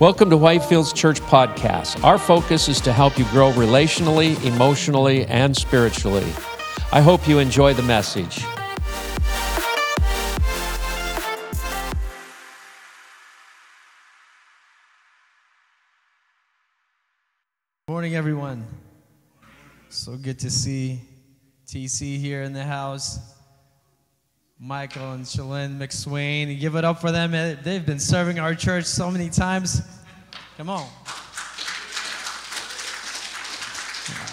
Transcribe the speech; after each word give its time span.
Welcome 0.00 0.30
to 0.30 0.36
Whitefields 0.36 0.94
Church 0.94 1.20
Podcast. 1.20 2.02
Our 2.02 2.16
focus 2.16 2.68
is 2.70 2.80
to 2.80 2.90
help 2.90 3.18
you 3.18 3.26
grow 3.26 3.52
relationally, 3.52 4.42
emotionally, 4.46 5.26
and 5.26 5.54
spiritually. 5.54 6.24
I 6.90 7.02
hope 7.02 7.28
you 7.28 7.38
enjoy 7.38 7.74
the 7.74 7.82
message. 7.82 8.42
Morning, 17.86 18.14
everyone. 18.14 18.66
So 19.90 20.16
good 20.16 20.38
to 20.38 20.50
see 20.50 21.02
TC 21.66 22.18
here 22.18 22.40
in 22.40 22.54
the 22.54 22.64
house. 22.64 23.18
Michael 24.62 25.12
and 25.12 25.24
Shalyn 25.24 25.78
McSwain. 25.78 26.60
Give 26.60 26.76
it 26.76 26.84
up 26.84 27.00
for 27.00 27.10
them. 27.10 27.30
They've 27.62 27.86
been 27.86 27.98
serving 27.98 28.38
our 28.38 28.54
church 28.54 28.84
so 28.84 29.10
many 29.10 29.30
times. 29.30 29.80
Come 30.58 30.68
on. 30.68 30.86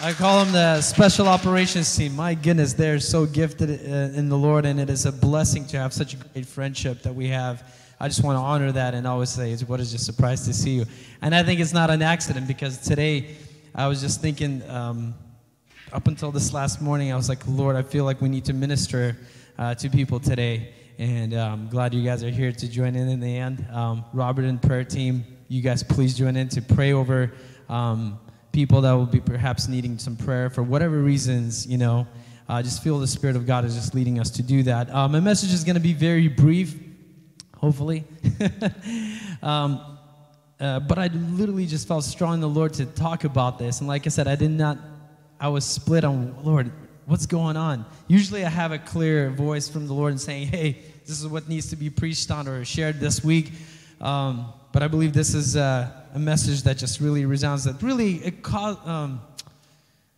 I 0.02 0.12
call 0.12 0.44
them 0.44 0.52
the 0.52 0.82
special 0.82 1.30
operations 1.30 1.96
team. 1.96 2.14
My 2.14 2.34
goodness, 2.34 2.74
they're 2.74 3.00
so 3.00 3.26
gifted 3.26 3.70
uh, 3.70 4.18
in 4.18 4.28
the 4.28 4.38
Lord, 4.38 4.66
and 4.66 4.82
it 4.82 4.90
is 4.90 5.06
a 5.06 5.14
blessing 5.14 5.66
to 5.68 5.78
have 5.78 5.94
such 5.94 6.14
a 6.14 6.18
great 6.18 6.46
friendship 6.46 7.04
that 7.04 7.16
we 7.16 7.30
have. 7.30 7.64
I 7.98 8.10
just 8.10 8.22
want 8.22 8.36
to 8.36 8.42
honor 8.42 8.74
that 8.74 8.96
and 8.96 9.08
always 9.08 9.30
say, 9.30 9.56
what 9.56 9.80
is 9.80 9.94
a 9.94 9.98
surprise 9.98 10.46
to 10.46 10.54
see 10.54 10.72
you. 10.72 10.86
And 11.22 11.34
I 11.34 11.42
think 11.42 11.62
it's 11.62 11.74
not 11.74 11.90
an 11.90 12.02
accident 12.02 12.50
because 12.50 12.80
today 12.80 13.38
I 13.74 13.88
was 13.88 14.02
just 14.02 14.20
thinking, 14.20 14.62
um, 14.70 15.16
up 15.94 16.10
until 16.10 16.34
this 16.34 16.54
last 16.54 16.82
morning, 16.82 17.14
I 17.14 17.16
was 17.16 17.30
like, 17.30 17.48
Lord, 17.48 17.78
I 17.78 17.82
feel 17.82 18.04
like 18.04 18.20
we 18.20 18.28
need 18.28 18.44
to 18.44 18.54
minister 18.54 19.16
uh, 19.58 19.76
to 19.76 19.90
people 19.90 20.20
today. 20.20 20.74
And 21.00 21.34
I'm 21.34 21.54
um, 21.54 21.68
glad 21.70 21.94
you 21.94 22.04
guys 22.04 22.24
are 22.24 22.30
here 22.30 22.52
to 22.52 22.68
join 22.68 22.96
in 22.96 23.08
in 23.10 23.20
the 23.20 23.38
end. 23.38 23.66
Um, 23.72 24.04
Robert 24.14 24.46
and 24.46 24.62
prayer 24.62 24.84
team, 24.84 25.24
you 25.48 25.62
guys 25.62 25.84
please 25.84 26.18
join 26.18 26.36
in 26.36 26.50
to 26.50 26.62
pray 26.62 26.94
over 26.94 27.32
um, 27.70 28.20
people 28.52 28.82
that 28.82 28.94
will 28.94 29.06
be 29.06 29.20
perhaps 29.20 29.68
needing 29.68 30.00
some 30.00 30.16
prayer 30.16 30.50
for 30.50 30.64
whatever 30.64 30.98
reasons, 31.00 31.68
you 31.68 31.78
know. 31.78 32.08
I 32.50 32.60
uh, 32.60 32.64
just 32.64 32.82
feel 32.82 32.98
the 32.98 33.08
Spirit 33.08 33.36
of 33.36 33.46
God 33.46 33.66
is 33.66 33.76
just 33.76 33.94
leading 33.94 34.20
us 34.20 34.30
to 34.32 34.42
do 34.42 34.64
that. 34.64 34.90
Um, 34.94 35.12
my 35.12 35.20
message 35.20 35.54
is 35.54 35.64
going 35.64 35.76
to 35.76 35.82
be 35.82 35.94
very 35.94 36.30
brief, 36.30 36.76
hopefully. 37.58 38.06
um, 39.44 39.98
uh, 40.60 40.80
but 40.80 40.98
I 40.98 41.08
literally 41.08 41.66
just 41.66 41.88
felt 41.88 42.06
strong 42.06 42.36
in 42.36 42.40
the 42.40 42.50
Lord 42.50 42.74
to 42.76 42.86
talk 42.86 43.26
about 43.26 43.60
this. 43.60 43.80
And 43.80 43.88
like 43.88 44.08
I 44.08 44.10
said, 44.10 44.28
I 44.28 44.36
did 44.36 44.52
not, 44.52 44.78
I 45.40 45.50
was 45.50 45.66
split 45.66 46.04
on, 46.04 46.36
Lord, 46.44 46.72
what's 47.08 47.26
going 47.26 47.56
on? 47.56 47.86
Usually 48.08 48.46
I 48.46 48.50
have 48.50 48.74
a 48.74 48.78
clear 48.78 49.30
voice 49.30 49.70
from 49.70 49.88
the 49.88 49.94
Lord 49.94 50.12
and 50.12 50.20
saying, 50.20 50.48
hey, 50.48 50.78
this 51.06 51.20
is 51.20 51.26
what 51.26 51.48
needs 51.48 51.70
to 51.70 51.78
be 51.78 51.90
preached 51.90 52.30
on 52.30 52.48
or 52.50 52.64
shared 52.66 53.00
this 53.00 53.24
week. 53.24 53.54
Um, 54.02 54.52
but 54.74 54.84
I 54.84 54.90
believe 54.90 55.14
this 55.14 55.34
is 55.34 55.56
a, 55.56 56.06
a, 56.14 56.20
message 56.20 56.64
that 56.64 56.78
just 56.78 57.00
really 57.00 57.26
resounds 57.26 57.64
that 57.64 57.82
really 57.82 58.16
it 58.16 58.46
um, 58.54 59.22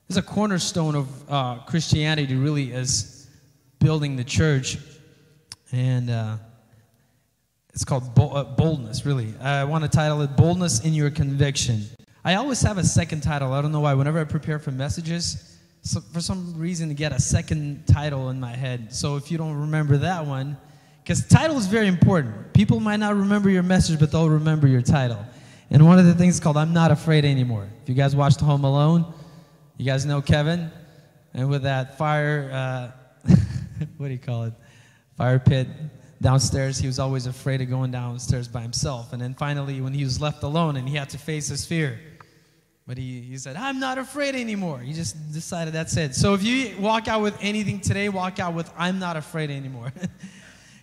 is 0.09 0.17
a 0.17 0.21
cornerstone 0.21 0.95
of 0.95 1.31
uh, 1.31 1.59
Christianity, 1.59 2.35
really, 2.35 2.71
is 2.71 3.29
building 3.79 4.15
the 4.15 4.23
church. 4.23 4.79
And 5.71 6.09
uh, 6.09 6.37
it's 7.71 7.85
called 7.85 8.03
uh, 8.19 8.43
Boldness, 8.43 9.05
really. 9.05 9.33
I 9.39 9.63
want 9.63 9.83
to 9.83 9.89
title 9.89 10.21
it 10.23 10.35
Boldness 10.35 10.83
in 10.83 10.95
Your 10.95 11.11
Conviction. 11.11 11.83
I 12.25 12.35
always 12.35 12.61
have 12.63 12.79
a 12.79 12.83
second 12.83 13.21
title. 13.21 13.53
I 13.53 13.61
don't 13.61 13.71
know 13.71 13.79
why. 13.79 13.93
Whenever 13.93 14.19
I 14.19 14.23
prepare 14.23 14.57
for 14.57 14.71
messages, 14.71 15.58
so 15.81 16.01
for 16.01 16.21
some 16.21 16.57
reason 16.57 16.89
to 16.89 16.95
get 16.95 17.11
a 17.11 17.19
second 17.19 17.85
title 17.87 18.29
in 18.29 18.39
my 18.39 18.55
head. 18.55 18.93
So 18.93 19.15
if 19.15 19.31
you 19.31 19.37
don't 19.37 19.55
remember 19.55 19.97
that 19.97 20.25
one, 20.25 20.57
because 21.03 21.25
title 21.27 21.57
is 21.57 21.67
very 21.67 21.87
important. 21.87 22.53
People 22.53 22.79
might 22.79 22.97
not 22.97 23.15
remember 23.15 23.49
your 23.49 23.63
message, 23.63 23.99
but 23.99 24.11
they'll 24.11 24.29
remember 24.29 24.67
your 24.67 24.81
title. 24.81 25.25
And 25.71 25.85
one 25.85 25.99
of 25.99 26.05
the 26.05 26.13
things 26.13 26.39
called 26.39 26.57
I'm 26.57 26.73
Not 26.73 26.91
Afraid 26.91 27.25
Anymore. 27.25 27.69
If 27.83 27.89
you 27.89 27.95
guys 27.95 28.15
watched 28.15 28.39
Home 28.41 28.63
Alone, 28.63 29.11
you 29.77 29.85
guys 29.85 30.05
know 30.05 30.21
Kevin. 30.21 30.71
And 31.33 31.49
with 31.49 31.63
that 31.63 31.97
fire, 31.97 32.49
uh, 32.51 33.31
what 33.97 34.07
do 34.07 34.13
you 34.13 34.19
call 34.19 34.43
it? 34.43 34.53
Fire 35.15 35.39
pit 35.39 35.67
downstairs, 36.21 36.77
he 36.77 36.87
was 36.87 36.99
always 36.99 37.25
afraid 37.25 37.61
of 37.61 37.69
going 37.69 37.91
downstairs 37.91 38.47
by 38.47 38.61
himself. 38.61 39.13
And 39.13 39.21
then 39.21 39.33
finally, 39.33 39.81
when 39.81 39.93
he 39.93 40.03
was 40.03 40.21
left 40.21 40.43
alone 40.43 40.75
and 40.75 40.87
he 40.87 40.95
had 40.95 41.09
to 41.11 41.17
face 41.17 41.47
his 41.47 41.65
fear, 41.65 41.99
but 42.89 42.97
he, 42.97 43.21
he 43.21 43.37
said, 43.37 43.55
I'm 43.55 43.79
not 43.79 43.99
afraid 43.99 44.33
anymore. 44.33 44.79
He 44.79 44.93
just 44.93 45.31
decided 45.31 45.75
that's 45.75 45.95
it. 45.95 46.15
So 46.15 46.33
if 46.33 46.41
you 46.41 46.75
walk 46.79 47.07
out 47.07 47.21
with 47.21 47.37
anything 47.39 47.79
today, 47.81 48.09
walk 48.09 48.39
out 48.39 48.55
with, 48.55 48.67
I'm 48.75 48.97
not 48.97 49.15
afraid 49.15 49.51
anymore. 49.51 49.93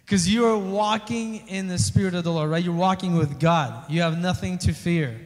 Because 0.05 0.33
you 0.33 0.47
are 0.47 0.57
walking 0.57 1.49
in 1.49 1.67
the 1.67 1.79
Spirit 1.79 2.15
of 2.15 2.23
the 2.23 2.31
Lord, 2.31 2.49
right? 2.49 2.63
You're 2.63 2.73
walking 2.73 3.17
with 3.17 3.41
God. 3.41 3.91
You 3.91 4.03
have 4.03 4.17
nothing 4.17 4.57
to 4.59 4.73
fear. 4.73 5.21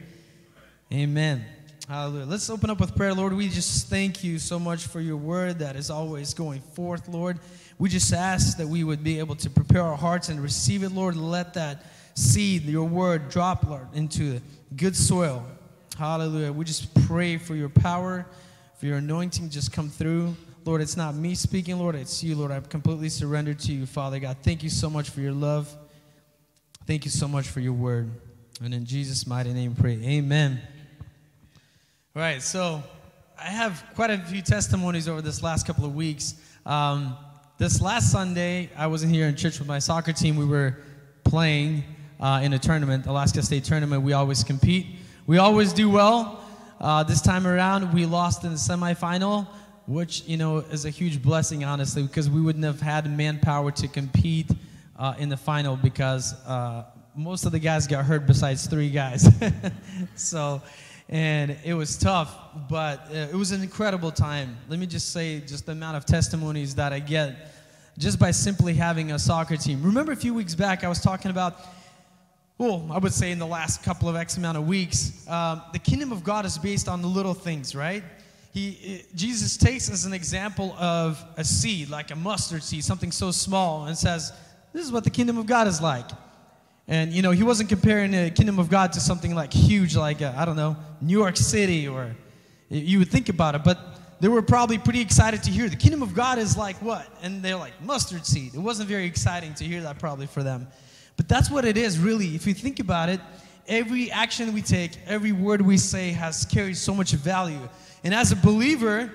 Amen. 0.91 1.45
Hallelujah. 1.87 2.25
Let's 2.25 2.49
open 2.49 2.71
up 2.71 2.79
with 2.79 2.95
prayer, 2.95 3.13
Lord. 3.13 3.33
We 3.33 3.47
just 3.47 3.87
thank 3.87 4.23
you 4.23 4.39
so 4.39 4.57
much 4.57 4.87
for 4.87 4.99
your 4.99 5.17
word 5.17 5.59
that 5.59 5.75
is 5.75 5.91
always 5.91 6.33
going 6.33 6.61
forth, 6.61 7.07
Lord. 7.07 7.37
We 7.77 7.89
just 7.89 8.11
ask 8.11 8.57
that 8.57 8.67
we 8.67 8.83
would 8.83 9.03
be 9.03 9.19
able 9.19 9.35
to 9.35 9.51
prepare 9.51 9.83
our 9.83 9.95
hearts 9.95 10.29
and 10.29 10.41
receive 10.41 10.81
it, 10.81 10.91
Lord. 10.93 11.15
Let 11.15 11.53
that 11.53 11.85
seed, 12.15 12.63
your 12.63 12.87
word, 12.87 13.29
drop, 13.29 13.67
Lord, 13.67 13.85
into 13.93 14.41
good 14.75 14.95
soil. 14.95 15.45
Hallelujah. 16.01 16.51
We 16.51 16.65
just 16.65 16.91
pray 17.05 17.37
for 17.37 17.53
your 17.53 17.69
power, 17.69 18.25
for 18.79 18.87
your 18.87 18.97
anointing 18.97 19.51
just 19.51 19.71
come 19.71 19.87
through. 19.87 20.35
Lord, 20.65 20.81
it's 20.81 20.97
not 20.97 21.13
me 21.13 21.35
speaking, 21.35 21.77
Lord, 21.77 21.93
it's 21.93 22.23
you, 22.23 22.35
Lord. 22.35 22.49
I've 22.49 22.69
completely 22.69 23.07
surrendered 23.07 23.59
to 23.59 23.71
you, 23.71 23.85
Father 23.85 24.17
God. 24.17 24.37
Thank 24.41 24.63
you 24.63 24.71
so 24.71 24.89
much 24.89 25.11
for 25.11 25.21
your 25.21 25.31
love. 25.31 25.71
Thank 26.87 27.05
you 27.05 27.11
so 27.11 27.27
much 27.27 27.49
for 27.49 27.59
your 27.59 27.73
word. 27.73 28.09
And 28.63 28.73
in 28.73 28.83
Jesus' 28.83 29.27
mighty 29.27 29.53
name, 29.53 29.75
pray. 29.75 29.91
Amen. 30.03 30.59
All 32.15 32.23
right, 32.23 32.41
so 32.41 32.81
I 33.39 33.51
have 33.51 33.85
quite 33.93 34.09
a 34.09 34.17
few 34.17 34.41
testimonies 34.41 35.07
over 35.07 35.21
this 35.21 35.43
last 35.43 35.67
couple 35.67 35.85
of 35.85 35.93
weeks. 35.93 36.33
Um, 36.65 37.15
this 37.59 37.79
last 37.79 38.11
Sunday, 38.11 38.71
I 38.75 38.87
wasn't 38.87 39.13
here 39.13 39.27
in 39.27 39.35
church 39.35 39.59
with 39.59 39.67
my 39.67 39.77
soccer 39.77 40.13
team. 40.13 40.35
We 40.35 40.45
were 40.45 40.79
playing 41.25 41.83
uh, 42.19 42.41
in 42.41 42.53
a 42.53 42.59
tournament, 42.59 43.05
Alaska 43.05 43.43
State 43.43 43.65
tournament. 43.65 44.01
We 44.01 44.13
always 44.13 44.43
compete. 44.43 44.87
We 45.27 45.37
always 45.37 45.71
do 45.71 45.87
well. 45.87 46.43
Uh, 46.79 47.03
this 47.03 47.21
time 47.21 47.45
around, 47.45 47.93
we 47.93 48.07
lost 48.07 48.43
in 48.43 48.49
the 48.49 48.57
semifinal, 48.57 49.47
which 49.85 50.23
you 50.25 50.35
know 50.35 50.57
is 50.57 50.85
a 50.85 50.89
huge 50.89 51.21
blessing, 51.21 51.63
honestly, 51.63 52.01
because 52.01 52.27
we 52.27 52.41
wouldn't 52.41 52.65
have 52.65 52.81
had 52.81 53.05
manpower 53.15 53.69
to 53.71 53.87
compete 53.87 54.49
uh, 54.97 55.13
in 55.19 55.29
the 55.29 55.37
final 55.37 55.77
because 55.77 56.33
uh, 56.45 56.85
most 57.15 57.45
of 57.45 57.51
the 57.51 57.59
guys 57.59 57.85
got 57.85 58.03
hurt 58.03 58.25
besides 58.25 58.65
three 58.65 58.89
guys. 58.89 59.29
so, 60.15 60.59
and 61.07 61.55
it 61.63 61.75
was 61.75 61.97
tough, 61.97 62.35
but 62.67 63.05
uh, 63.11 63.27
it 63.31 63.35
was 63.35 63.51
an 63.51 63.61
incredible 63.61 64.11
time. 64.11 64.57
Let 64.69 64.79
me 64.79 64.87
just 64.87 65.11
say, 65.11 65.39
just 65.41 65.67
the 65.67 65.73
amount 65.73 65.97
of 65.97 66.05
testimonies 66.05 66.73
that 66.75 66.93
I 66.93 66.99
get 66.99 67.53
just 67.99 68.17
by 68.17 68.31
simply 68.31 68.73
having 68.73 69.11
a 69.11 69.19
soccer 69.19 69.55
team. 69.55 69.83
Remember 69.83 70.13
a 70.13 70.15
few 70.15 70.33
weeks 70.33 70.55
back, 70.55 70.83
I 70.83 70.87
was 70.87 70.99
talking 70.99 71.29
about 71.29 71.59
well, 72.61 72.87
I 72.91 72.99
would 72.99 73.11
say 73.11 73.31
in 73.31 73.39
the 73.39 73.47
last 73.47 73.81
couple 73.81 74.07
of 74.07 74.15
X 74.15 74.37
amount 74.37 74.55
of 74.55 74.67
weeks, 74.67 75.27
um, 75.27 75.63
the 75.73 75.79
kingdom 75.79 76.11
of 76.11 76.23
God 76.23 76.45
is 76.45 76.59
based 76.59 76.87
on 76.87 77.01
the 77.01 77.07
little 77.07 77.33
things, 77.33 77.73
right? 77.73 78.03
He, 78.53 79.03
Jesus 79.15 79.57
takes 79.57 79.89
as 79.89 80.05
an 80.05 80.13
example 80.13 80.73
of 80.73 81.25
a 81.37 81.43
seed, 81.43 81.89
like 81.89 82.11
a 82.11 82.15
mustard 82.15 82.61
seed, 82.61 82.83
something 82.83 83.11
so 83.11 83.31
small, 83.31 83.87
and 83.87 83.97
says, 83.97 84.31
This 84.73 84.85
is 84.85 84.91
what 84.91 85.03
the 85.03 85.09
kingdom 85.09 85.39
of 85.39 85.47
God 85.47 85.65
is 85.65 85.81
like. 85.81 86.05
And, 86.87 87.11
you 87.11 87.23
know, 87.23 87.31
he 87.31 87.41
wasn't 87.41 87.67
comparing 87.67 88.11
the 88.11 88.29
kingdom 88.29 88.59
of 88.59 88.69
God 88.69 88.93
to 88.93 88.99
something 88.99 89.33
like 89.33 89.51
huge, 89.51 89.95
like, 89.95 90.21
uh, 90.21 90.31
I 90.37 90.45
don't 90.45 90.55
know, 90.55 90.77
New 91.01 91.17
York 91.17 91.37
City, 91.37 91.87
or 91.87 92.15
you 92.69 92.99
would 92.99 93.09
think 93.09 93.29
about 93.29 93.55
it, 93.55 93.63
but 93.63 93.79
they 94.19 94.27
were 94.27 94.43
probably 94.43 94.77
pretty 94.77 95.01
excited 95.01 95.41
to 95.43 95.49
hear 95.49 95.67
the 95.67 95.75
kingdom 95.75 96.03
of 96.03 96.13
God 96.13 96.37
is 96.37 96.55
like 96.55 96.79
what? 96.79 97.07
And 97.23 97.41
they're 97.41 97.55
like, 97.55 97.81
mustard 97.81 98.23
seed. 98.23 98.53
It 98.53 98.59
wasn't 98.59 98.87
very 98.87 99.05
exciting 99.05 99.55
to 99.55 99.63
hear 99.63 99.81
that 99.81 99.97
probably 99.97 100.27
for 100.27 100.43
them. 100.43 100.67
But 101.17 101.27
that's 101.27 101.49
what 101.49 101.65
it 101.65 101.77
is, 101.77 101.99
really. 101.99 102.35
If 102.35 102.47
you 102.47 102.53
think 102.53 102.79
about 102.79 103.09
it, 103.09 103.19
every 103.67 104.11
action 104.11 104.53
we 104.53 104.61
take, 104.61 104.97
every 105.05 105.31
word 105.31 105.61
we 105.61 105.77
say 105.77 106.11
has 106.11 106.45
carried 106.45 106.77
so 106.77 106.93
much 106.93 107.11
value. 107.11 107.69
And 108.03 108.13
as 108.13 108.31
a 108.31 108.35
believer, 108.35 109.11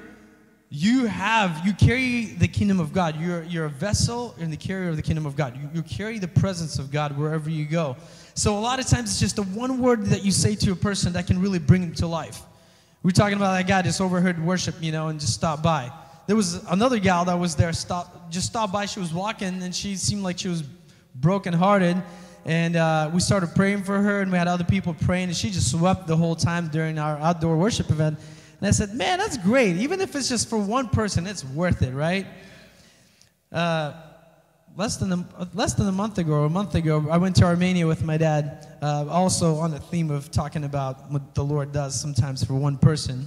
you 0.68 1.06
have, 1.06 1.64
you 1.64 1.72
carry 1.72 2.26
the 2.26 2.48
kingdom 2.48 2.80
of 2.80 2.92
God. 2.92 3.20
You're, 3.20 3.44
you're 3.44 3.66
a 3.66 3.70
vessel 3.70 4.34
and 4.40 4.52
the 4.52 4.56
carrier 4.56 4.90
of 4.90 4.96
the 4.96 5.02
kingdom 5.02 5.26
of 5.26 5.36
God. 5.36 5.56
You, 5.56 5.68
you 5.74 5.82
carry 5.82 6.18
the 6.18 6.28
presence 6.28 6.78
of 6.78 6.90
God 6.90 7.16
wherever 7.16 7.48
you 7.48 7.64
go. 7.64 7.96
So 8.34 8.58
a 8.58 8.60
lot 8.60 8.78
of 8.78 8.86
times 8.86 9.10
it's 9.10 9.20
just 9.20 9.36
the 9.36 9.44
one 9.44 9.80
word 9.80 10.06
that 10.06 10.24
you 10.24 10.32
say 10.32 10.54
to 10.56 10.72
a 10.72 10.76
person 10.76 11.12
that 11.14 11.26
can 11.26 11.40
really 11.40 11.58
bring 11.58 11.82
them 11.82 11.94
to 11.94 12.06
life. 12.06 12.42
We're 13.02 13.12
talking 13.12 13.36
about 13.36 13.52
that 13.52 13.68
guy 13.68 13.82
just 13.82 14.00
overheard 14.00 14.44
worship, 14.44 14.74
you 14.80 14.90
know, 14.90 15.08
and 15.08 15.20
just 15.20 15.34
stopped 15.34 15.62
by. 15.62 15.92
There 16.26 16.34
was 16.34 16.54
another 16.64 16.98
gal 16.98 17.24
that 17.26 17.38
was 17.38 17.54
there, 17.54 17.72
stop, 17.72 18.30
just 18.32 18.48
stopped 18.48 18.72
by. 18.72 18.86
She 18.86 18.98
was 18.98 19.14
walking, 19.14 19.62
and 19.62 19.72
she 19.72 19.94
seemed 19.94 20.24
like 20.24 20.38
she 20.38 20.48
was 20.48 20.64
brokenhearted. 21.20 22.02
And 22.44 22.76
uh, 22.76 23.10
we 23.12 23.20
started 23.20 23.54
praying 23.56 23.82
for 23.82 24.00
her, 24.00 24.20
and 24.20 24.30
we 24.30 24.38
had 24.38 24.46
other 24.46 24.64
people 24.64 24.94
praying, 24.94 25.28
and 25.28 25.36
she 25.36 25.50
just 25.50 25.74
wept 25.74 26.06
the 26.06 26.16
whole 26.16 26.36
time 26.36 26.68
during 26.68 26.96
our 26.98 27.18
outdoor 27.18 27.56
worship 27.56 27.90
event. 27.90 28.18
And 28.60 28.68
I 28.68 28.70
said, 28.70 28.94
Man, 28.94 29.18
that's 29.18 29.36
great. 29.36 29.76
Even 29.76 30.00
if 30.00 30.14
it's 30.14 30.28
just 30.28 30.48
for 30.48 30.58
one 30.58 30.88
person, 30.88 31.26
it's 31.26 31.44
worth 31.44 31.82
it, 31.82 31.92
right? 31.92 32.26
Uh, 33.50 33.94
less 34.76 34.96
than 34.96 35.12
a, 35.12 35.48
less 35.54 35.74
than 35.74 35.88
a 35.88 35.92
month 35.92 36.18
ago, 36.18 36.34
or 36.34 36.44
a 36.44 36.50
month 36.50 36.74
ago, 36.76 37.06
I 37.10 37.16
went 37.16 37.34
to 37.36 37.44
Armenia 37.44 37.86
with 37.86 38.04
my 38.04 38.16
dad. 38.16 38.68
Uh, 38.80 39.06
also 39.08 39.56
on 39.56 39.70
the 39.72 39.80
theme 39.80 40.10
of 40.10 40.30
talking 40.30 40.64
about 40.64 41.10
what 41.10 41.34
the 41.34 41.42
Lord 41.42 41.72
does 41.72 41.98
sometimes 41.98 42.44
for 42.44 42.54
one 42.54 42.76
person. 42.76 43.26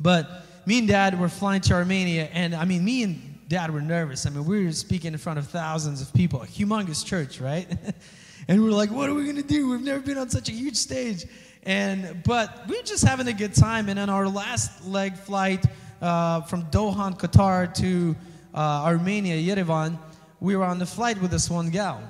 But 0.00 0.44
me 0.66 0.78
and 0.78 0.88
dad 0.88 1.20
were 1.20 1.28
flying 1.28 1.60
to 1.62 1.74
Armenia, 1.74 2.28
and 2.32 2.54
I 2.54 2.64
mean, 2.64 2.84
me 2.84 3.02
and 3.02 3.29
dad 3.50 3.74
were 3.74 3.82
nervous. 3.82 4.26
I 4.26 4.30
mean, 4.30 4.44
we 4.44 4.64
were 4.64 4.70
speaking 4.70 5.12
in 5.12 5.18
front 5.18 5.40
of 5.40 5.48
thousands 5.48 6.00
of 6.00 6.14
people, 6.14 6.40
a 6.40 6.46
humongous 6.46 7.04
church, 7.04 7.40
right? 7.40 7.66
and 8.48 8.62
we 8.62 8.64
were 8.64 8.74
like, 8.74 8.92
what 8.92 9.10
are 9.10 9.14
we 9.14 9.26
gonna 9.26 9.42
do? 9.42 9.68
We've 9.68 9.82
never 9.82 9.98
been 9.98 10.18
on 10.18 10.30
such 10.30 10.48
a 10.48 10.52
huge 10.52 10.76
stage. 10.76 11.26
And 11.64 12.22
but 12.22 12.68
we 12.68 12.76
were 12.76 12.84
just 12.84 13.04
having 13.04 13.26
a 13.26 13.32
good 13.32 13.52
time. 13.52 13.88
And 13.88 13.98
on 13.98 14.08
our 14.08 14.28
last 14.28 14.86
leg 14.86 15.16
flight 15.16 15.66
uh, 16.00 16.42
from 16.42 16.62
Doha, 16.70 17.18
Qatar 17.18 17.74
to 17.74 18.14
uh, 18.54 18.84
Armenia, 18.84 19.34
Yerevan, 19.34 19.98
we 20.38 20.54
were 20.54 20.64
on 20.64 20.78
the 20.78 20.86
flight 20.86 21.20
with 21.20 21.32
this 21.32 21.50
one 21.50 21.70
gal, 21.70 22.00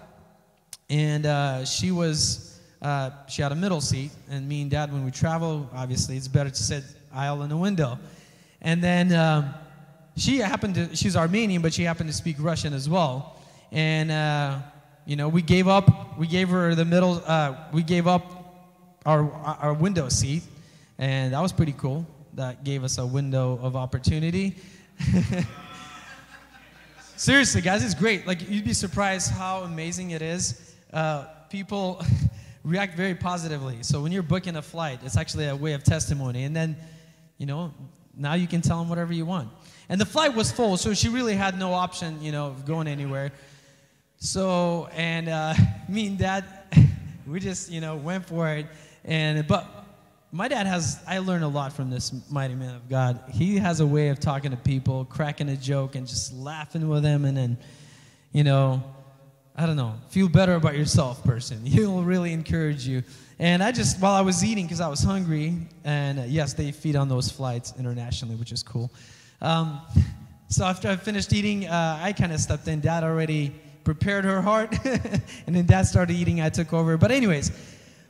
and 0.90 1.24
uh, 1.24 1.64
she 1.64 1.90
was 1.90 2.60
uh, 2.82 3.10
she 3.28 3.40
had 3.40 3.50
a 3.50 3.56
middle 3.56 3.80
seat, 3.80 4.10
and 4.28 4.46
me 4.46 4.60
and 4.60 4.70
dad, 4.70 4.92
when 4.92 5.06
we 5.06 5.10
travel, 5.10 5.70
obviously 5.74 6.18
it's 6.18 6.28
better 6.28 6.50
to 6.50 6.62
sit 6.62 6.84
aisle 7.14 7.42
in 7.42 7.48
the 7.48 7.56
window. 7.56 7.98
And 8.60 8.84
then 8.84 9.12
um, 9.14 9.54
she 10.16 10.38
happened 10.38 10.74
to 10.74 10.96
she's 10.96 11.16
Armenian, 11.16 11.62
but 11.62 11.72
she 11.72 11.82
happened 11.84 12.10
to 12.10 12.16
speak 12.16 12.36
Russian 12.38 12.72
as 12.72 12.88
well. 12.88 13.36
And 13.72 14.10
uh, 14.10 14.58
you 15.06 15.16
know, 15.16 15.28
we 15.28 15.42
gave 15.42 15.68
up 15.68 16.18
we 16.18 16.26
gave 16.26 16.48
her 16.48 16.74
the 16.74 16.84
middle 16.84 17.22
uh, 17.26 17.54
we 17.72 17.82
gave 17.82 18.06
up 18.06 18.22
our 19.06 19.30
our 19.32 19.74
window 19.74 20.08
seat, 20.08 20.42
and 20.98 21.32
that 21.32 21.40
was 21.40 21.52
pretty 21.52 21.74
cool. 21.78 22.06
That 22.34 22.64
gave 22.64 22.84
us 22.84 22.98
a 22.98 23.06
window 23.06 23.58
of 23.62 23.76
opportunity. 23.76 24.56
Seriously, 27.16 27.60
guys, 27.60 27.84
it's 27.84 27.94
great. 27.94 28.26
Like, 28.26 28.48
you'd 28.48 28.64
be 28.64 28.72
surprised 28.72 29.30
how 29.30 29.64
amazing 29.64 30.12
it 30.12 30.22
is. 30.22 30.74
Uh, 30.90 31.26
people 31.50 32.02
react 32.64 32.96
very 32.96 33.14
positively. 33.14 33.82
So, 33.82 34.00
when 34.00 34.10
you're 34.10 34.22
booking 34.22 34.56
a 34.56 34.62
flight, 34.62 35.00
it's 35.04 35.18
actually 35.18 35.46
a 35.48 35.54
way 35.54 35.74
of 35.74 35.84
testimony. 35.84 36.44
And 36.44 36.56
then, 36.56 36.76
you 37.36 37.44
know, 37.44 37.74
now 38.16 38.34
you 38.34 38.46
can 38.46 38.62
tell 38.62 38.78
them 38.78 38.88
whatever 38.88 39.12
you 39.12 39.26
want. 39.26 39.50
And 39.90 40.00
the 40.00 40.06
flight 40.06 40.36
was 40.36 40.52
full, 40.52 40.76
so 40.76 40.94
she 40.94 41.08
really 41.08 41.34
had 41.34 41.58
no 41.58 41.74
option, 41.74 42.22
you 42.22 42.30
know, 42.30 42.46
of 42.46 42.64
going 42.64 42.86
anywhere. 42.86 43.32
So, 44.18 44.88
and 44.92 45.28
uh, 45.28 45.54
me 45.88 46.06
and 46.06 46.16
dad, 46.16 46.44
we 47.26 47.40
just, 47.40 47.72
you 47.72 47.80
know, 47.80 47.96
went 47.96 48.24
for 48.24 48.48
it. 48.50 48.66
And, 49.04 49.46
but 49.48 49.66
my 50.32 50.46
dad 50.46 50.64
has 50.64 51.00
i 51.08 51.18
learned 51.18 51.42
a 51.42 51.48
lot 51.48 51.72
from 51.72 51.90
this 51.90 52.12
mighty 52.30 52.54
man 52.54 52.76
of 52.76 52.88
god 52.88 53.20
he 53.32 53.56
has 53.56 53.80
a 53.80 53.86
way 53.86 54.10
of 54.10 54.20
talking 54.20 54.52
to 54.52 54.56
people 54.56 55.04
cracking 55.06 55.48
a 55.48 55.56
joke 55.56 55.96
and 55.96 56.06
just 56.06 56.32
laughing 56.32 56.88
with 56.88 57.02
them 57.02 57.24
and 57.24 57.36
then 57.36 57.58
you 58.30 58.44
know 58.44 58.80
i 59.56 59.66
don't 59.66 59.74
know 59.74 59.92
feel 60.08 60.28
better 60.28 60.54
about 60.54 60.76
yourself 60.76 61.24
person 61.24 61.66
he'll 61.66 62.04
really 62.04 62.32
encourage 62.32 62.86
you 62.86 63.02
and 63.40 63.60
i 63.60 63.72
just 63.72 64.00
while 64.00 64.14
i 64.14 64.20
was 64.20 64.44
eating 64.44 64.66
because 64.66 64.80
i 64.80 64.86
was 64.86 65.02
hungry 65.02 65.56
and 65.82 66.20
uh, 66.20 66.22
yes 66.28 66.52
they 66.52 66.70
feed 66.70 66.94
on 66.94 67.08
those 67.08 67.28
flights 67.28 67.74
internationally 67.76 68.36
which 68.36 68.52
is 68.52 68.62
cool 68.62 68.88
um, 69.40 69.80
so 70.48 70.64
after 70.64 70.88
i 70.88 70.96
finished 70.96 71.32
eating 71.32 71.66
uh, 71.66 71.98
i 72.02 72.12
kind 72.12 72.32
of 72.32 72.40
stepped 72.40 72.68
in 72.68 72.80
dad 72.80 73.04
already 73.04 73.54
prepared 73.84 74.24
her 74.24 74.40
heart 74.42 74.74
and 74.84 75.56
then 75.56 75.66
dad 75.66 75.82
started 75.82 76.14
eating 76.14 76.40
i 76.40 76.48
took 76.48 76.72
over 76.72 76.96
but 76.96 77.10
anyways 77.10 77.50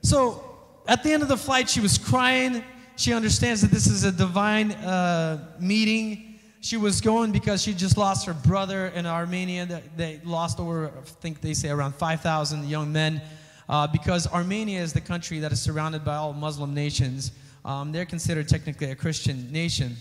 so 0.02 0.46
at 0.90 1.02
the 1.02 1.12
end 1.12 1.22
of 1.22 1.28
the 1.28 1.36
flight, 1.36 1.68
she 1.68 1.80
was 1.80 1.98
crying. 1.98 2.64
She 2.96 3.12
understands 3.12 3.60
that 3.62 3.70
this 3.70 3.86
is 3.86 4.04
a 4.04 4.12
divine 4.12 4.72
uh, 4.72 5.54
meeting. 5.60 6.38
She 6.60 6.76
was 6.76 7.00
going 7.00 7.32
because 7.32 7.62
she 7.62 7.72
just 7.72 7.96
lost 7.96 8.26
her 8.26 8.34
brother 8.34 8.88
in 8.88 9.06
Armenia. 9.06 9.82
They 9.96 10.20
lost 10.24 10.58
over, 10.58 10.88
I 10.88 11.00
think 11.02 11.40
they 11.40 11.54
say, 11.54 11.70
around 11.70 11.94
5,000 11.94 12.68
young 12.68 12.92
men 12.92 13.22
uh, 13.68 13.86
because 13.86 14.26
Armenia 14.26 14.80
is 14.80 14.92
the 14.92 15.00
country 15.00 15.38
that 15.38 15.52
is 15.52 15.62
surrounded 15.62 16.04
by 16.04 16.16
all 16.16 16.32
Muslim 16.32 16.74
nations. 16.74 17.32
Um, 17.64 17.92
they're 17.92 18.04
considered 18.04 18.48
technically 18.48 18.90
a 18.90 18.96
Christian 18.96 19.50
nation. 19.52 19.96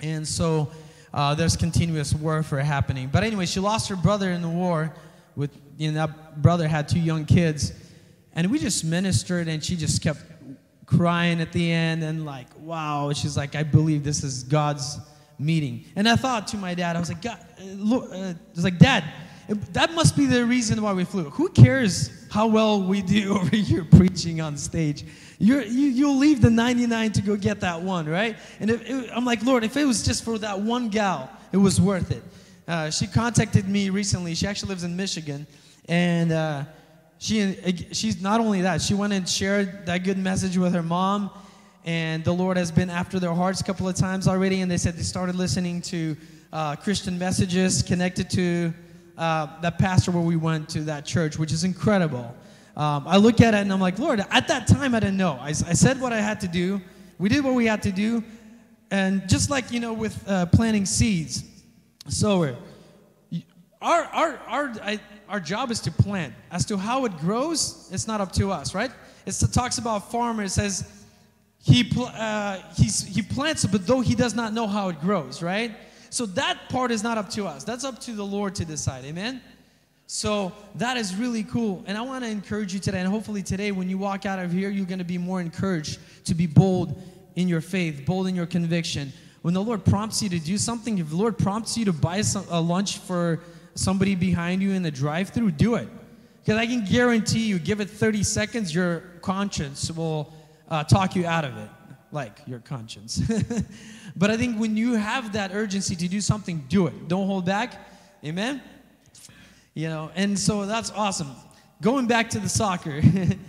And 0.00 0.26
so 0.26 0.70
uh, 1.12 1.34
there's 1.34 1.56
continuous 1.56 2.14
warfare 2.14 2.60
happening. 2.60 3.08
But 3.12 3.24
anyway, 3.24 3.46
she 3.46 3.60
lost 3.60 3.88
her 3.88 3.96
brother 3.96 4.30
in 4.30 4.42
the 4.42 4.48
war. 4.48 4.94
With 5.36 5.50
you 5.76 5.92
know, 5.92 6.06
that 6.06 6.42
brother 6.42 6.66
had 6.68 6.88
two 6.88 7.00
young 7.00 7.24
kids. 7.24 7.72
And 8.34 8.50
we 8.50 8.58
just 8.58 8.84
ministered, 8.84 9.48
and 9.48 9.64
she 9.64 9.76
just 9.76 10.02
kept 10.02 10.20
crying 10.86 11.40
at 11.40 11.52
the 11.52 11.70
end 11.70 12.02
and 12.02 12.24
like, 12.24 12.46
wow. 12.58 13.12
She's 13.12 13.36
like, 13.36 13.54
I 13.54 13.62
believe 13.62 14.04
this 14.04 14.24
is 14.24 14.42
God's 14.42 14.98
meeting. 15.38 15.84
And 15.96 16.08
I 16.08 16.16
thought 16.16 16.48
to 16.48 16.56
my 16.56 16.74
dad, 16.74 16.96
I 16.96 17.00
was 17.00 17.08
like, 17.08 17.22
God, 17.22 17.38
uh, 17.60 17.64
look, 17.64 18.10
uh, 18.10 18.16
I 18.16 18.36
was 18.54 18.64
like, 18.64 18.78
Dad, 18.78 19.04
that 19.48 19.94
must 19.94 20.16
be 20.16 20.26
the 20.26 20.44
reason 20.44 20.82
why 20.82 20.92
we 20.92 21.04
flew. 21.04 21.30
Who 21.30 21.48
cares 21.48 22.26
how 22.30 22.46
well 22.46 22.82
we 22.82 23.00
do 23.00 23.34
over 23.38 23.56
here 23.56 23.84
preaching 23.84 24.40
on 24.40 24.56
stage? 24.56 25.04
You're, 25.38 25.62
you, 25.62 25.88
you'll 25.88 26.18
leave 26.18 26.42
the 26.42 26.50
99 26.50 27.12
to 27.12 27.22
go 27.22 27.36
get 27.36 27.60
that 27.60 27.80
one, 27.80 28.06
right? 28.06 28.36
And 28.60 28.70
it, 28.70 29.10
I'm 29.12 29.24
like, 29.24 29.42
Lord, 29.44 29.64
if 29.64 29.76
it 29.76 29.84
was 29.84 30.04
just 30.04 30.24
for 30.24 30.36
that 30.38 30.60
one 30.60 30.90
gal, 30.90 31.30
it 31.52 31.56
was 31.56 31.80
worth 31.80 32.10
it. 32.10 32.22
Uh, 32.66 32.90
she 32.90 33.06
contacted 33.06 33.66
me 33.66 33.88
recently. 33.88 34.34
She 34.34 34.46
actually 34.46 34.68
lives 34.68 34.84
in 34.84 34.94
Michigan. 34.94 35.46
And 35.88 36.32
uh, 36.32 36.64
she, 37.18 37.54
she's 37.92 38.20
not 38.20 38.40
only 38.40 38.60
that, 38.62 38.82
she 38.82 38.92
went 38.92 39.14
and 39.14 39.26
shared 39.26 39.86
that 39.86 40.04
good 40.04 40.18
message 40.18 40.58
with 40.58 40.74
her 40.74 40.82
mom. 40.82 41.30
And 41.86 42.22
the 42.22 42.32
Lord 42.32 42.58
has 42.58 42.70
been 42.70 42.90
after 42.90 43.18
their 43.18 43.32
hearts 43.32 43.62
a 43.62 43.64
couple 43.64 43.88
of 43.88 43.94
times 43.94 44.28
already. 44.28 44.60
And 44.60 44.70
they 44.70 44.76
said 44.76 44.94
they 44.94 45.02
started 45.02 45.36
listening 45.36 45.80
to 45.82 46.16
uh, 46.52 46.76
Christian 46.76 47.18
messages 47.18 47.82
connected 47.82 48.28
to 48.30 48.74
uh, 49.18 49.60
that 49.60 49.78
pastor 49.78 50.12
where 50.12 50.22
we 50.22 50.36
went 50.36 50.68
to 50.70 50.82
that 50.82 51.04
church, 51.04 51.38
which 51.38 51.52
is 51.52 51.64
incredible. 51.64 52.34
Um, 52.76 53.08
I 53.08 53.16
look 53.16 53.40
at 53.40 53.54
it 53.54 53.58
and 53.58 53.72
I'm 53.72 53.80
like, 53.80 53.98
Lord, 53.98 54.24
at 54.30 54.46
that 54.46 54.68
time 54.68 54.94
I 54.94 55.00
didn't 55.00 55.16
know. 55.16 55.36
I, 55.40 55.48
I, 55.48 55.52
said 55.52 56.00
what 56.00 56.12
I 56.12 56.20
had 56.20 56.40
to 56.42 56.48
do. 56.48 56.80
We 57.18 57.28
did 57.28 57.42
what 57.42 57.54
we 57.54 57.66
had 57.66 57.82
to 57.82 57.90
do. 57.90 58.22
And 58.92 59.28
just 59.28 59.50
like, 59.50 59.72
you 59.72 59.80
know, 59.80 59.92
with 59.92 60.22
uh, 60.28 60.46
planting 60.46 60.86
seeds, 60.86 61.42
sower, 62.06 62.56
our, 63.82 64.04
our, 64.04 64.36
our, 64.46 64.74
I, 64.82 65.00
our 65.28 65.40
job 65.40 65.72
is 65.72 65.80
to 65.80 65.90
plant. 65.90 66.32
As 66.52 66.64
to 66.66 66.76
how 66.76 67.04
it 67.04 67.16
grows, 67.18 67.88
it's 67.92 68.06
not 68.06 68.20
up 68.20 68.30
to 68.32 68.52
us, 68.52 68.74
right? 68.74 68.92
it 69.26 69.52
talks 69.52 69.78
about 69.78 70.10
farmer. 70.10 70.44
It 70.44 70.50
says 70.50 71.04
he, 71.60 71.90
uh, 71.98 72.60
he 72.76 73.22
plants 73.22 73.64
it, 73.64 73.72
but 73.72 73.86
though 73.86 74.00
he 74.00 74.14
does 74.14 74.34
not 74.34 74.52
know 74.52 74.68
how 74.68 74.88
it 74.88 75.00
grows, 75.00 75.42
right? 75.42 75.72
So 76.10 76.26
that 76.26 76.68
part 76.68 76.90
is 76.90 77.02
not 77.02 77.18
up 77.18 77.30
to 77.30 77.46
us. 77.46 77.64
That's 77.64 77.84
up 77.84 77.98
to 78.00 78.12
the 78.12 78.24
Lord 78.24 78.54
to 78.56 78.64
decide. 78.64 79.04
Amen? 79.04 79.42
So 80.06 80.52
that 80.76 80.96
is 80.96 81.14
really 81.14 81.44
cool. 81.44 81.84
And 81.86 81.98
I 81.98 82.00
want 82.00 82.24
to 82.24 82.30
encourage 82.30 82.72
you 82.72 82.80
today, 82.80 83.00
and 83.00 83.08
hopefully 83.08 83.42
today 83.42 83.72
when 83.72 83.90
you 83.90 83.98
walk 83.98 84.24
out 84.24 84.38
of 84.38 84.50
here, 84.50 84.70
you're 84.70 84.86
going 84.86 85.00
to 85.00 85.04
be 85.04 85.18
more 85.18 85.40
encouraged 85.40 85.98
to 86.24 86.34
be 86.34 86.46
bold 86.46 87.00
in 87.36 87.46
your 87.46 87.60
faith, 87.60 88.06
bold 88.06 88.26
in 88.26 88.34
your 88.34 88.46
conviction. 88.46 89.12
When 89.42 89.52
the 89.54 89.62
Lord 89.62 89.84
prompts 89.84 90.22
you 90.22 90.28
to 90.30 90.38
do 90.38 90.56
something, 90.56 90.96
if 90.98 91.10
the 91.10 91.16
Lord 91.16 91.36
prompts 91.36 91.76
you 91.76 91.84
to 91.84 91.92
buy 91.92 92.22
some, 92.22 92.46
a 92.50 92.60
lunch 92.60 92.98
for 92.98 93.40
somebody 93.74 94.14
behind 94.14 94.62
you 94.62 94.72
in 94.72 94.82
the 94.82 94.90
drive 94.90 95.28
through, 95.28 95.52
do 95.52 95.74
it. 95.74 95.88
Because 96.42 96.58
I 96.58 96.66
can 96.66 96.84
guarantee 96.86 97.46
you, 97.46 97.58
give 97.58 97.80
it 97.80 97.90
30 97.90 98.22
seconds, 98.22 98.74
your 98.74 99.00
conscience 99.20 99.90
will 99.90 100.32
uh, 100.70 100.84
talk 100.84 101.14
you 101.14 101.26
out 101.26 101.44
of 101.44 101.56
it. 101.58 101.68
Like 102.10 102.40
your 102.46 102.60
conscience. 102.60 103.20
but 104.16 104.30
I 104.30 104.36
think 104.36 104.58
when 104.58 104.76
you 104.76 104.94
have 104.94 105.32
that 105.34 105.52
urgency 105.52 105.94
to 105.96 106.08
do 106.08 106.20
something, 106.20 106.64
do 106.68 106.86
it. 106.86 107.08
Don't 107.08 107.26
hold 107.26 107.44
back. 107.44 107.74
Amen? 108.24 108.62
You 109.74 109.88
know, 109.88 110.10
and 110.14 110.38
so 110.38 110.66
that's 110.66 110.90
awesome. 110.92 111.30
Going 111.80 112.06
back 112.06 112.30
to 112.30 112.40
the 112.40 112.48
soccer, 112.48 113.00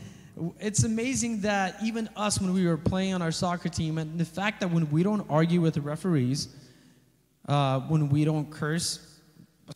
it's 0.59 0.83
amazing 0.83 1.41
that 1.41 1.77
even 1.83 2.09
us, 2.15 2.39
when 2.39 2.53
we 2.53 2.67
were 2.67 2.77
playing 2.77 3.13
on 3.13 3.21
our 3.21 3.31
soccer 3.31 3.69
team, 3.69 3.97
and 3.97 4.19
the 4.19 4.25
fact 4.25 4.59
that 4.59 4.69
when 4.69 4.89
we 4.91 5.01
don't 5.03 5.25
argue 5.29 5.61
with 5.61 5.73
the 5.73 5.81
referees, 5.81 6.49
uh, 7.47 7.79
when 7.81 8.09
we 8.09 8.25
don't 8.25 8.51
curse, 8.51 9.08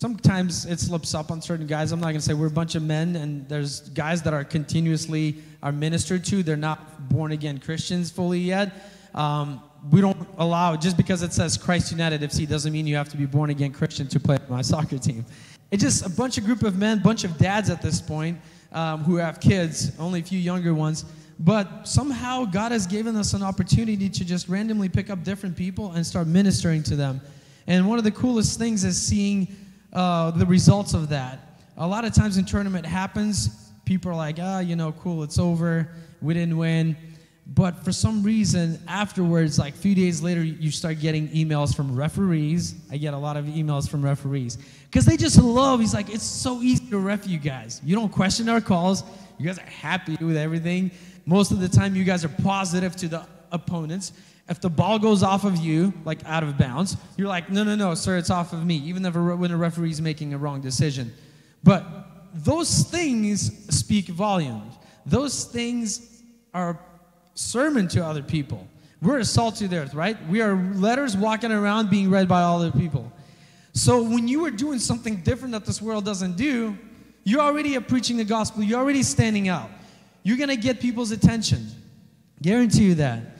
sometimes 0.02 0.66
it 0.66 0.80
slips 0.80 1.14
up 1.14 1.32
on 1.32 1.42
certain 1.42 1.68
guys. 1.68 1.92
I'm 1.92 2.00
not 2.00 2.08
going 2.08 2.16
to 2.18 2.22
say 2.22 2.34
we're 2.34 2.48
a 2.48 2.52
bunch 2.52 2.76
of 2.76 2.84
men, 2.84 3.16
and 3.16 3.48
there's 3.48 3.82
guys 3.90 4.22
that 4.24 4.34
are 4.34 4.44
continuously 4.44 5.38
are 5.62 5.72
ministered 5.72 6.26
to. 6.26 6.44
They're 6.44 6.56
not 6.58 7.10
born 7.10 7.32
again 7.32 7.60
Christians 7.60 8.12
fully 8.12 8.40
yet. 8.40 8.72
Um, 9.14 9.62
we 9.92 10.02
don't 10.02 10.28
allow 10.38 10.76
just 10.76 10.98
because 10.98 11.24
it 11.24 11.34
says 11.34 11.58
Christ 11.58 11.92
United 11.92 12.22
FC 12.22 12.48
doesn't 12.48 12.72
mean 12.72 12.88
you 12.88 12.96
have 12.96 13.10
to 13.10 13.18
be 13.18 13.26
born 13.26 13.50
again 13.50 13.72
Christian 13.72 14.08
to 14.08 14.20
play 14.20 14.38
my 14.50 14.62
soccer 14.74 14.98
team. 14.98 15.26
It's 15.72 15.84
just 15.84 16.06
a 16.06 16.10
bunch 16.10 16.38
of 16.38 16.46
group 16.46 16.64
of 16.64 16.78
men, 16.78 17.00
bunch 17.00 17.24
of 17.24 17.38
dads 17.38 17.70
at 17.70 17.82
this 17.82 18.02
point 18.02 18.40
um, 18.72 19.04
who 19.04 19.18
have 19.18 19.40
kids, 19.40 19.92
only 20.00 20.20
a 20.20 20.24
few 20.24 20.40
younger 20.40 20.74
ones. 20.74 21.06
But 21.40 21.88
somehow 21.88 22.46
God 22.46 22.72
has 22.72 22.88
given 22.88 23.16
us 23.16 23.34
an 23.34 23.44
opportunity 23.44 24.08
to 24.10 24.26
just 24.26 24.48
randomly 24.48 24.88
pick 24.88 25.10
up 25.10 25.24
different 25.24 25.58
people 25.58 25.92
and 25.92 26.06
start 26.06 26.28
ministering 26.28 26.84
to 26.84 26.96
them. 26.96 27.22
And 27.68 27.88
one 27.88 27.98
of 27.98 28.04
the 28.04 28.12
coolest 28.12 28.60
things 28.60 28.84
is 28.84 29.02
seeing 29.02 29.48
uh, 29.94 30.32
the 30.32 30.46
results 30.46 30.94
of 30.94 31.10
that. 31.10 31.40
A 31.78 31.88
lot 31.88 32.06
of 32.06 32.14
times 32.14 32.36
when 32.36 32.46
tournament 32.46 32.86
happens, 32.86 33.72
people 33.86 34.12
are 34.12 34.16
like, 34.16 34.38
ah, 34.40 34.60
you 34.60 34.76
know, 34.76 34.92
cool, 34.94 35.24
it's 35.24 35.40
over, 35.40 35.90
we 36.22 36.34
didn't 36.34 36.58
win. 36.58 36.96
But 37.46 37.84
for 37.84 37.92
some 37.92 38.24
reason, 38.24 38.80
afterwards, 38.88 39.60
like 39.60 39.74
a 39.74 39.78
few 39.78 39.94
days 39.94 40.22
later, 40.22 40.42
you 40.42 40.72
start 40.72 41.00
getting 41.02 41.28
emails 41.30 41.76
from 41.76 41.94
referees. 41.94 42.76
I 42.90 42.98
get 42.98 43.14
a 43.14 43.18
lot 43.18 43.36
of 43.36 43.46
emails 43.46 43.90
from 43.90 44.02
referees 44.02 44.58
because 44.86 45.06
they 45.06 45.18
just 45.18 45.38
love. 45.38 45.82
He's 45.82 45.94
like, 45.94 46.10
it's 46.10 46.24
so 46.24 46.62
easy 46.62 46.86
to 46.90 47.00
ref 47.00 47.28
you 47.28 47.38
guys. 47.38 47.82
You 47.84 47.96
don't 47.96 48.12
question 48.12 48.48
our 48.48 48.62
calls. 48.62 49.04
You 49.38 49.46
guys 49.46 49.60
are 49.60 49.64
happy 49.64 50.16
with 50.24 50.38
everything. 50.38 50.92
Most 51.26 51.52
of 51.52 51.60
the 51.60 51.68
time, 51.68 51.96
you 51.96 52.06
guys 52.06 52.24
are 52.24 52.30
positive 52.30 52.96
to 52.98 53.08
the 53.10 53.26
opponents. 53.52 54.14
If 54.50 54.60
the 54.60 54.70
ball 54.70 55.00
goes 55.00 55.24
off 55.24 55.46
of 55.46 55.58
you, 55.58 55.94
like 56.04 56.20
out 56.26 56.44
of 56.44 56.58
bounds, 56.58 56.98
you're 57.16 57.30
like, 57.30 57.50
no, 57.50 57.64
no, 57.64 57.76
no, 57.76 57.96
sir, 57.96 58.18
it's 58.18 58.30
off 58.30 58.52
of 58.52 58.66
me, 58.66 58.76
even 58.76 59.06
if 59.06 59.16
a, 59.16 59.22
when 59.22 59.52
a 59.52 59.58
referee's 59.58 60.02
making 60.02 60.34
a 60.34 60.38
wrong 60.38 60.60
decision. 60.60 61.14
But 61.64 61.86
those 62.34 62.84
things 62.84 63.74
speak 63.74 64.08
volumes. 64.08 64.76
Those 65.06 65.46
things 65.46 66.22
are 66.54 66.80
sermon 67.36 67.88
to 67.90 68.06
other 68.06 68.22
people. 68.22 68.68
We're 69.02 69.20
a 69.20 69.26
salt 69.26 69.56
to 69.58 69.68
the 69.68 69.80
earth, 69.80 69.94
right? 69.94 70.18
We 70.28 70.42
are 70.42 70.56
letters 70.56 71.16
walking 71.16 71.52
around 71.52 71.90
being 71.90 72.10
read 72.10 72.28
by 72.28 72.42
all 72.42 72.60
the 72.60 72.72
people. 72.72 73.12
So 73.74 74.02
when 74.04 74.28
you 74.28 74.46
are 74.46 74.52
doing 74.52 74.80
something 74.80 75.18
different 75.18 75.54
that 75.54 75.66
this 75.66 75.82
world 75.82 76.06
doesn't 76.06 76.38
do, 76.38 76.78
you're 77.24 77.42
already 77.42 77.78
preaching 77.80 78.18
the 78.18 78.24
gospel. 78.24 78.64
You're 78.64 78.80
already 78.80 79.04
standing 79.04 79.48
out. 79.48 79.70
You're 80.24 80.38
going 80.38 80.50
to 80.50 80.56
get 80.58 80.80
people's 80.80 81.12
attention. 81.12 81.68
Guarantee 82.42 82.86
you 82.86 82.96
that. 82.96 83.33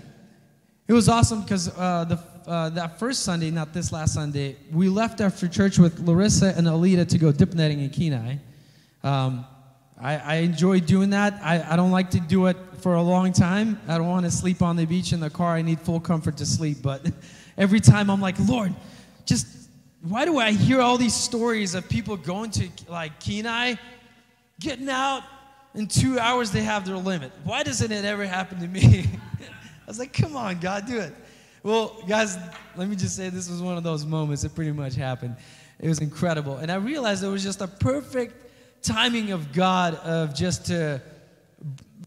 It 0.86 0.94
was 0.94 1.08
awesome 1.08 1.42
because 1.42 1.70
uh, 1.78 2.04
the, 2.06 2.50
uh, 2.50 2.70
that 2.72 3.00
first 3.00 3.24
Sunday, 3.24 3.52
not 3.52 3.74
this 3.74 3.94
last 3.94 4.14
Sunday, 4.14 4.58
we 4.72 4.90
left 4.90 5.22
after 5.22 5.48
church 5.48 5.80
with 5.80 6.00
Larissa 6.00 6.54
and 6.58 6.68
Alita 6.68 7.08
to 7.08 7.18
go 7.18 7.32
dip 7.32 7.54
netting 7.54 7.80
in 7.80 7.90
Kenai. 7.90 8.38
Um, 9.02 9.46
I, 10.02 10.18
I 10.18 10.36
enjoy 10.36 10.82
doing 10.82 11.12
that. 11.12 11.40
I, 11.42 11.66
I 11.72 11.76
don't 11.78 11.92
like 11.92 12.12
to 12.12 12.20
do 12.20 12.48
it 12.48 12.58
for 12.82 12.96
a 12.96 13.02
long 13.02 13.32
time. 13.32 13.80
I 13.88 13.98
don't 13.98 14.10
want 14.10 14.26
to 14.26 14.32
sleep 14.32 14.62
on 14.62 14.76
the 14.76 14.84
beach 14.86 15.14
in 15.14 15.22
the 15.22 15.30
car. 15.30 15.56
I 15.56 15.62
need 15.62 15.80
full 15.80 16.02
comfort 16.02 16.36
to 16.38 16.46
sleep. 16.46 16.80
But 16.82 17.10
every 17.58 17.80
time 17.80 18.10
I'm 18.10 18.20
like, 18.20 18.36
Lord, 18.40 18.76
just 19.26 19.48
why 20.02 20.26
do 20.26 20.38
I 20.38 20.52
hear 20.52 20.82
all 20.82 20.98
these 20.98 21.16
stories 21.16 21.76
of 21.76 21.88
people 21.88 22.18
going 22.18 22.52
to 22.52 22.68
like 22.90 23.22
Kenai, 23.22 23.76
getting 24.60 24.90
out, 24.90 25.24
in 25.76 25.88
two 25.88 26.20
hours 26.20 26.52
they 26.52 26.64
have 26.64 26.86
their 26.86 26.98
limit? 26.98 27.32
Why 27.46 27.64
doesn't 27.64 27.90
it 27.90 28.04
ever 28.04 28.26
happen 28.26 28.60
to 28.60 28.68
me? 28.68 29.06
I 29.86 29.88
was 29.88 30.00
like, 30.00 30.14
come 30.14 30.36
on, 30.36 30.60
God, 30.60 30.86
do 30.86 31.00
it. 31.00 31.14
Well, 31.62 32.04
guys, 32.08 32.38
let 32.76 32.88
me 32.88 32.96
just 32.96 33.16
say 33.16 33.30
this 33.30 33.50
was 33.50 33.62
one 33.62 33.78
of 33.78 33.84
those 33.84 34.06
moments 34.06 34.44
that 34.44 34.56
pretty 34.56 34.72
much 34.72 34.96
happened. 34.96 35.36
It 35.80 35.88
was 35.88 36.00
incredible. 36.00 36.58
And 36.58 36.72
I 36.72 36.76
realized 36.76 37.24
it 37.24 37.28
was 37.28 37.44
just 37.44 37.62
a 37.62 37.68
perfect 37.68 38.36
timing 38.82 39.32
of 39.32 39.54
God 39.54 39.96
of 39.96 40.34
just 40.34 40.66
to 40.68 41.02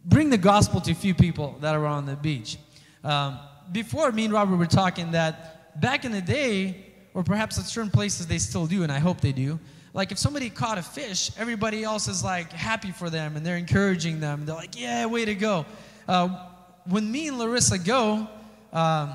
bring 0.04 0.30
the 0.30 0.38
gospel 0.38 0.80
to 0.83 0.92
a 0.92 0.95
few 0.95 1.14
people 1.14 1.56
that 1.61 1.75
are 1.75 1.87
on 1.87 2.06
the 2.06 2.16
beach. 2.16 2.59
Um, 3.02 3.38
before 3.73 4.12
me 4.12 4.26
and 4.26 4.33
Robert 4.33 4.56
were 4.56 4.66
talking 4.66 5.12
that 5.12 5.80
back 5.80 6.04
in 6.04 6.12
the 6.12 6.23
day, 6.23 6.85
or 7.14 7.23
perhaps 7.23 7.59
at 7.59 7.64
certain 7.64 7.90
places 7.90 8.26
they 8.26 8.38
still 8.38 8.66
do, 8.66 8.83
and 8.83 8.92
I 8.92 8.99
hope 8.99 9.21
they 9.21 9.33
do. 9.33 9.59
Like 9.95 10.12
if 10.12 10.18
somebody 10.18 10.50
caught 10.50 10.76
a 10.76 10.83
fish, 10.83 11.30
everybody 11.38 11.83
else 11.83 12.09
is 12.09 12.23
like 12.23 12.52
happy 12.52 12.92
for 12.92 13.09
them 13.09 13.37
and 13.37 13.45
they're 13.45 13.56
encouraging 13.56 14.21
them. 14.21 14.45
They're 14.45 14.54
like, 14.54 14.78
"Yeah, 14.78 15.06
way 15.06 15.25
to 15.25 15.35
go." 15.35 15.64
Uh, 16.06 16.50
when 16.88 17.11
me 17.11 17.28
and 17.28 17.38
Larissa 17.38 17.78
go, 17.78 18.28
um, 18.73 19.12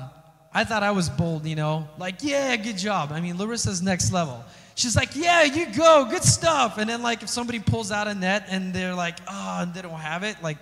I 0.54 0.64
thought 0.64 0.82
I 0.82 0.90
was 0.90 1.08
bold, 1.08 1.46
you 1.46 1.56
know, 1.56 1.88
like, 1.98 2.16
"Yeah, 2.22 2.56
good 2.56 2.78
job." 2.78 3.12
I 3.12 3.20
mean, 3.20 3.38
Larissa's 3.38 3.80
next 3.82 4.12
level. 4.12 4.44
She's 4.74 4.96
like, 4.96 5.14
"Yeah, 5.14 5.42
you 5.42 5.66
go, 5.74 6.06
good 6.10 6.24
stuff." 6.24 6.78
And 6.78 6.88
then 6.88 7.02
like 7.02 7.22
if 7.22 7.28
somebody 7.28 7.58
pulls 7.58 7.90
out 7.90 8.08
a 8.08 8.14
net 8.14 8.46
and 8.48 8.74
they're 8.74 8.94
like, 8.94 9.16
"Oh," 9.28 9.58
and 9.62 9.72
they 9.72 9.82
don't 9.82 9.92
have 9.92 10.22
it, 10.22 10.36
like 10.42 10.58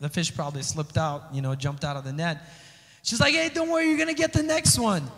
the 0.00 0.08
fish 0.08 0.34
probably 0.34 0.62
slipped 0.62 0.98
out, 0.98 1.24
you 1.32 1.40
know, 1.40 1.54
jumped 1.54 1.82
out 1.82 1.96
of 1.96 2.04
the 2.04 2.12
net. 2.12 2.38
She's 3.02 3.20
like, 3.20 3.34
hey, 3.34 3.50
don't 3.52 3.70
worry, 3.70 3.88
you're 3.88 3.96
going 3.96 4.08
to 4.08 4.14
get 4.14 4.32
the 4.32 4.42
next 4.42 4.78
one. 4.78 5.10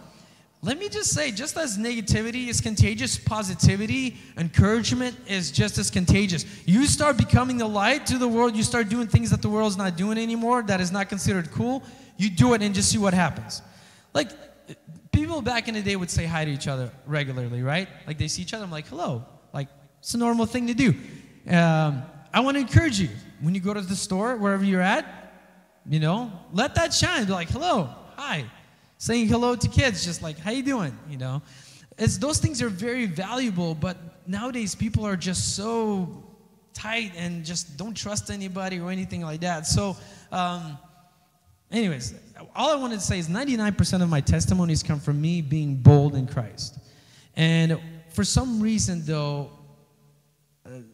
Let 0.62 0.78
me 0.78 0.88
just 0.88 1.10
say, 1.10 1.30
just 1.30 1.56
as 1.56 1.78
negativity 1.78 2.48
is 2.48 2.60
contagious, 2.60 3.18
positivity, 3.18 4.16
encouragement 4.36 5.16
is 5.28 5.50
just 5.50 5.78
as 5.78 5.90
contagious. 5.90 6.44
You 6.66 6.86
start 6.86 7.16
becoming 7.16 7.58
the 7.58 7.68
light 7.68 8.06
to 8.06 8.18
the 8.18 8.26
world, 8.26 8.56
you 8.56 8.62
start 8.62 8.88
doing 8.88 9.06
things 9.06 9.30
that 9.30 9.42
the 9.42 9.48
world's 9.48 9.76
not 9.76 9.96
doing 9.96 10.18
anymore, 10.18 10.62
that 10.62 10.80
is 10.80 10.90
not 10.90 11.08
considered 11.08 11.50
cool, 11.52 11.84
you 12.16 12.30
do 12.30 12.54
it 12.54 12.62
and 12.62 12.74
just 12.74 12.90
see 12.90 12.98
what 12.98 13.14
happens. 13.14 13.62
Like, 14.12 14.30
people 15.12 15.40
back 15.42 15.68
in 15.68 15.74
the 15.74 15.82
day 15.82 15.94
would 15.94 16.10
say 16.10 16.24
hi 16.24 16.44
to 16.44 16.50
each 16.50 16.66
other 16.68 16.90
regularly, 17.06 17.62
right? 17.62 17.88
Like, 18.06 18.18
they 18.18 18.28
see 18.28 18.42
each 18.42 18.54
other, 18.54 18.64
I'm 18.64 18.70
like, 18.70 18.88
hello. 18.88 19.24
Like, 19.52 19.68
it's 20.00 20.14
a 20.14 20.18
normal 20.18 20.46
thing 20.46 20.66
to 20.66 20.74
do. 20.74 20.94
Um, 21.48 22.02
I 22.32 22.40
want 22.40 22.56
to 22.56 22.60
encourage 22.60 22.98
you 22.98 23.10
when 23.40 23.54
you 23.54 23.60
go 23.60 23.72
to 23.72 23.80
the 23.80 23.94
store, 23.94 24.36
wherever 24.36 24.64
you're 24.64 24.82
at, 24.82 25.04
you 25.88 26.00
know, 26.00 26.32
let 26.52 26.74
that 26.74 26.92
shine. 26.92 27.26
Be 27.26 27.32
like, 27.32 27.50
hello, 27.50 27.90
hi. 28.16 28.46
Saying 28.98 29.28
hello 29.28 29.54
to 29.54 29.68
kids, 29.68 30.04
just 30.04 30.22
like, 30.22 30.38
how 30.38 30.50
you 30.50 30.62
doing? 30.62 30.96
You 31.08 31.18
know, 31.18 31.42
it's 31.98 32.18
those 32.18 32.38
things 32.38 32.62
are 32.62 32.68
very 32.68 33.06
valuable, 33.06 33.74
but 33.74 33.96
nowadays 34.26 34.74
people 34.74 35.06
are 35.06 35.16
just 35.16 35.54
so 35.54 36.24
tight 36.72 37.12
and 37.16 37.44
just 37.44 37.76
don't 37.76 37.94
trust 37.96 38.30
anybody 38.30 38.78
or 38.80 38.90
anything 38.90 39.22
like 39.22 39.40
that. 39.40 39.66
So, 39.66 39.96
um, 40.32 40.78
anyways, 41.70 42.14
all 42.54 42.70
I 42.70 42.76
wanted 42.76 42.96
to 42.96 43.04
say 43.04 43.18
is 43.18 43.28
99% 43.28 44.02
of 44.02 44.08
my 44.08 44.20
testimonies 44.20 44.82
come 44.82 45.00
from 45.00 45.20
me 45.20 45.40
being 45.40 45.76
bold 45.76 46.14
in 46.14 46.26
Christ. 46.26 46.78
And 47.34 47.80
for 48.10 48.24
some 48.24 48.60
reason, 48.60 49.02
though, 49.04 49.50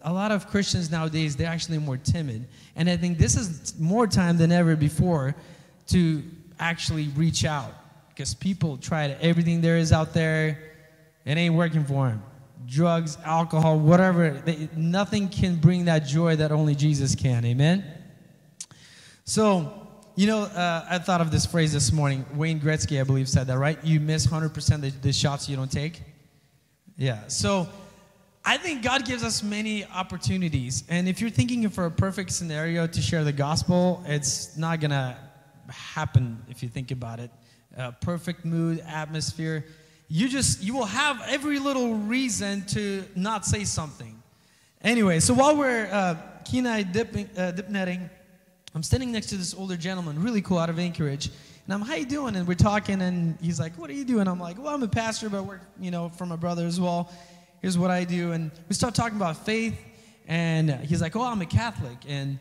a 0.03 0.13
lot 0.13 0.31
of 0.33 0.49
Christians 0.49 0.91
nowadays, 0.91 1.35
they're 1.35 1.49
actually 1.49 1.79
more 1.79 1.97
timid. 1.97 2.47
And 2.77 2.91
I 2.91 2.97
think 2.97 3.19
this 3.19 3.37
is 3.37 3.79
more 3.79 4.07
time 4.07 4.37
than 4.37 4.53
ever 4.53 4.77
before 4.77 5.35
to 5.89 6.23
actually 6.59 7.09
reach 7.09 7.45
out 7.45 7.73
because 8.15 8.35
people 8.35 8.77
to, 8.77 9.17
everything 9.23 9.61
there 9.61 9.77
is 9.77 9.93
out 9.93 10.13
there, 10.13 10.59
it 11.25 11.37
ain't 11.37 11.55
working 11.55 11.85
for 11.85 12.09
them. 12.09 12.23
Drugs, 12.67 13.19
alcohol, 13.25 13.79
whatever, 13.79 14.31
they, 14.31 14.69
nothing 14.77 15.29
can 15.29 15.57
bring 15.57 15.87
that 15.87 16.07
joy 16.07 16.37
that 16.37 16.53
only 16.53 16.75
Jesus 16.75 17.15
can. 17.15 17.45
Amen? 17.45 17.85
So, 19.25 19.73
you 20.15 20.27
know, 20.27 20.43
uh, 20.43 20.87
I 20.89 20.99
thought 20.99 21.21
of 21.21 21.31
this 21.31 21.47
phrase 21.47 21.73
this 21.73 21.93
morning. 21.93 22.25
Wayne 22.35 22.61
Gretzky, 22.61 23.01
I 23.01 23.05
believe, 23.05 23.29
said 23.29 23.47
that, 23.47 23.59
right? 23.59 23.83
You 23.83 23.99
miss 23.99 24.27
100% 24.27 24.81
the, 24.81 24.91
the 24.91 25.13
shots 25.13 25.49
you 25.49 25.57
don't 25.57 25.73
take. 25.73 26.03
Yeah. 26.97 27.27
So, 27.29 27.69
I 28.45 28.57
think 28.57 28.83
God 28.83 29.05
gives 29.05 29.23
us 29.23 29.43
many 29.43 29.87
opportunities. 29.87 30.83
And 30.89 31.09
if 31.09 31.21
you're 31.21 31.31
thinking 31.31 31.69
for 31.69 31.87
a 31.87 31.91
perfect 31.91 32.33
scenario 32.33 32.87
to 32.89 33.01
share 33.01 33.23
the 33.23 33.33
gospel, 33.33 34.03
it's 34.07 34.57
not 34.57 34.81
going 34.81 34.91
to 34.91 35.17
happen 35.69 36.43
if 36.49 36.63
you 36.63 36.69
think 36.69 36.91
about 36.91 37.21
it. 37.21 37.31
Uh, 37.77 37.91
perfect 38.01 38.45
mood, 38.45 38.83
atmosphere. 38.87 39.65
You 40.09 40.29
just, 40.29 40.63
you 40.63 40.75
will 40.75 40.85
have 40.85 41.23
every 41.27 41.59
little 41.59 41.95
reason 41.95 42.65
to 42.67 43.05
not 43.17 43.47
say 43.47 43.65
something. 43.65 44.23
Anyway, 44.83 45.21
so 45.21 45.33
while 45.33 45.57
we're 45.57 45.87
uh, 45.87 46.17
Kenai 46.45 46.83
dipping, 46.83 47.31
uh, 47.37 47.53
dip 47.53 47.71
netting, 47.71 48.11
I'm 48.75 48.83
standing 48.83 49.13
next 49.13 49.29
to 49.29 49.37
this 49.37 49.55
older 49.55 49.77
gentleman, 49.77 50.23
really 50.23 50.43
cool, 50.43 50.59
out 50.59 50.71
of 50.71 50.79
Anchorage. 50.79 51.31
And 51.65 51.75
I'm, 51.75 51.81
how 51.81 51.95
you 51.95 52.05
doing? 52.05 52.37
And 52.37 52.47
we're 52.47 52.55
talking, 52.55 53.01
and 53.01 53.39
he's 53.41 53.61
like, 53.61 53.79
what 53.79 53.89
are 53.89 53.95
you 53.95 54.05
doing? 54.05 54.29
I'm 54.29 54.41
like, 54.41 54.59
well, 54.59 54.75
I'm 54.75 54.83
a 54.83 54.89
pastor, 54.89 55.31
but 55.31 55.45
work, 55.45 55.61
you 55.81 55.91
know, 55.91 56.09
for 56.11 56.27
my 56.27 56.37
brother 56.37 56.67
as 56.67 56.81
well 56.81 57.11
here's 57.63 57.79
what 57.79 57.91
I 57.91 58.05
do. 58.05 58.33
And 58.33 58.51
we 58.69 58.75
start 58.75 58.95
talking 58.95 59.17
about 59.17 59.47
faith, 59.47 59.79
and 60.27 60.71
he's 60.71 61.01
like, 61.01 61.17
oh, 61.17 61.23
I'm 61.23 61.41
a 61.41 61.47
Catholic. 61.47 61.99
And 62.07 62.39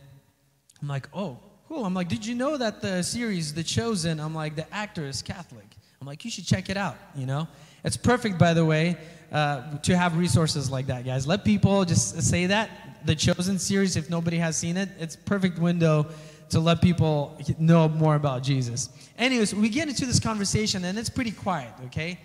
I'm 0.82 0.88
like, 0.88 1.08
oh, 1.14 1.38
cool. 1.72 1.86
I'm 1.86 1.94
like, 1.94 2.10
did 2.10 2.26
you 2.26 2.36
know 2.36 2.58
that 2.58 2.82
the 2.82 3.02
series, 3.02 3.54
The 3.54 3.64
Chosen, 3.64 4.20
I'm 4.20 4.36
like, 4.36 4.58
the 4.58 4.72
actor 4.74 5.06
is 5.06 5.22
Catholic? 5.22 5.64
I'm 6.02 6.08
like, 6.08 6.26
you 6.26 6.30
should 6.30 6.46
check 6.46 6.70
it 6.70 6.76
out, 6.76 6.98
you 7.16 7.26
know? 7.26 7.48
It's 7.86 7.96
perfect, 7.96 8.38
by 8.38 8.54
the 8.54 8.66
way, 8.66 8.98
uh, 9.32 9.78
to 9.78 9.96
have 9.96 10.18
resources 10.18 10.70
like 10.70 10.88
that, 10.88 11.06
guys. 11.06 11.26
Let 11.26 11.46
people 11.46 11.86
just 11.86 12.22
say 12.24 12.46
that. 12.48 12.70
The 13.06 13.16
Chosen 13.16 13.58
series, 13.58 13.96
if 13.96 14.10
nobody 14.10 14.36
has 14.36 14.58
seen 14.58 14.76
it, 14.76 14.90
it's 15.00 15.16
perfect 15.16 15.60
window 15.60 16.08
to 16.50 16.60
let 16.60 16.82
people 16.82 17.40
know 17.58 17.88
more 17.88 18.16
about 18.16 18.44
Jesus. 18.44 18.90
Anyways, 19.18 19.56
we 19.56 19.70
get 19.70 19.88
into 19.88 20.06
this 20.06 20.20
conversation, 20.20 20.84
and 20.84 21.00
it's 21.00 21.10
pretty 21.10 21.32
quiet, 21.32 21.72
okay? 21.86 22.20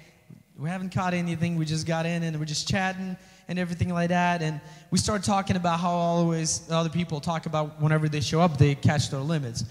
We 0.59 0.71
haven't 0.71 0.91
caught 0.91 1.13
anything. 1.13 1.57
We 1.57 1.67
just 1.67 1.87
got 1.87 2.07
in 2.07 2.23
and 2.23 2.39
we're 2.39 2.47
just 2.47 2.67
chatting 2.67 3.17
and 3.49 3.59
everything 3.59 3.93
like 3.93 4.09
that. 4.09 4.41
And 4.41 4.61
we 4.91 4.99
start 4.99 5.23
talking 5.23 5.57
about 5.57 5.81
how 5.81 5.91
always 5.91 6.67
other 6.71 6.89
people 6.89 7.21
talk 7.21 7.45
about 7.47 7.81
whenever 7.81 8.09
they 8.09 8.21
show 8.21 8.41
up, 8.41 8.57
they 8.57 8.75
catch 8.75 9.11
their 9.11 9.21
limits. 9.21 9.65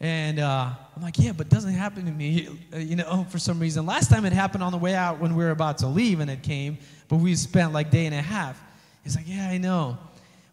And 0.00 0.38
uh, 0.38 0.70
I'm 0.96 1.02
like, 1.02 1.18
yeah, 1.18 1.32
but 1.32 1.50
doesn't 1.50 1.74
happen 1.74 2.06
to 2.06 2.10
me, 2.10 2.48
you 2.76 2.96
know, 2.96 3.26
for 3.28 3.38
some 3.38 3.58
reason. 3.58 3.84
Last 3.84 4.10
time 4.10 4.24
it 4.24 4.32
happened 4.32 4.62
on 4.62 4.72
the 4.72 4.78
way 4.78 4.94
out 4.94 5.20
when 5.20 5.34
we 5.34 5.44
were 5.44 5.50
about 5.50 5.78
to 5.78 5.86
leave 5.86 6.20
and 6.20 6.30
it 6.30 6.42
came, 6.42 6.78
but 7.08 7.16
we 7.16 7.34
spent 7.34 7.72
like 7.72 7.90
day 7.90 8.06
and 8.06 8.14
a 8.14 8.22
half. 8.22 8.60
He's 9.02 9.16
like, 9.16 9.28
yeah, 9.28 9.48
I 9.48 9.58
know. 9.58 9.98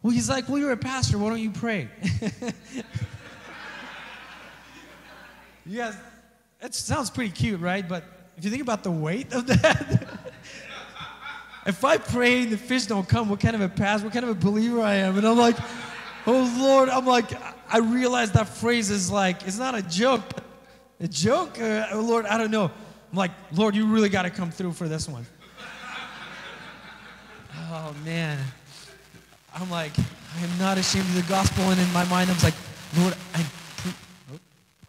Well, 0.03 0.11
he's 0.11 0.29
like, 0.29 0.49
well, 0.49 0.57
you're 0.57 0.71
a 0.73 0.77
pastor. 0.77 1.17
Why 1.17 1.29
don't 1.29 1.39
you 1.39 1.51
pray? 1.51 1.87
guys, 5.73 5.95
it 6.59 6.75
sounds 6.75 7.09
pretty 7.09 7.31
cute, 7.31 7.61
right? 7.61 7.87
But 7.87 8.03
if 8.41 8.45
you 8.45 8.49
think 8.49 8.63
about 8.63 8.81
the 8.81 8.89
weight 8.89 9.31
of 9.33 9.45
that, 9.45 10.07
if 11.67 11.85
I 11.85 11.99
pray 11.99 12.41
and 12.41 12.51
the 12.51 12.57
fish 12.57 12.87
don't 12.87 13.07
come, 13.07 13.29
what 13.29 13.39
kind 13.39 13.55
of 13.55 13.61
a 13.61 13.69
pastor, 13.69 14.07
what 14.07 14.13
kind 14.13 14.25
of 14.25 14.31
a 14.31 14.33
believer 14.33 14.81
I 14.81 14.95
am? 14.95 15.15
And 15.15 15.27
I'm 15.27 15.37
like, 15.37 15.55
oh 16.25 16.51
Lord, 16.59 16.89
I'm 16.89 17.05
like, 17.05 17.29
I 17.71 17.77
realize 17.77 18.31
that 18.31 18.49
phrase 18.49 18.89
is 18.89 19.11
like, 19.11 19.45
it's 19.45 19.59
not 19.59 19.75
a 19.75 19.83
joke. 19.83 20.23
A 20.99 21.07
joke? 21.07 21.61
Uh, 21.61 21.85
Lord, 21.93 22.25
I 22.25 22.39
don't 22.39 22.49
know. 22.49 22.63
I'm 23.11 23.17
like, 23.17 23.29
Lord, 23.51 23.75
you 23.75 23.85
really 23.85 24.09
got 24.09 24.23
to 24.23 24.31
come 24.31 24.49
through 24.49 24.71
for 24.71 24.87
this 24.87 25.07
one. 25.07 25.27
oh, 27.69 27.93
man. 28.03 28.39
I'm 29.53 29.69
like, 29.69 29.91
I 29.99 30.43
am 30.43 30.57
not 30.57 30.79
ashamed 30.79 31.05
of 31.05 31.13
the 31.13 31.29
gospel. 31.29 31.65
And 31.65 31.79
in 31.79 31.93
my 31.93 32.05
mind, 32.05 32.31
I'm 32.31 32.39
like, 32.39 32.55
Lord, 32.97 33.13
I'm, 33.35 33.45
pre- 33.77 34.39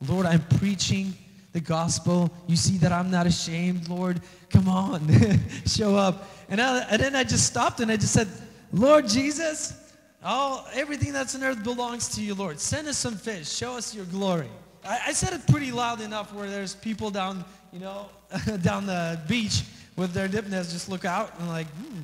Lord, 0.09 0.25
I'm 0.25 0.43
preaching 0.59 1.13
the 1.53 1.61
gospel. 1.61 2.31
You 2.47 2.57
see 2.57 2.79
that 2.79 2.93
I'm 2.93 3.11
not 3.11 3.27
ashamed, 3.27 3.89
Lord. 3.89 4.21
Come 4.51 4.69
on, 4.69 5.09
show 5.67 5.97
up. 5.97 6.29
And, 6.49 6.61
I, 6.61 6.81
and 6.91 7.01
then 7.01 7.17
I 7.17 7.25
just 7.25 7.47
stopped 7.47 7.81
and 7.81 7.91
I 7.91 7.97
just 7.97 8.13
said, 8.13 8.29
Lord 8.73 9.09
Jesus, 9.09 9.79
all 10.25 10.67
everything 10.73 11.13
that's 11.13 11.35
on 11.35 11.43
earth 11.43 11.63
belongs 11.63 12.09
to 12.17 12.23
you, 12.23 12.35
Lord. 12.35 12.61
Send 12.61 12.89
us 12.89 12.97
some 12.97 13.17
fish. 13.17 13.51
Show 13.51 13.77
us 13.77 13.95
your 13.95 14.05
glory. 14.07 14.49
I, 14.85 15.01
I 15.09 15.13
said 15.13 15.33
it 15.33 15.47
pretty 15.47 15.73
loud 15.73 16.01
enough 16.01 16.33
where 16.35 16.49
there's 16.49 16.75
people 16.75 17.11
down, 17.11 17.45
you 17.73 17.81
know, 17.81 18.09
down 18.63 18.87
the 18.87 19.21
beach 19.29 19.63
with 19.97 20.13
their 20.13 20.29
dip 20.29 20.49
nets 20.49 20.73
just 20.73 20.89
look 20.89 21.05
out 21.05 21.39
and 21.39 21.49
like, 21.49 21.67
hmm, 21.67 22.01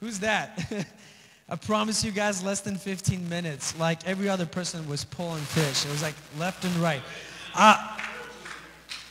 who's 0.00 0.18
that? 0.20 0.72
I 1.48 1.56
promise 1.56 2.04
you 2.04 2.12
guys, 2.12 2.44
less 2.44 2.60
than 2.60 2.76
15 2.76 3.28
minutes, 3.28 3.76
like 3.78 4.06
every 4.06 4.28
other 4.28 4.46
person 4.46 4.88
was 4.88 5.04
pulling 5.04 5.42
fish. 5.42 5.84
It 5.84 5.90
was 5.90 6.02
like 6.02 6.14
left 6.38 6.64
and 6.64 6.74
right. 6.76 7.02
Uh, 7.54 7.98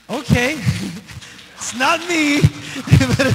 okay, 0.10 0.54
it's 1.56 1.76
not 1.76 2.00
me, 2.08 2.42
but 3.18 3.28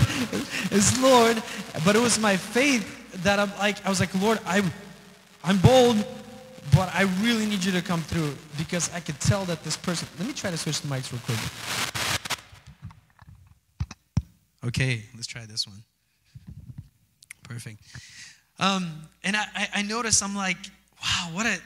it's 0.71 1.01
Lord. 1.01 1.43
But 1.85 1.97
it 1.97 2.01
was 2.01 2.19
my 2.19 2.37
faith 2.37 3.23
that 3.23 3.39
I'm 3.39 3.51
like, 3.59 3.85
I 3.85 3.89
was 3.89 4.01
like, 4.01 4.15
Lord, 4.21 4.39
I'm, 4.47 4.73
I'm 5.43 5.59
bold, 5.59 5.97
but 6.75 6.93
I 6.95 7.03
really 7.21 7.47
need 7.47 7.65
you 7.65 7.73
to 7.73 7.83
come 7.83 8.03
through 8.03 8.35
because 8.59 8.93
I 8.95 9.01
could 9.01 9.21
tell 9.21 9.45
that 9.45 9.63
this 9.65 9.77
person. 9.77 10.09
Let 10.19 10.27
me 10.27 10.35
try 10.35 10.51
to 10.51 10.57
switch 10.57 10.81
the 10.81 10.89
mics 10.89 11.13
real 11.13 11.21
quick. 11.25 11.39
Okay, 14.67 15.03
let's 15.15 15.27
try 15.27 15.45
this 15.45 15.67
one. 15.67 15.83
Perfect. 17.43 17.81
Um, 18.59 19.09
and 19.23 19.37
I, 19.37 19.69
I 19.75 19.83
noticed, 19.83 20.23
I'm 20.23 20.35
like, 20.35 20.57
wow, 21.03 21.31
what 21.33 21.47
a 21.47 21.59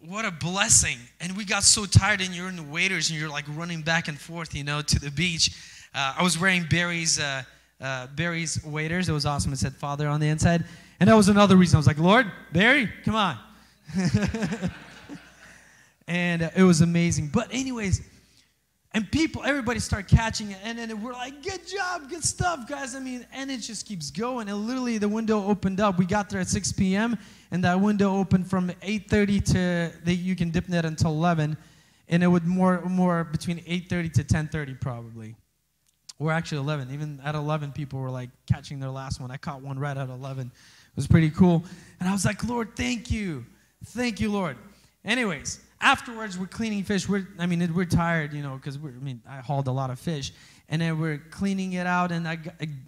what 0.00 0.24
a 0.24 0.30
blessing. 0.30 0.98
And 1.20 1.36
we 1.36 1.44
got 1.44 1.62
so 1.64 1.84
tired, 1.84 2.20
and 2.20 2.34
you're 2.34 2.48
in 2.48 2.56
the 2.56 2.62
waders, 2.62 3.10
and 3.10 3.18
you're 3.18 3.28
like 3.28 3.44
running 3.48 3.82
back 3.82 4.08
and 4.08 4.18
forth, 4.18 4.54
you 4.54 4.64
know, 4.64 4.82
to 4.82 4.98
the 5.00 5.10
beach. 5.10 5.50
Uh, 5.94 6.14
I 6.18 6.22
was 6.22 6.38
wearing 6.38 6.64
Barry's 6.64 7.18
uh, 7.18 7.42
uh, 7.80 8.06
Barry's 8.08 8.62
waders. 8.64 9.08
It 9.08 9.12
was 9.12 9.26
awesome. 9.26 9.52
It 9.52 9.58
said 9.58 9.74
Father 9.74 10.08
on 10.08 10.20
the 10.20 10.28
inside, 10.28 10.64
and 11.00 11.08
that 11.08 11.14
was 11.14 11.28
another 11.28 11.56
reason. 11.56 11.76
I 11.76 11.78
was 11.78 11.86
like, 11.86 11.98
Lord, 11.98 12.30
Barry, 12.52 12.88
come 13.04 13.14
on. 13.14 13.38
and 16.08 16.42
uh, 16.42 16.50
it 16.56 16.62
was 16.62 16.80
amazing. 16.80 17.30
But 17.32 17.48
anyways, 17.52 18.02
and 18.94 19.10
people, 19.12 19.42
everybody 19.44 19.80
start 19.80 20.08
catching 20.08 20.52
it, 20.52 20.58
and 20.64 20.78
then 20.78 21.02
we're 21.02 21.12
like, 21.12 21.42
"Good 21.42 21.66
job, 21.66 22.08
good 22.08 22.24
stuff, 22.24 22.66
guys!" 22.66 22.94
I 22.94 23.00
mean, 23.00 23.26
and 23.32 23.50
it 23.50 23.58
just 23.58 23.86
keeps 23.86 24.10
going. 24.10 24.48
And 24.48 24.66
literally, 24.66 24.96
the 24.96 25.08
window 25.08 25.44
opened 25.44 25.78
up. 25.78 25.98
We 25.98 26.06
got 26.06 26.30
there 26.30 26.40
at 26.40 26.48
6 26.48 26.72
p.m., 26.72 27.18
and 27.50 27.62
that 27.64 27.78
window 27.80 28.16
opened 28.16 28.48
from 28.48 28.70
8:30 28.82 29.44
to 29.52 29.92
the, 30.04 30.14
you 30.14 30.34
can 30.34 30.50
dip 30.50 30.68
net 30.68 30.86
until 30.86 31.10
11, 31.10 31.56
and 32.08 32.22
it 32.22 32.26
would 32.26 32.46
more 32.46 32.80
more 32.86 33.24
between 33.24 33.58
8:30 33.58 34.12
to 34.14 34.24
10:30 34.24 34.80
probably. 34.80 35.36
Or 36.18 36.32
actually 36.32 36.58
11. 36.58 36.90
Even 36.92 37.20
at 37.22 37.36
11, 37.36 37.72
people 37.72 38.00
were 38.00 38.10
like 38.10 38.30
catching 38.46 38.80
their 38.80 38.90
last 38.90 39.20
one. 39.20 39.30
I 39.30 39.36
caught 39.36 39.62
one 39.62 39.78
right 39.78 39.96
at 39.96 40.08
11. 40.08 40.48
It 40.48 40.96
was 40.96 41.06
pretty 41.06 41.30
cool, 41.30 41.62
and 42.00 42.08
I 42.08 42.12
was 42.12 42.24
like, 42.24 42.42
"Lord, 42.42 42.74
thank 42.74 43.10
you, 43.10 43.44
thank 43.84 44.18
you, 44.18 44.32
Lord." 44.32 44.56
Anyways, 45.04 45.60
afterwards 45.80 46.38
we're 46.38 46.46
cleaning 46.46 46.82
fish. 46.84 47.08
We're 47.08 47.26
i 47.38 47.46
mean 47.46 47.72
we're 47.74 47.84
tired 47.84 48.32
you 48.32 48.42
know 48.42 48.56
because 48.56 48.76
i 48.76 49.04
mean 49.04 49.20
i 49.28 49.38
hauled 49.38 49.68
a 49.68 49.72
lot 49.72 49.90
of 49.90 49.98
fish. 49.98 50.32
And 50.70 50.82
then 50.82 51.00
we're 51.00 51.18
cleaning 51.30 51.74
it 51.74 51.86
out 51.86 52.12
and 52.12 52.26
a 52.26 52.36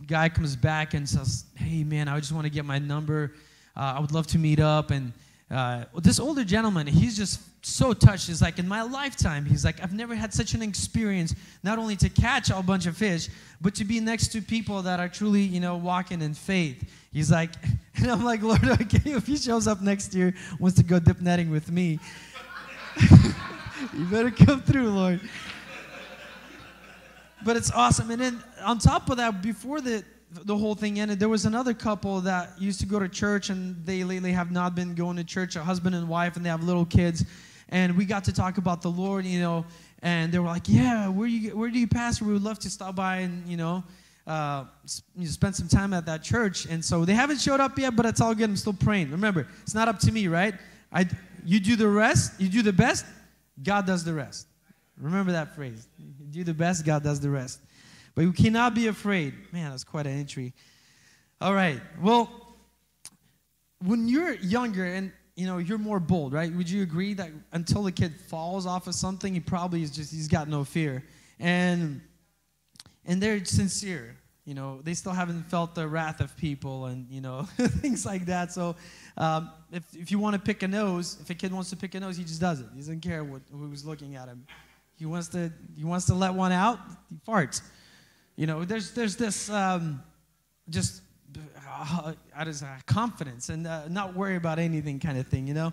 guy 0.07 0.29
comes 0.29 0.55
back 0.57 0.95
and 0.95 1.09
says 1.09 1.45
hey 1.55 1.85
man 1.85 2.09
i 2.09 2.19
just 2.19 2.33
want 2.33 2.45
to 2.45 2.51
get 2.51 2.65
my 2.65 2.79
number. 2.79 3.35
Uh, 3.77 3.95
i 3.97 4.01
would 4.01 4.13
love 4.13 4.27
to 4.29 4.39
meet 4.39 4.61
up. 4.61 4.91
And 4.91 5.13
uh, 5.51 5.85
this 5.97 6.21
older 6.21 6.45
gentleman 6.45 6.87
he's 6.87 7.17
just 7.17 7.41
so 7.65 7.93
touched. 7.93 8.29
He's 8.29 8.41
like 8.41 8.59
in 8.59 8.67
my 8.67 8.83
lifetime 8.83 9.45
he's 9.45 9.65
like 9.65 9.83
i've 9.83 9.93
never 9.93 10.15
had 10.15 10.33
such 10.33 10.55
an 10.55 10.63
experience 10.63 11.35
not 11.63 11.79
only 11.79 11.97
to 11.97 12.09
catch 12.09 12.51
a 12.51 12.63
bunch 12.63 12.87
of 12.87 12.97
fish 12.97 13.29
but 13.61 13.75
to 13.75 13.85
be 13.85 14.01
next 14.01 14.29
to 14.29 14.41
people 14.41 14.83
that 14.83 14.99
are 14.99 15.09
truly 15.09 15.43
you 15.43 15.61
know 15.61 15.77
walking 15.77 16.23
in 16.23 16.35
faith. 16.35 16.91
He's 17.13 17.31
like 17.31 17.51
and 17.97 18.11
i'm 18.11 18.25
like 18.25 18.43
lord 18.43 18.65
okay 18.83 19.13
if 19.13 19.27
he 19.27 19.37
shows 19.37 19.67
up 19.67 19.81
next 19.81 20.15
year 20.15 20.35
wants 20.59 20.77
to 20.79 20.85
go 20.85 20.99
dip 20.99 21.21
netting 21.21 21.51
with 21.51 21.71
me 21.71 21.99
you 23.97 24.05
better 24.07 24.31
come 24.31 24.63
through, 24.63 24.91
Lord. 24.91 25.21
But 27.45 27.57
it's 27.57 27.71
awesome. 27.71 28.11
And 28.11 28.21
then 28.21 28.43
on 28.63 28.79
top 28.79 29.09
of 29.11 29.17
that, 29.17 29.43
before 29.43 29.81
the 29.81 30.05
the 30.33 30.57
whole 30.57 30.77
thing 30.77 31.01
ended, 31.01 31.19
there 31.19 31.29
was 31.29 31.45
another 31.45 31.75
couple 31.75 32.21
that 32.21 32.51
used 32.57 32.79
to 32.79 32.87
go 32.87 33.01
to 33.01 33.09
church 33.09 33.51
and 33.51 33.85
they 33.85 34.05
lately 34.05 34.31
have 34.31 34.53
not 34.53 34.77
been 34.77 34.95
going 34.95 35.17
to 35.17 35.25
church, 35.25 35.57
a 35.57 35.65
husband 35.65 35.97
and 35.97 36.09
wife, 36.09 36.37
and 36.37 36.45
they 36.45 36.51
have 36.51 36.63
little 36.63 36.85
kids. 36.85 37.25
And 37.71 37.97
we 37.97 38.05
got 38.05 38.23
to 38.25 38.33
talk 38.33 38.57
about 38.57 38.81
the 38.81 38.91
Lord, 38.91 39.25
you 39.25 39.41
know, 39.41 39.67
and 40.03 40.31
they 40.31 40.39
were 40.39 40.47
like, 40.47 40.69
Yeah, 40.69 41.09
where 41.09 41.27
you 41.27 41.57
where 41.57 41.71
do 41.71 41.79
you 41.79 41.89
pastor? 41.89 42.25
We 42.25 42.33
would 42.33 42.43
love 42.43 42.59
to 42.61 42.71
stop 42.71 42.95
by 42.95 43.19
and, 43.19 43.47
you 43.49 43.57
know, 43.57 43.83
uh, 44.27 44.65
spend 45.25 45.57
some 45.57 45.69
time 45.69 45.93
at 45.93 46.07
that 46.07 46.23
church. 46.23 46.67
And 46.67 46.85
so 46.85 47.05
they 47.05 47.15
haven't 47.15 47.41
showed 47.41 47.61
up 47.61 47.79
yet, 47.79 47.97
but 47.97 48.07
it's 48.07 48.21
all 48.21 48.35
good. 48.35 48.51
I'm 48.51 48.57
still 48.57 48.73
praying. 48.73 49.11
Remember, 49.11 49.47
it's 49.63 49.75
not 49.75 49.89
up 49.89 49.99
to 50.01 50.13
me, 50.13 50.29
right? 50.29 50.55
I, 50.93 51.07
you 51.45 51.61
do 51.61 51.77
the 51.77 51.89
rest, 51.89 52.41
you 52.41 52.49
do 52.49 52.63
the 52.63 52.73
best, 52.73 53.07
God 53.63 53.87
does 53.87 54.05
the 54.05 54.15
rest. 54.15 54.47
Remember 54.99 55.33
that 55.33 55.55
phrase. 55.55 55.89
Do 56.31 56.45
the 56.45 56.55
best, 56.55 56.85
God 56.85 57.03
does 57.03 57.21
the 57.21 57.31
rest. 57.31 57.61
But 58.15 58.23
you 58.23 58.33
cannot 58.33 58.75
be 58.75 58.89
afraid. 58.89 59.35
Man, 59.53 59.71
that's 59.71 59.85
quite 59.85 60.07
an 60.07 60.19
entry. 60.19 60.53
All 61.41 61.55
right. 61.55 61.81
Well, 62.03 62.31
when 63.85 64.09
you're 64.09 64.35
younger 64.35 64.85
and 64.85 65.13
you 65.37 65.47
know 65.47 65.59
you're 65.59 65.79
more 65.79 66.01
bold, 66.01 66.33
right? 66.35 66.53
Would 66.53 66.69
you 66.69 66.83
agree 66.83 67.15
that 67.15 67.31
until 67.53 67.83
the 67.83 67.93
kid 67.93 68.15
falls 68.29 68.67
off 68.67 68.87
of 68.87 68.95
something, 68.95 69.33
he 69.33 69.41
probably 69.41 69.83
is 69.83 69.91
just 69.91 70.13
he's 70.13 70.29
got 70.29 70.49
no 70.49 70.65
fear. 70.65 71.03
And 71.39 72.03
and 73.07 73.23
they're 73.23 73.43
sincere 73.45 74.17
you 74.51 74.57
know 74.57 74.81
they 74.83 74.95
still 74.95 75.13
haven't 75.13 75.45
felt 75.45 75.77
the 75.77 75.87
wrath 75.87 76.21
of 76.21 76.37
people 76.37 76.87
and 76.87 77.07
you 77.09 77.21
know 77.21 77.43
things 77.83 78.05
like 78.05 78.27
that. 78.27 78.51
So 78.51 78.75
um, 79.17 79.53
if, 79.71 79.85
if 79.95 80.11
you 80.11 80.19
want 80.19 80.35
to 80.35 80.41
pick 80.41 80.65
a 80.65 80.69
nose 80.69 81.19
if 81.21 81.31
a 81.31 81.35
kid 81.35 81.53
wants 81.53 81.71
to 81.71 81.77
pick 81.77 81.95
a 81.95 82.01
nose 82.01 82.17
he 82.17 82.25
just 82.25 82.41
does 82.41 82.59
it. 82.59 82.67
He 82.73 82.81
doesn't 82.81 82.99
care 82.99 83.23
what, 83.23 83.43
who's 83.53 83.87
looking 83.87 84.17
at 84.17 84.27
him. 84.27 84.45
He 84.97 85.07
wants 85.07 85.29
to 85.29 85.53
he 85.77 85.85
wants 85.85 86.07
to 86.07 86.15
let 86.15 86.35
one 86.35 86.51
out 86.51 86.81
he 87.09 87.17
farts. 87.25 87.63
You 88.35 88.49
know 88.49 88.65
there's 88.65 88.91
there's 88.91 89.15
this 89.15 89.49
um, 89.51 90.03
just 90.69 91.03
uh, 91.69 92.13
uh, 92.37 92.55
confidence 92.87 93.51
and 93.51 93.69
uh, 93.69 93.87
not 93.89 94.17
worry 94.17 94.35
about 94.35 94.59
anything 94.59 94.99
kind 94.99 95.17
of 95.17 95.29
thing 95.29 95.47
you 95.47 95.55
know 95.55 95.73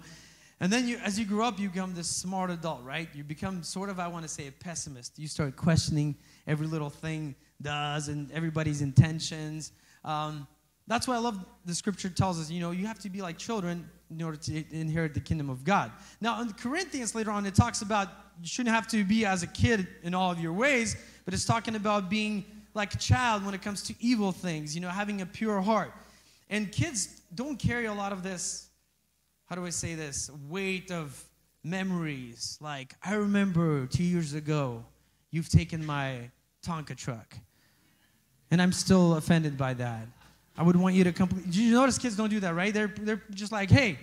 and 0.59 0.73
then 0.73 0.87
you, 0.87 0.97
as 1.03 1.19
you 1.19 1.25
grow 1.25 1.45
up, 1.45 1.59
you 1.59 1.69
become 1.69 1.93
this 1.93 2.07
smart 2.07 2.49
adult, 2.49 2.83
right? 2.83 3.07
You 3.13 3.23
become 3.23 3.61
sort 3.61 3.89
of, 3.89 3.99
I 3.99 4.07
want 4.07 4.23
to 4.23 4.29
say, 4.29 4.47
a 4.47 4.51
pessimist. 4.51 5.19
You 5.19 5.27
start 5.27 5.55
questioning 5.55 6.15
every 6.47 6.65
little 6.65 6.89
thing 6.89 7.35
does 7.61 8.07
and 8.07 8.31
everybody's 8.31 8.81
intentions. 8.81 9.71
Um, 10.03 10.47
that's 10.87 11.07
why 11.07 11.15
I 11.15 11.19
love 11.19 11.45
the 11.65 11.75
scripture 11.75 12.09
tells 12.09 12.39
us, 12.39 12.49
you 12.49 12.59
know, 12.59 12.71
you 12.71 12.87
have 12.87 12.99
to 12.99 13.09
be 13.09 13.21
like 13.21 13.37
children 13.37 13.87
in 14.09 14.21
order 14.21 14.37
to 14.37 14.63
inherit 14.71 15.13
the 15.13 15.19
kingdom 15.19 15.49
of 15.49 15.63
God. 15.63 15.91
Now, 16.21 16.41
in 16.41 16.51
Corinthians 16.53 17.13
later 17.13 17.31
on, 17.31 17.45
it 17.45 17.53
talks 17.53 17.81
about 17.81 18.07
you 18.41 18.47
shouldn't 18.47 18.73
have 18.73 18.87
to 18.87 19.03
be 19.03 19.25
as 19.25 19.43
a 19.43 19.47
kid 19.47 19.87
in 20.03 20.13
all 20.13 20.31
of 20.31 20.39
your 20.39 20.53
ways, 20.53 20.95
but 21.25 21.33
it's 21.33 21.45
talking 21.45 21.75
about 21.75 22.09
being 22.09 22.45
like 22.73 22.93
a 22.93 22.97
child 22.97 23.45
when 23.45 23.53
it 23.53 23.61
comes 23.61 23.83
to 23.83 23.95
evil 23.99 24.31
things, 24.31 24.73
you 24.73 24.81
know, 24.81 24.89
having 24.89 25.21
a 25.21 25.25
pure 25.25 25.61
heart. 25.61 25.91
And 26.49 26.71
kids 26.71 27.21
don't 27.35 27.57
carry 27.57 27.85
a 27.85 27.93
lot 27.93 28.13
of 28.13 28.23
this, 28.23 28.66
how 29.47 29.55
do 29.55 29.65
I 29.65 29.69
say 29.69 29.95
this, 29.95 30.29
weight 30.49 30.91
of 30.91 31.23
memories. 31.63 32.57
Like, 32.61 32.93
I 33.03 33.15
remember 33.15 33.87
two 33.87 34.03
years 34.03 34.33
ago, 34.33 34.83
you've 35.31 35.49
taken 35.49 35.85
my 35.85 36.29
Tonka 36.65 36.95
truck. 36.95 37.35
And 38.51 38.61
I'm 38.61 38.71
still 38.71 39.15
offended 39.15 39.57
by 39.57 39.73
that. 39.75 40.07
I 40.57 40.63
would 40.63 40.75
want 40.75 40.95
you 40.95 41.03
to 41.03 41.11
complete. 41.11 41.45
Did 41.45 41.55
you 41.55 41.73
notice 41.73 41.97
kids 41.97 42.15
don't 42.15 42.29
do 42.29 42.39
that, 42.39 42.55
right? 42.55 42.73
They're, 42.73 42.93
they're 42.99 43.21
just 43.31 43.51
like, 43.51 43.69
hey, 43.69 43.99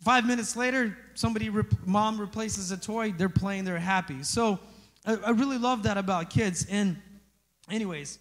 five 0.00 0.26
minutes 0.26 0.56
later, 0.56 0.96
somebody, 1.14 1.50
mom 1.84 2.20
replaces 2.20 2.70
a 2.70 2.76
toy, 2.76 3.12
they're 3.12 3.28
playing, 3.28 3.64
they're 3.64 3.78
happy. 3.78 4.22
So 4.22 4.58
I, 5.04 5.16
I 5.16 5.30
really 5.30 5.58
love 5.58 5.82
that 5.84 5.98
about 5.98 6.30
kids. 6.30 6.66
And, 6.70 7.00
anyways, 7.70 8.18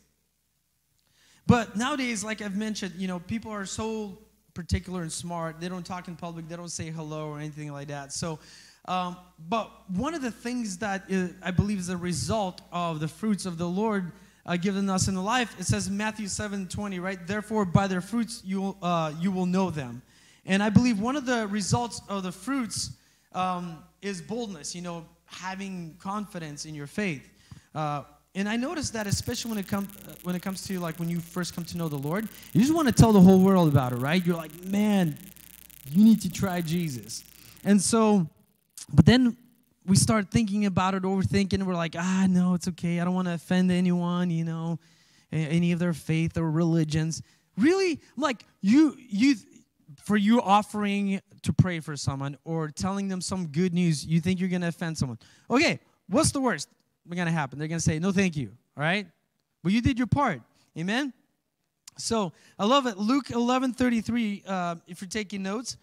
but 1.45 1.77
nowadays, 1.77 2.23
like 2.23 2.41
I've 2.41 2.57
mentioned, 2.57 2.93
you 2.97 3.07
know, 3.07 3.19
people 3.19 3.51
are 3.51 3.65
so 3.65 4.17
particular 4.57 5.03
and 5.03 5.11
smart. 5.11 5.59
They 5.61 5.69
don't 5.69 5.85
talk 5.85 6.07
in 6.07 6.15
public, 6.15 6.49
they 6.49 6.55
don't 6.55 6.71
say 6.71 6.89
hello 6.89 7.27
or 7.27 7.37
anything 7.37 7.71
like 7.71 7.89
that. 7.89 8.11
So, 8.11 8.39
um, 8.85 9.15
but 9.47 9.69
one 9.91 10.15
of 10.15 10.23
the 10.23 10.31
things 10.31 10.79
that 10.79 11.03
is, 11.07 11.31
I 11.43 11.51
believe 11.51 11.77
is 11.77 11.89
a 11.89 11.97
result 11.97 12.61
of 12.71 12.99
the 12.99 13.07
fruits 13.07 13.45
of 13.45 13.59
the 13.59 13.67
Lord 13.67 14.11
uh, 14.47 14.57
given 14.57 14.89
us 14.89 15.07
in 15.07 15.13
the 15.13 15.21
life. 15.21 15.55
It 15.59 15.65
says 15.65 15.91
Matthew 15.91 16.27
7 16.27 16.67
20, 16.69 16.99
right? 16.99 17.19
Therefore, 17.27 17.65
by 17.65 17.85
their 17.85 18.01
fruits 18.01 18.41
you, 18.43 18.75
uh, 18.81 19.13
you 19.19 19.31
will 19.31 19.45
know 19.45 19.69
them. 19.69 20.01
And 20.47 20.63
I 20.63 20.71
believe 20.71 20.99
one 20.99 21.15
of 21.15 21.27
the 21.27 21.45
results 21.47 22.01
of 22.09 22.23
the 22.23 22.31
fruits 22.31 22.91
um, 23.33 23.83
is 24.01 24.23
boldness, 24.23 24.73
you 24.73 24.81
know, 24.81 25.05
having 25.25 25.95
confidence 25.99 26.65
in 26.65 26.73
your 26.73 26.87
faith. 26.87 27.29
Uh, 27.75 28.05
and 28.37 28.47
I 28.47 28.55
noticed 28.55 28.93
that 28.93 29.07
especially 29.07 29.49
when 29.49 29.57
it 29.57 29.67
comes 29.67 29.89
when 30.21 30.35
it 30.35 30.43
comes 30.43 30.65
to 30.67 30.79
like 30.79 30.99
when 30.99 31.09
you 31.09 31.19
first 31.19 31.55
come 31.55 31.65
to 31.65 31.77
know 31.77 31.89
the 31.89 31.97
Lord, 31.97 32.29
you 32.53 32.61
just 32.61 32.73
want 32.73 32.87
to 32.87 32.93
tell 32.93 33.11
the 33.11 33.19
whole 33.19 33.39
world 33.39 33.67
about 33.67 33.93
it, 33.93 33.95
right? 33.95 34.23
You're 34.23 34.37
like, 34.37 34.63
man, 34.63 35.17
you 35.89 36.05
need 36.05 36.21
to 36.21 36.29
try 36.29 36.61
Jesus. 36.61 37.23
And 37.63 37.81
so, 37.81 38.27
but 38.93 39.07
then 39.07 39.35
we 39.87 39.95
start 39.95 40.29
thinking 40.29 40.67
about 40.67 40.93
it, 40.93 41.01
overthinking. 41.01 41.63
We're 41.63 41.73
like, 41.73 41.95
ah, 41.97 42.27
no, 42.29 42.53
it's 42.53 42.67
okay. 42.67 42.99
I 42.99 43.05
don't 43.05 43.15
want 43.15 43.27
to 43.27 43.33
offend 43.33 43.71
anyone, 43.71 44.29
you 44.29 44.45
know, 44.45 44.77
any 45.31 45.71
of 45.71 45.79
their 45.79 45.93
faith 45.93 46.37
or 46.37 46.51
religions. 46.51 47.23
Really, 47.57 47.99
like 48.17 48.45
you, 48.61 48.95
you, 48.99 49.35
for 50.03 50.15
you 50.15 50.41
offering 50.41 51.21
to 51.41 51.53
pray 51.53 51.79
for 51.79 51.97
someone 51.97 52.37
or 52.45 52.69
telling 52.69 53.07
them 53.07 53.19
some 53.19 53.47
good 53.47 53.73
news, 53.73 54.05
you 54.05 54.21
think 54.21 54.39
you're 54.39 54.49
to 54.49 54.67
offend 54.67 54.95
someone. 54.95 55.17
Okay, 55.49 55.79
what's 56.07 56.31
the 56.31 56.39
worst 56.39 56.69
going 57.15 57.27
to 57.27 57.31
happen? 57.31 57.59
They're 57.59 57.67
going 57.67 57.79
to 57.79 57.83
say, 57.83 57.99
no, 57.99 58.11
thank 58.11 58.35
you. 58.35 58.51
All 58.75 58.83
right? 58.83 59.07
But 59.63 59.71
you 59.71 59.81
did 59.81 59.97
your 59.97 60.07
part. 60.07 60.41
Amen? 60.77 61.13
So 61.97 62.31
I 62.59 62.65
love 62.65 62.85
it. 62.85 62.97
Luke 62.97 63.31
11 63.31 63.73
33, 63.73 64.43
uh, 64.47 64.75
if 64.87 65.01
you're 65.01 65.07
taking 65.07 65.43
notes, 65.43 65.77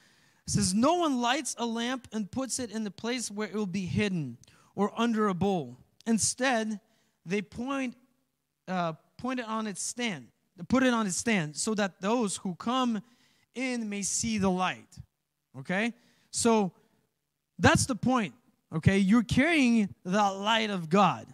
says, 0.46 0.74
No 0.74 0.94
one 0.94 1.20
lights 1.20 1.56
a 1.58 1.66
lamp 1.66 2.08
and 2.12 2.30
puts 2.30 2.58
it 2.58 2.70
in 2.70 2.84
the 2.84 2.90
place 2.90 3.30
where 3.30 3.48
it 3.48 3.54
will 3.54 3.66
be 3.66 3.86
hidden 3.86 4.38
or 4.74 4.92
under 4.96 5.28
a 5.28 5.34
bowl. 5.34 5.78
Instead, 6.06 6.80
they 7.24 7.42
point, 7.42 7.96
uh, 8.68 8.92
point 9.16 9.40
it 9.40 9.46
on 9.46 9.66
its 9.66 9.82
stand, 9.82 10.28
put 10.68 10.82
it 10.82 10.92
on 10.92 11.06
its 11.06 11.16
stand, 11.16 11.56
so 11.56 11.74
that 11.74 12.00
those 12.00 12.36
who 12.38 12.54
come 12.54 13.02
in 13.54 13.88
may 13.88 14.02
see 14.02 14.38
the 14.38 14.50
light. 14.50 14.98
Okay? 15.58 15.94
So 16.30 16.72
that's 17.58 17.86
the 17.86 17.94
point. 17.94 18.34
Okay? 18.72 18.98
You're 18.98 19.24
carrying 19.24 19.94
the 20.04 20.22
light 20.22 20.70
of 20.70 20.88
God. 20.88 21.26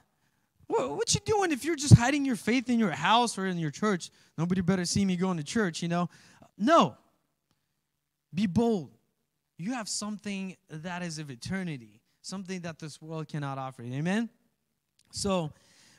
What, 0.67 0.97
what 0.97 1.15
you 1.15 1.21
doing 1.25 1.53
if 1.53 1.65
you're 1.65 1.77
just 1.77 1.95
hiding 1.95 2.25
your 2.25 2.37
faith 2.37 2.71
in 2.71 2.79
your 2.79 2.93
house 2.93 3.37
or 3.37 3.47
in 3.47 3.59
your 3.59 3.71
church? 3.71 4.11
Nobody 4.39 4.61
better 4.61 4.85
see 4.85 5.05
me 5.05 5.17
going 5.17 5.37
to 5.37 5.45
church, 5.45 5.83
you 5.83 5.89
know? 5.89 6.09
No. 6.57 6.97
Be 8.33 8.47
bold 8.47 8.93
you 9.61 9.75
have 9.75 9.89
something 9.89 10.57
that 10.71 11.03
is 11.03 11.19
of 11.19 11.31
eternity, 11.31 12.01
something 12.23 12.61
that 12.61 12.79
this 12.79 13.01
world 13.01 13.29
cannot 13.29 13.59
offer. 13.59 13.83
Amen? 13.83 14.31
So, 15.13 15.53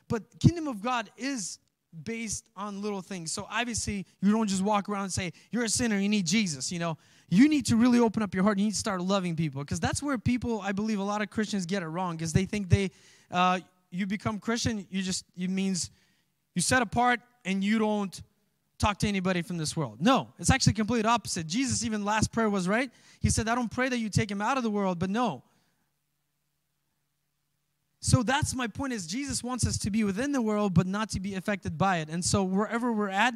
but 0.08 0.24
kingdom 0.40 0.68
of 0.68 0.82
God 0.82 1.12
is 1.16 1.60
based 2.04 2.46
on 2.56 2.82
little 2.82 3.02
things. 3.02 3.32
So 3.32 3.48
obviously, 3.52 4.06
you 4.22 4.32
don't 4.32 4.48
just 4.48 4.64
walk 4.64 4.90
around 4.90 5.04
and 5.04 5.14
say, 5.14 5.32
you're 5.52 5.64
a 5.64 5.70
sinner, 5.70 6.00
you 6.00 6.10
need 6.10 6.26
Jesus, 6.26 6.72
you 6.72 6.80
know. 6.80 6.98
You 7.32 7.48
need 7.48 7.66
to 7.68 7.78
really 7.78 8.00
open 8.00 8.22
up 8.22 8.36
your 8.36 8.44
heart. 8.44 8.60
You 8.60 8.66
need 8.66 8.72
to 8.72 8.78
start 8.78 9.02
loving 9.02 9.38
people 9.38 9.64
because 9.64 9.80
that's 9.80 10.04
where 10.04 10.18
people, 10.18 10.60
I 10.62 10.74
believe, 10.74 11.00
a 11.00 11.04
lot 11.04 11.22
of 11.22 11.30
Christians 11.30 11.66
get 11.66 11.82
it 11.82 11.88
wrong 11.88 12.18
because 12.18 12.34
they 12.34 12.44
think 12.44 12.70
they, 12.70 12.92
uh, 13.32 13.60
you 13.90 14.06
become 14.06 14.38
Christian, 14.38 14.86
you 14.92 15.02
just, 15.02 15.24
it 15.38 15.50
means 15.50 15.92
you 16.56 16.62
set 16.62 16.82
apart 16.82 17.22
and 17.46 17.64
you 17.64 17.80
don't 17.80 18.22
talk 18.78 18.98
to 18.98 19.08
anybody 19.08 19.42
from 19.42 19.58
this 19.58 19.78
world. 19.78 19.98
No, 20.02 20.28
it's 20.40 20.50
actually 20.50 20.74
complete 20.74 21.06
opposite. 21.06 21.48
Jesus 21.48 21.86
even 21.86 22.04
last 22.04 22.34
prayer 22.34 22.50
was 22.50 22.68
right. 22.68 22.92
He 23.22 23.30
said, 23.30 23.48
"I 23.48 23.56
don't 23.56 23.72
pray 23.72 23.88
that 23.88 24.00
you 24.00 24.10
take 24.10 24.30
him 24.30 24.42
out 24.42 24.58
of 24.58 24.64
the 24.64 24.72
world, 24.72 25.00
but 25.00 25.10
no." 25.10 25.44
So 28.02 28.24
that's 28.24 28.56
my 28.56 28.68
point 28.68 28.94
is 28.94 29.06
Jesus 29.06 29.44
wants 29.44 29.66
us 29.66 29.78
to 29.78 29.92
be 29.92 30.04
within 30.04 30.32
the 30.32 30.42
world 30.42 30.74
but 30.74 30.88
not 30.88 31.10
to 31.12 31.20
be 31.20 31.36
affected 31.36 31.78
by 31.78 31.98
it. 31.98 32.10
And 32.10 32.26
so 32.26 32.44
wherever 32.44 32.92
we're 32.92 33.10
at, 33.10 33.36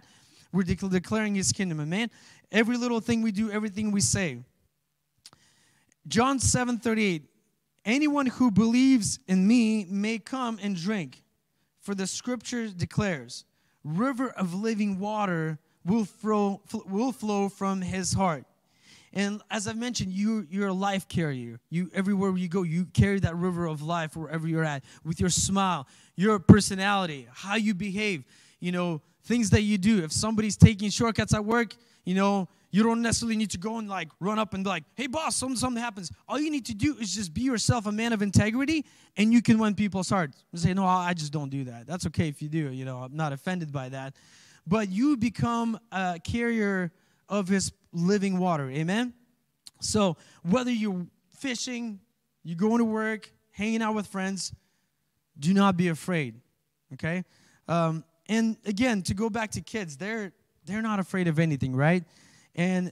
we're 0.56 0.64
declaring 0.64 1.36
his 1.36 1.52
kingdom. 1.52 1.80
Amen. 1.80 2.10
Every 2.52 2.78
little 2.78 3.00
thing 3.00 3.22
we 3.22 3.32
do, 3.32 3.52
everything 3.52 3.92
we 3.92 4.02
say. 4.02 4.40
John 6.08 6.40
7:38 6.40 7.24
Anyone 7.86 8.26
who 8.26 8.50
believes 8.50 9.20
in 9.28 9.48
me 9.48 9.86
may 9.86 10.18
come 10.18 10.58
and 10.62 10.76
drink, 10.76 11.22
for 11.82 11.94
the 11.94 12.08
scripture 12.08 12.68
declares 12.68 13.46
river 13.84 14.30
of 14.30 14.56
living 14.56 14.98
water 14.98 15.60
will 15.86 16.06
flow, 16.06 16.62
will 16.88 17.12
flow 17.12 17.48
from 17.48 17.82
his 17.82 18.14
heart. 18.14 18.46
And 19.14 19.42
as 19.52 19.68
I've 19.68 19.78
mentioned, 19.78 20.12
you, 20.12 20.48
you're 20.50 20.70
a 20.70 20.74
life 20.74 21.08
carrier. 21.08 21.60
You 21.70 21.92
everywhere 21.94 22.36
you 22.36 22.50
go, 22.50 22.64
you 22.64 22.86
carry 22.86 23.20
that 23.20 23.36
river 23.36 23.68
of 23.68 23.82
life 23.82 24.18
wherever 24.18 24.48
you're 24.48 24.64
at 24.64 24.84
with 25.06 25.20
your 25.20 25.30
smile, 25.30 25.88
your 26.16 26.40
personality, 26.40 27.28
how 27.32 27.56
you 27.56 27.76
behave, 27.76 28.26
you 28.60 28.72
know, 28.72 29.02
things 29.26 29.50
that 29.50 29.62
you 29.62 29.78
do. 29.78 30.04
If 30.04 30.12
somebody's 30.12 30.56
taking 30.58 30.90
shortcuts 30.90 31.34
at 31.34 31.44
work, 31.44 31.76
you 32.06 32.16
know, 32.16 32.48
you 32.72 32.84
don't 32.84 33.02
necessarily 33.02 33.36
need 33.38 33.52
to 33.52 33.58
go 33.58 33.78
and 33.78 33.88
like 33.88 34.10
run 34.20 34.38
up 34.38 34.54
and 34.54 34.64
be 34.64 34.70
like, 34.70 34.84
hey 34.96 35.08
boss, 35.08 35.36
something, 35.36 35.58
something 35.58 35.82
happens. 35.82 36.12
All 36.28 36.40
you 36.40 36.52
need 36.52 36.66
to 36.66 36.74
do 36.74 36.96
is 36.98 37.16
just 37.16 37.34
be 37.34 37.42
yourself, 37.42 37.86
a 37.86 37.92
man 37.92 38.14
of 38.14 38.22
integrity, 38.22 38.86
and 39.18 39.32
you 39.32 39.42
can 39.42 39.60
win 39.60 39.76
people's 39.76 40.10
hearts. 40.10 40.44
And 40.52 40.62
say, 40.62 40.74
no, 40.74 40.86
I 40.86 41.14
just 41.14 41.32
don't 41.32 41.50
do 41.50 41.64
that. 41.66 41.88
That's 41.88 42.06
okay 42.08 42.28
if 42.28 42.42
you 42.42 42.50
do. 42.50 42.72
You 42.72 42.86
know, 42.86 43.00
I'm 43.00 43.16
not 43.16 43.34
offended 43.34 43.72
by 43.72 43.90
that. 43.90 44.16
But 44.68 44.90
you 44.90 45.16
become 45.16 45.80
a 45.92 46.20
carrier 46.24 46.92
of 47.30 47.48
his 47.48 47.72
living 47.94 48.40
water. 48.40 48.70
Amen? 48.70 49.14
So 49.80 50.18
whether 50.44 50.72
you're 50.72 51.06
fishing, 51.38 52.00
you're 52.44 52.58
going 52.58 52.80
to 52.80 52.86
work, 52.86 53.32
hanging 53.52 53.82
out 53.82 53.96
with 53.96 54.08
friends, 54.08 54.54
do 55.40 55.54
not 55.54 55.78
be 55.78 55.88
afraid. 55.88 56.42
Okay? 56.94 57.24
Um, 57.68 58.04
and 58.28 58.58
again, 58.66 59.02
to 59.04 59.14
go 59.14 59.30
back 59.30 59.52
to 59.52 59.62
kids, 59.62 59.98
they're 59.98 60.32
they're 60.66 60.82
not 60.82 61.00
afraid 61.00 61.28
of 61.28 61.40
anything, 61.40 61.76
right? 61.76 62.04
And 62.56 62.92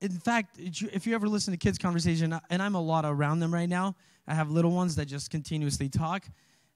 in 0.00 0.18
fact, 0.18 0.56
if 0.58 1.06
you 1.06 1.14
ever 1.14 1.28
listen 1.28 1.52
to 1.52 1.58
kids' 1.58 1.78
conversation, 1.78 2.38
and 2.50 2.62
I'm 2.62 2.74
a 2.74 2.80
lot 2.80 3.04
around 3.04 3.40
them 3.40 3.52
right 3.52 3.68
now, 3.68 3.96
I 4.26 4.34
have 4.34 4.50
little 4.50 4.70
ones 4.70 4.96
that 4.96 5.06
just 5.06 5.30
continuously 5.30 5.88
talk, 5.88 6.24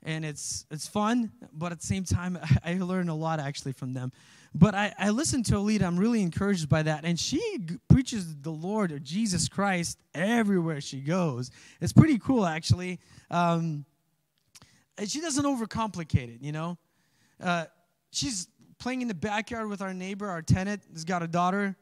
and 0.02 0.24
it's 0.24 0.66
it's 0.70 0.86
fun, 0.86 1.32
but 1.52 1.72
at 1.72 1.80
the 1.80 1.86
same 1.86 2.04
time, 2.04 2.38
I 2.64 2.74
learn 2.74 3.08
a 3.08 3.14
lot 3.14 3.40
actually 3.40 3.72
from 3.72 3.94
them. 3.94 4.12
But 4.56 4.74
I, 4.74 4.94
I 4.98 5.10
listen 5.10 5.42
to 5.44 5.54
Alita, 5.54 5.82
I'm 5.82 5.98
really 5.98 6.22
encouraged 6.22 6.68
by 6.68 6.82
that, 6.84 7.04
and 7.04 7.18
she 7.18 7.66
preaches 7.88 8.36
the 8.36 8.52
Lord 8.52 8.92
or 8.92 9.00
Jesus 9.00 9.48
Christ 9.48 9.98
everywhere 10.14 10.80
she 10.80 11.00
goes. 11.00 11.50
It's 11.80 11.92
pretty 11.92 12.18
cool 12.18 12.46
actually. 12.46 13.00
Um, 13.30 13.84
she 15.06 15.20
doesn't 15.20 15.44
overcomplicate 15.44 16.36
it, 16.36 16.40
you 16.40 16.52
know. 16.52 16.78
Uh, 17.42 17.64
she's 18.14 18.48
playing 18.78 19.02
in 19.02 19.08
the 19.08 19.14
backyard 19.14 19.68
with 19.68 19.82
our 19.82 19.94
neighbor, 19.94 20.28
our 20.28 20.42
tenant, 20.42 20.82
has 20.92 21.04
got 21.04 21.22
a 21.22 21.28
daughter 21.28 21.76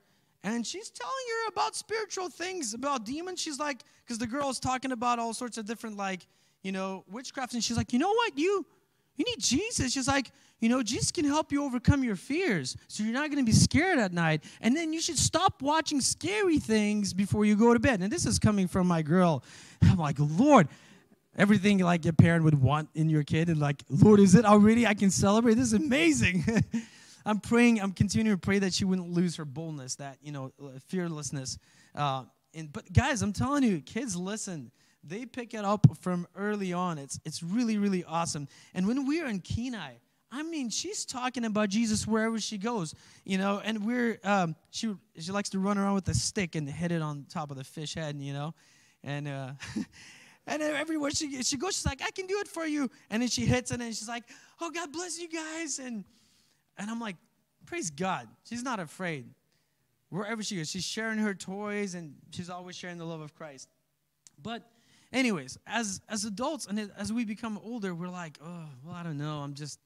and 0.45 0.67
she's 0.67 0.91
telling 0.91 1.13
her 1.13 1.49
about 1.51 1.77
spiritual 1.77 2.29
things, 2.29 2.75
about 2.75 3.05
demons. 3.05 3.41
She's 3.41 3.59
like, 3.59 3.83
because 4.05 4.19
the 4.19 4.27
girl's 4.27 4.59
talking 4.59 4.91
about 4.93 5.19
all 5.19 5.33
sorts 5.33 5.57
of 5.57 5.67
different, 5.67 5.97
like, 5.97 6.27
you 6.63 6.73
know, 6.73 7.05
witchcraft. 7.09 7.55
And 7.55 7.63
she's 7.63 7.77
like, 7.77 7.93
you 7.93 7.99
know 7.99 8.13
what? 8.13 8.37
You, 8.37 8.67
you 9.17 9.25
need 9.25 9.39
Jesus. 9.39 9.93
She's 9.93 10.09
like, 10.09 10.33
you 10.59 10.69
know, 10.69 10.83
Jesus 10.83 11.13
can 11.13 11.25
help 11.25 11.53
you 11.53 11.65
overcome 11.65 12.03
your 12.03 12.17
fears. 12.17 12.77
So 12.89 13.05
you're 13.05 13.13
not 13.13 13.31
going 13.31 13.45
to 13.45 13.49
be 13.49 13.57
scared 13.57 13.99
at 13.99 14.13
night. 14.13 14.43
And 14.61 14.77
then 14.77 14.93
you 14.93 15.01
should 15.01 15.19
stop 15.19 15.63
watching 15.63 16.01
scary 16.01 16.59
things 16.59 17.13
before 17.13 17.45
you 17.45 17.55
go 17.55 17.73
to 17.73 17.81
bed. 17.81 18.01
And 18.01 18.13
this 18.13 18.27
is 18.27 18.39
coming 18.41 18.67
from 18.67 18.89
my 18.89 19.03
girl. 19.03 19.45
I'm 19.83 19.97
like, 19.97 20.17
Lord, 20.19 20.69
everything 21.37 21.79
like 21.79 22.05
a 22.07 22.13
parent 22.13 22.45
would 22.45 22.61
want 22.61 22.89
in 22.95 23.09
your 23.09 23.23
kid. 23.23 23.49
And 23.49 23.59
like, 23.59 23.83
Lord, 23.89 24.21
is 24.21 24.35
it 24.35 24.45
already? 24.45 24.87
I 24.87 24.95
can 24.95 25.11
celebrate. 25.11 25.55
This 25.55 25.69
is 25.69 25.75
amazing. 25.75 26.45
I'm 27.25 27.39
praying, 27.41 27.81
I'm 27.81 27.93
continuing 27.93 28.37
to 28.37 28.41
pray 28.41 28.59
that 28.59 28.75
she 28.75 28.85
wouldn't 28.85 29.09
lose 29.09 29.37
her 29.37 29.45
boldness, 29.45 29.97
that, 29.97 30.19
you 30.23 30.33
know, 30.33 30.53
uh, 30.63 30.71
fearlessness. 30.89 31.57
Uh, 31.95 32.25
and, 32.53 32.73
but 32.73 32.93
guys, 32.93 33.23
I'm 33.23 33.33
telling 33.33 33.63
you, 33.63 33.81
kids 33.81 34.17
listen. 34.17 34.73
They 35.05 35.25
pick 35.27 35.55
it 35.55 35.65
up 35.65 35.87
from 36.01 36.27
early 36.37 36.73
on. 36.73 36.99
It's, 36.99 37.21
it's 37.25 37.43
really, 37.43 37.79
really 37.79 38.05
awesome. 38.05 38.49
And 38.75 38.87
when 38.87 39.07
we 39.07 39.21
are 39.21 39.27
in 39.27 39.41
Kenai, 39.41 39.95
I 40.35 40.43
mean, 40.43 40.71
she's 40.71 41.05
talking 41.05 41.45
about 41.45 41.69
Jesus 41.69 42.07
wherever 42.07 42.41
she 42.41 42.57
goes, 42.57 42.95
you 43.25 43.37
know. 43.37 43.61
And 43.63 43.85
we're 43.85 44.19
um, 44.25 44.57
she 44.71 44.95
she 45.19 45.31
likes 45.31 45.51
to 45.51 45.59
run 45.59 45.77
around 45.77 45.95
with 45.95 46.09
a 46.09 46.15
stick 46.15 46.55
and 46.55 46.67
hit 46.69 46.91
it 46.91 47.03
on 47.03 47.27
top 47.29 47.51
of 47.51 47.59
the 47.59 47.65
fish 47.65 47.95
head, 47.95 48.17
you 48.19 48.33
know, 48.33 48.55
and 49.05 49.29
uh, 49.29 49.51
and 50.47 50.63
everywhere 50.63 51.11
she 51.11 51.43
she 51.43 51.57
goes, 51.57 51.75
she's 51.75 51.87
like, 51.87 52.03
"I 52.03 52.11
can 52.11 52.27
do 52.27 52.39
it 52.41 52.49
for 52.49 52.67
you," 52.67 52.91
and 53.11 53.23
then 53.23 53.29
she 53.29 53.47
hits 53.47 53.71
it, 53.71 53.81
and 53.81 53.95
she's 53.95 54.09
like, 54.09 54.25
"Oh, 54.61 54.71
God 54.71 54.93
bless 54.93 55.19
you 55.19 55.29
guys," 55.29 55.79
and 55.79 56.05
and 56.79 56.91
I'm 56.91 57.01
like, 57.01 57.17
praise 57.67 57.91
God. 57.91 58.29
She's 58.49 58.63
not 58.63 58.81
afraid. 58.81 59.27
Wherever 60.09 60.43
she 60.43 60.57
goes, 60.57 60.71
she's 60.71 60.85
sharing 60.85 61.19
her 61.19 61.35
toys 61.35 61.95
and 61.95 62.15
she's 62.31 62.51
always 62.51 62.77
sharing 62.77 62.99
the 62.99 63.05
love 63.05 63.21
of 63.21 63.35
Christ. 63.35 63.69
But, 64.43 64.63
anyways, 65.13 65.59
as 65.67 66.01
as 66.09 66.25
adults 66.25 66.67
and 66.67 66.91
as 66.99 67.13
we 67.13 67.25
become 67.25 67.59
older, 67.65 67.95
we're 67.95 68.09
like, 68.09 68.39
oh, 68.45 68.67
well, 68.85 68.95
I 68.95 69.03
don't 69.03 69.17
know. 69.17 69.39
I'm 69.39 69.55
just, 69.55 69.79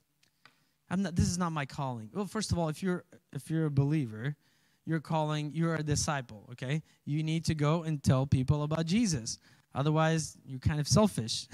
I'm 0.91 1.03
not. 1.03 1.15
This 1.15 1.29
is 1.29 1.39
not 1.39 1.53
my 1.53 1.65
calling. 1.65 2.11
Well, 2.13 2.27
first 2.27 2.51
of 2.51 2.59
all, 2.59 2.69
if 2.69 2.83
you're 2.83 3.05
if 3.33 3.51
you're 3.51 3.67
a 3.67 3.71
believer, 3.71 4.35
you're 4.85 5.01
calling. 5.01 5.53
You're 5.55 5.77
a 5.77 5.83
disciple. 5.83 6.49
Okay, 6.53 6.83
you 7.05 7.23
need 7.23 7.45
to 7.45 7.55
go 7.55 7.85
and 7.85 8.03
tell 8.03 8.27
people 8.27 8.63
about 8.65 8.87
Jesus. 8.87 9.39
Otherwise, 9.77 10.37
you're 10.45 10.59
kind 10.59 10.81
of 10.81 10.89
selfish. 10.89 11.47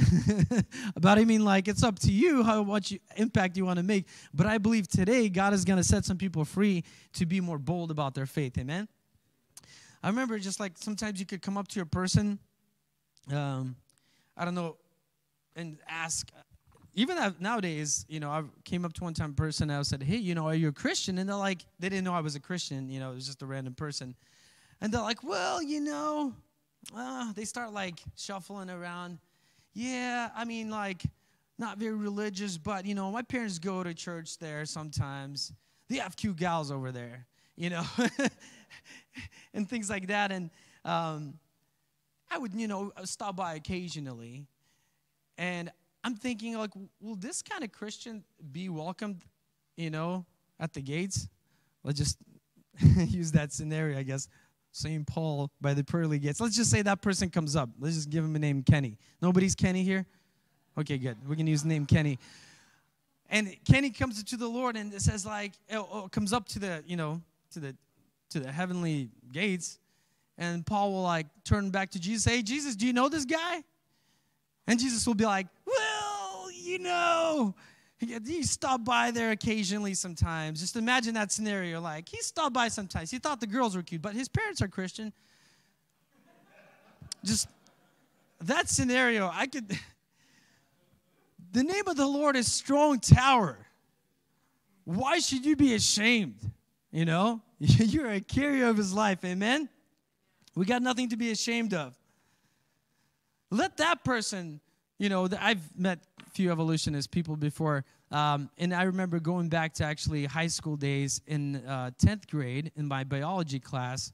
but 1.00 1.18
I 1.18 1.24
mean, 1.24 1.44
like, 1.44 1.68
it's 1.68 1.82
up 1.82 1.98
to 1.98 2.12
you 2.12 2.42
how 2.42 2.62
much 2.62 2.94
impact 3.16 3.56
you 3.56 3.66
want 3.66 3.78
to 3.78 3.82
make. 3.82 4.06
But 4.32 4.46
I 4.46 4.58
believe 4.58 4.88
today 4.88 5.28
God 5.28 5.52
is 5.52 5.64
going 5.64 5.76
to 5.76 5.84
set 5.84 6.04
some 6.04 6.16
people 6.16 6.44
free 6.44 6.84
to 7.14 7.26
be 7.26 7.40
more 7.40 7.58
bold 7.58 7.90
about 7.90 8.14
their 8.14 8.26
faith. 8.26 8.56
Amen. 8.56 8.88
I 10.02 10.08
remember 10.08 10.38
just 10.38 10.58
like 10.58 10.78
sometimes 10.78 11.20
you 11.20 11.26
could 11.26 11.42
come 11.42 11.58
up 11.58 11.68
to 11.68 11.80
a 11.82 11.86
person 11.86 12.38
um, 13.30 13.76
I 14.36 14.44
don't 14.44 14.54
know, 14.54 14.76
and 15.54 15.78
ask. 15.88 16.30
Even 16.94 17.16
nowadays, 17.40 18.04
you 18.08 18.20
know, 18.20 18.30
I 18.30 18.42
came 18.64 18.84
up 18.84 18.92
to 18.94 19.04
one 19.04 19.14
time 19.14 19.32
person 19.32 19.70
and 19.70 19.78
I 19.78 19.82
said, 19.82 20.02
"Hey, 20.02 20.16
you 20.16 20.34
know, 20.34 20.46
are 20.46 20.54
you 20.54 20.68
a 20.68 20.72
Christian?" 20.72 21.18
And 21.18 21.28
they're 21.28 21.36
like, 21.36 21.64
they 21.78 21.88
didn't 21.88 22.04
know 22.04 22.12
I 22.12 22.20
was 22.20 22.34
a 22.34 22.40
Christian. 22.40 22.90
You 22.90 23.00
know, 23.00 23.12
it 23.12 23.14
was 23.14 23.26
just 23.26 23.42
a 23.42 23.46
random 23.46 23.74
person, 23.74 24.14
and 24.80 24.92
they're 24.92 25.00
like, 25.00 25.22
"Well, 25.22 25.62
you 25.62 25.80
know," 25.80 26.34
uh, 26.96 27.32
they 27.32 27.44
start 27.44 27.72
like 27.72 28.00
shuffling 28.16 28.70
around. 28.70 29.18
Yeah, 29.74 30.30
I 30.36 30.44
mean, 30.44 30.70
like, 30.70 31.02
not 31.58 31.78
very 31.78 31.94
religious, 31.94 32.58
but 32.58 32.84
you 32.84 32.94
know, 32.94 33.10
my 33.10 33.22
parents 33.22 33.58
go 33.58 33.82
to 33.82 33.94
church 33.94 34.38
there 34.38 34.64
sometimes. 34.64 35.52
They 35.88 35.96
have 35.96 36.16
cute 36.16 36.36
gals 36.36 36.70
over 36.70 36.92
there, 36.92 37.26
you 37.56 37.70
know, 37.70 37.84
and 39.54 39.68
things 39.68 39.88
like 39.90 40.08
that. 40.08 40.32
And 40.32 40.50
um, 40.84 41.34
I 42.30 42.38
would, 42.38 42.54
you 42.54 42.68
know, 42.68 42.92
stop 43.04 43.36
by 43.36 43.54
occasionally. 43.54 44.46
And 45.38 45.70
I'm 46.04 46.14
thinking, 46.14 46.56
like, 46.56 46.70
will 47.00 47.16
this 47.16 47.42
kind 47.42 47.62
of 47.62 47.72
Christian 47.72 48.24
be 48.50 48.68
welcomed, 48.68 49.22
you 49.76 49.90
know, 49.90 50.26
at 50.58 50.72
the 50.72 50.82
gates? 50.82 51.28
Let's 51.84 51.98
just 51.98 52.18
use 53.08 53.32
that 53.32 53.52
scenario, 53.52 53.98
I 53.98 54.02
guess. 54.02 54.28
St. 54.72 55.06
Paul 55.06 55.50
by 55.60 55.74
the 55.74 55.84
pearly 55.84 56.18
gates. 56.18 56.40
Let's 56.40 56.56
just 56.56 56.70
say 56.70 56.82
that 56.82 57.02
person 57.02 57.30
comes 57.30 57.54
up. 57.54 57.70
Let's 57.78 57.94
just 57.94 58.10
give 58.10 58.24
him 58.24 58.34
a 58.34 58.38
name 58.38 58.62
Kenny. 58.62 58.98
Nobody's 59.20 59.54
Kenny 59.54 59.84
here? 59.84 60.06
Okay, 60.78 60.98
good. 60.98 61.16
We 61.28 61.36
can 61.36 61.46
use 61.46 61.62
the 61.62 61.68
name 61.68 61.86
Kenny. 61.86 62.18
And 63.30 63.54
Kenny 63.64 63.90
comes 63.90 64.22
to 64.22 64.36
the 64.36 64.48
Lord 64.48 64.76
and 64.76 64.92
it 64.92 65.02
says 65.02 65.24
like, 65.24 65.52
oh, 65.72 65.88
oh, 65.92 66.08
comes 66.08 66.32
up 66.32 66.48
to 66.48 66.58
the, 66.58 66.82
you 66.86 66.96
know, 66.96 67.20
to 67.52 67.60
the 67.60 67.76
to 68.30 68.40
the 68.40 68.50
heavenly 68.50 69.10
gates 69.30 69.78
and 70.38 70.64
Paul 70.64 70.92
will 70.92 71.02
like 71.02 71.26
turn 71.44 71.70
back 71.70 71.90
to 71.90 72.00
Jesus, 72.00 72.24
say, 72.24 72.36
hey, 72.36 72.42
Jesus, 72.42 72.76
do 72.76 72.86
you 72.86 72.92
know 72.92 73.08
this 73.08 73.24
guy? 73.24 73.62
And 74.66 74.78
Jesus 74.78 75.06
will 75.06 75.14
be 75.14 75.24
like, 75.24 75.46
well, 75.66 76.50
you 76.50 76.78
know, 76.78 77.54
he 78.08 78.42
stopped 78.42 78.84
by 78.84 79.10
there 79.10 79.30
occasionally 79.30 79.94
sometimes. 79.94 80.60
Just 80.60 80.76
imagine 80.76 81.14
that 81.14 81.32
scenario. 81.32 81.80
Like, 81.80 82.08
he 82.08 82.18
stopped 82.18 82.52
by 82.52 82.68
sometimes. 82.68 83.10
He 83.10 83.18
thought 83.18 83.40
the 83.40 83.46
girls 83.46 83.76
were 83.76 83.82
cute, 83.82 84.02
but 84.02 84.14
his 84.14 84.28
parents 84.28 84.60
are 84.60 84.68
Christian. 84.68 85.12
Just 87.24 87.48
that 88.42 88.68
scenario, 88.68 89.30
I 89.32 89.46
could. 89.46 89.78
The 91.52 91.62
name 91.62 91.86
of 91.86 91.96
the 91.96 92.06
Lord 92.06 92.34
is 92.34 92.50
strong 92.50 92.98
tower. 92.98 93.58
Why 94.84 95.18
should 95.18 95.44
you 95.44 95.54
be 95.54 95.74
ashamed? 95.74 96.38
You 96.90 97.04
know, 97.04 97.42
you're 97.58 98.10
a 98.10 98.20
carrier 98.20 98.68
of 98.68 98.78
his 98.78 98.94
life. 98.94 99.22
Amen. 99.22 99.68
We 100.54 100.64
got 100.64 100.80
nothing 100.80 101.10
to 101.10 101.16
be 101.16 101.30
ashamed 101.30 101.74
of. 101.74 101.94
Let 103.50 103.76
that 103.76 104.02
person, 104.02 104.60
you 104.98 105.10
know, 105.10 105.28
that 105.28 105.42
I've 105.42 105.78
met 105.78 105.98
few 106.32 106.50
evolutionists, 106.50 107.06
people 107.06 107.36
before, 107.36 107.84
um, 108.10 108.50
and 108.58 108.74
I 108.74 108.82
remember 108.82 109.20
going 109.20 109.48
back 109.48 109.72
to 109.74 109.84
actually 109.84 110.24
high 110.24 110.46
school 110.46 110.76
days 110.76 111.20
in 111.26 111.56
uh, 111.66 111.90
10th 112.02 112.28
grade 112.30 112.72
in 112.76 112.86
my 112.86 113.04
biology 113.04 113.58
class. 113.58 114.12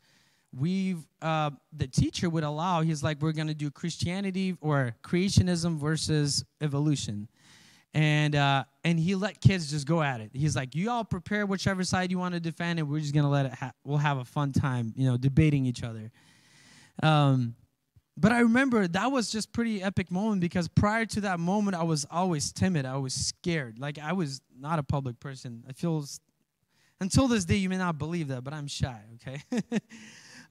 We, 0.58 0.96
uh, 1.20 1.50
the 1.76 1.86
teacher 1.86 2.30
would 2.30 2.44
allow, 2.44 2.80
he's 2.80 3.02
like, 3.02 3.20
we're 3.20 3.32
going 3.32 3.48
to 3.48 3.54
do 3.54 3.70
Christianity 3.70 4.56
or 4.60 4.94
creationism 5.02 5.76
versus 5.76 6.44
evolution 6.60 7.28
and 7.94 8.34
uh, 8.34 8.64
and 8.84 8.98
he 8.98 9.14
let 9.14 9.40
kids 9.40 9.70
just 9.70 9.86
go 9.86 10.02
at 10.02 10.20
it. 10.20 10.30
He's 10.32 10.54
like, 10.54 10.74
"You 10.74 10.90
all 10.90 11.04
prepare 11.04 11.46
whichever 11.46 11.84
side 11.84 12.10
you 12.10 12.18
want 12.18 12.34
to 12.34 12.40
defend, 12.40 12.78
and 12.78 12.88
we're 12.88 13.00
just 13.00 13.14
gonna 13.14 13.30
let 13.30 13.46
it. 13.46 13.54
Ha- 13.54 13.72
we'll 13.84 13.98
have 13.98 14.18
a 14.18 14.24
fun 14.24 14.52
time, 14.52 14.92
you 14.94 15.06
know, 15.06 15.16
debating 15.16 15.64
each 15.64 15.82
other." 15.82 16.10
Um, 17.02 17.54
but 18.18 18.32
I 18.32 18.40
remember 18.40 18.88
that 18.88 19.12
was 19.12 19.30
just 19.30 19.52
pretty 19.52 19.80
epic 19.80 20.10
moment 20.10 20.40
because 20.40 20.66
prior 20.66 21.06
to 21.06 21.20
that 21.22 21.38
moment, 21.38 21.76
I 21.76 21.84
was 21.84 22.04
always 22.10 22.52
timid. 22.52 22.84
I 22.84 22.96
was 22.96 23.14
scared. 23.14 23.78
Like 23.78 23.98
I 23.98 24.12
was 24.12 24.40
not 24.58 24.78
a 24.78 24.82
public 24.82 25.20
person. 25.20 25.62
I 25.68 25.72
feel 25.72 26.04
until 27.00 27.28
this 27.28 27.44
day 27.44 27.56
you 27.56 27.68
may 27.68 27.78
not 27.78 27.96
believe 27.98 28.28
that, 28.28 28.42
but 28.42 28.52
I'm 28.52 28.66
shy. 28.66 29.00
Okay, 29.14 29.42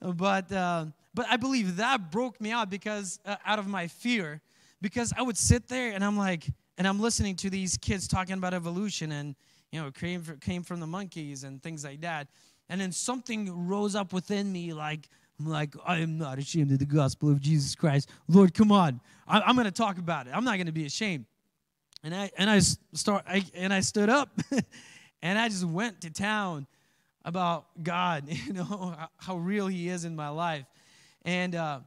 but 0.01 0.49
uh, 0.51 0.85
but 1.13 1.25
I 1.29 1.35
believe 1.35 1.77
that 1.77 2.09
broke 2.09 2.39
me 2.39 2.51
out 2.51 2.69
because 2.69 3.19
uh, 3.25 3.35
out 3.45 3.59
of 3.59 3.67
my 3.67 3.87
fear, 3.87 4.41
because 4.81 5.13
I 5.17 5.21
would 5.21 5.37
sit 5.37 5.67
there 5.67 5.91
and 5.91 6.05
I'm 6.05 6.17
like, 6.17 6.45
and 6.77 6.87
I'm 6.87 7.01
listening 7.01 7.35
to 7.37 7.49
these 7.49 7.75
kids 7.75 8.07
talking 8.07 8.35
about 8.35 8.53
evolution 8.53 9.11
and 9.11 9.35
you 9.73 9.81
know 9.81 9.91
came 9.91 10.21
from, 10.21 10.37
came 10.39 10.63
from 10.63 10.79
the 10.79 10.87
monkeys 10.87 11.43
and 11.43 11.61
things 11.61 11.83
like 11.83 11.99
that, 12.01 12.29
and 12.69 12.79
then 12.79 12.93
something 12.93 13.67
rose 13.67 13.93
up 13.93 14.13
within 14.13 14.53
me 14.53 14.71
like 14.73 15.09
I'm 15.39 15.47
like, 15.47 15.75
I 15.85 15.99
am 15.99 16.17
not 16.17 16.39
ashamed 16.39 16.71
of 16.71 16.79
the 16.79 16.85
gospel 16.85 17.29
of 17.29 17.39
Jesus 17.39 17.75
Christ. 17.75 18.09
Lord, 18.27 18.53
come 18.53 18.71
on. 18.71 18.99
I, 19.27 19.49
am 19.49 19.55
going 19.55 19.65
to 19.65 19.71
talk 19.71 19.97
about 19.97 20.27
it. 20.27 20.33
I'm 20.35 20.43
not 20.43 20.55
going 20.55 20.67
to 20.67 20.71
be 20.71 20.85
ashamed. 20.85 21.25
And 22.03 22.13
I 22.13 22.31
and 22.37 22.49
I 22.49 22.59
start 22.59 23.25
I, 23.27 23.43
and 23.55 23.73
I 23.73 23.79
stood 23.79 24.09
up, 24.09 24.29
and 25.21 25.37
I 25.39 25.49
just 25.49 25.65
went 25.65 26.01
to 26.01 26.11
town 26.11 26.67
about 27.25 27.65
God. 27.83 28.25
You 28.45 28.53
know 28.53 28.95
how 29.17 29.37
real 29.37 29.67
He 29.67 29.89
is 29.89 30.05
in 30.05 30.15
my 30.15 30.29
life, 30.29 30.65
and 31.25 31.55
uh, 31.55 31.79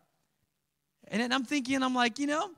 and 1.09 1.23
then 1.23 1.33
I'm 1.33 1.45
thinking, 1.45 1.83
I'm 1.83 1.95
like, 1.95 2.19
you 2.19 2.27
know, 2.27 2.51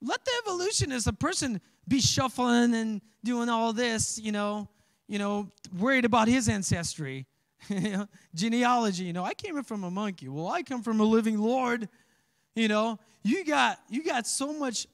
let 0.00 0.24
the 0.24 0.30
evolutionist, 0.44 1.06
a 1.06 1.12
person, 1.12 1.60
be 1.86 2.00
shuffling 2.00 2.74
and 2.74 3.00
doing 3.24 3.48
all 3.48 3.72
this, 3.72 4.18
you 4.18 4.32
know, 4.32 4.68
you 5.08 5.18
know, 5.18 5.48
worried 5.78 6.04
about 6.04 6.28
his 6.28 6.48
ancestry. 6.48 7.26
genealogy. 8.34 9.04
You 9.04 9.12
know, 9.12 9.24
I 9.24 9.34
came 9.34 9.62
from 9.62 9.84
a 9.84 9.90
monkey. 9.90 10.28
Well, 10.28 10.48
I 10.48 10.62
come 10.62 10.82
from 10.82 11.00
a 11.00 11.04
living 11.04 11.38
Lord. 11.38 11.88
You 12.54 12.68
know, 12.68 12.98
you 13.22 13.44
got 13.44 13.78
you 13.88 14.04
got 14.04 14.26
so 14.26 14.52
much. 14.52 14.86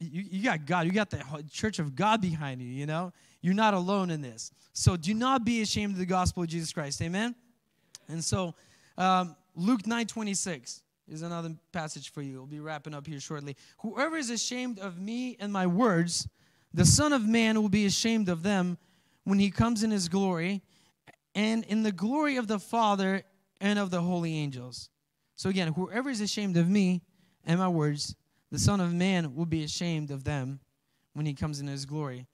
You, 0.00 0.22
you 0.22 0.44
got 0.44 0.66
God. 0.66 0.86
You 0.86 0.92
got 0.92 1.10
the 1.10 1.22
church 1.50 1.78
of 1.78 1.94
God 1.94 2.20
behind 2.20 2.60
you. 2.60 2.68
You 2.68 2.86
know, 2.86 3.12
you're 3.40 3.54
not 3.54 3.74
alone 3.74 4.10
in 4.10 4.20
this. 4.20 4.50
So 4.72 4.96
do 4.96 5.14
not 5.14 5.44
be 5.44 5.62
ashamed 5.62 5.92
of 5.92 5.98
the 5.98 6.06
gospel 6.06 6.42
of 6.42 6.48
Jesus 6.48 6.72
Christ. 6.72 7.00
Amen. 7.02 7.34
And 8.08 8.22
so, 8.22 8.54
um, 8.98 9.36
Luke 9.54 9.86
nine 9.86 10.06
twenty 10.06 10.34
six 10.34 10.82
is 11.08 11.22
another 11.22 11.54
passage 11.72 12.12
for 12.12 12.22
you. 12.22 12.34
We'll 12.34 12.46
be 12.46 12.60
wrapping 12.60 12.94
up 12.94 13.06
here 13.06 13.20
shortly. 13.20 13.56
Whoever 13.78 14.16
is 14.16 14.30
ashamed 14.30 14.78
of 14.78 14.98
me 14.98 15.36
and 15.38 15.52
my 15.52 15.66
words, 15.66 16.28
the 16.72 16.84
Son 16.84 17.12
of 17.12 17.26
Man 17.26 17.60
will 17.60 17.68
be 17.68 17.86
ashamed 17.86 18.28
of 18.28 18.42
them 18.42 18.78
when 19.24 19.38
he 19.38 19.50
comes 19.50 19.82
in 19.82 19.90
his 19.90 20.08
glory 20.08 20.62
and 21.34 21.64
in 21.64 21.82
the 21.82 21.92
glory 21.92 22.36
of 22.36 22.46
the 22.46 22.58
Father 22.58 23.22
and 23.60 23.78
of 23.78 23.90
the 23.90 24.00
holy 24.00 24.36
angels. 24.36 24.90
So 25.36 25.50
again, 25.50 25.72
whoever 25.72 26.10
is 26.10 26.20
ashamed 26.20 26.56
of 26.56 26.68
me 26.68 27.02
and 27.44 27.58
my 27.58 27.68
words, 27.68 28.14
the 28.50 28.58
Son 28.58 28.80
of 28.80 28.92
Man 28.92 29.34
will 29.34 29.46
be 29.46 29.64
ashamed 29.64 30.10
of 30.10 30.24
them 30.24 30.60
when 31.12 31.26
he 31.26 31.34
comes 31.34 31.60
in 31.60 31.66
his 31.66 31.86
glory. 31.86 32.26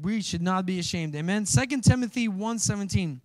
We 0.00 0.20
should 0.20 0.42
not 0.42 0.66
be 0.66 0.78
ashamed. 0.78 1.14
Amen. 1.14 1.44
2 1.44 1.82
Timothy 1.82 2.28
1:17. 2.28 3.20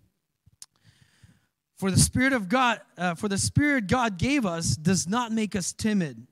For 1.75 1.89
the 1.89 1.99
Spirit 1.99 2.33
of 2.33 2.47
God, 2.47 2.79
uh, 2.95 3.15
for 3.15 3.27
the 3.27 3.39
Spirit 3.39 3.87
God 3.87 4.19
gave 4.19 4.45
us 4.45 4.75
does 4.75 5.07
not 5.07 5.31
make 5.31 5.55
us 5.55 5.73
timid, 5.73 6.27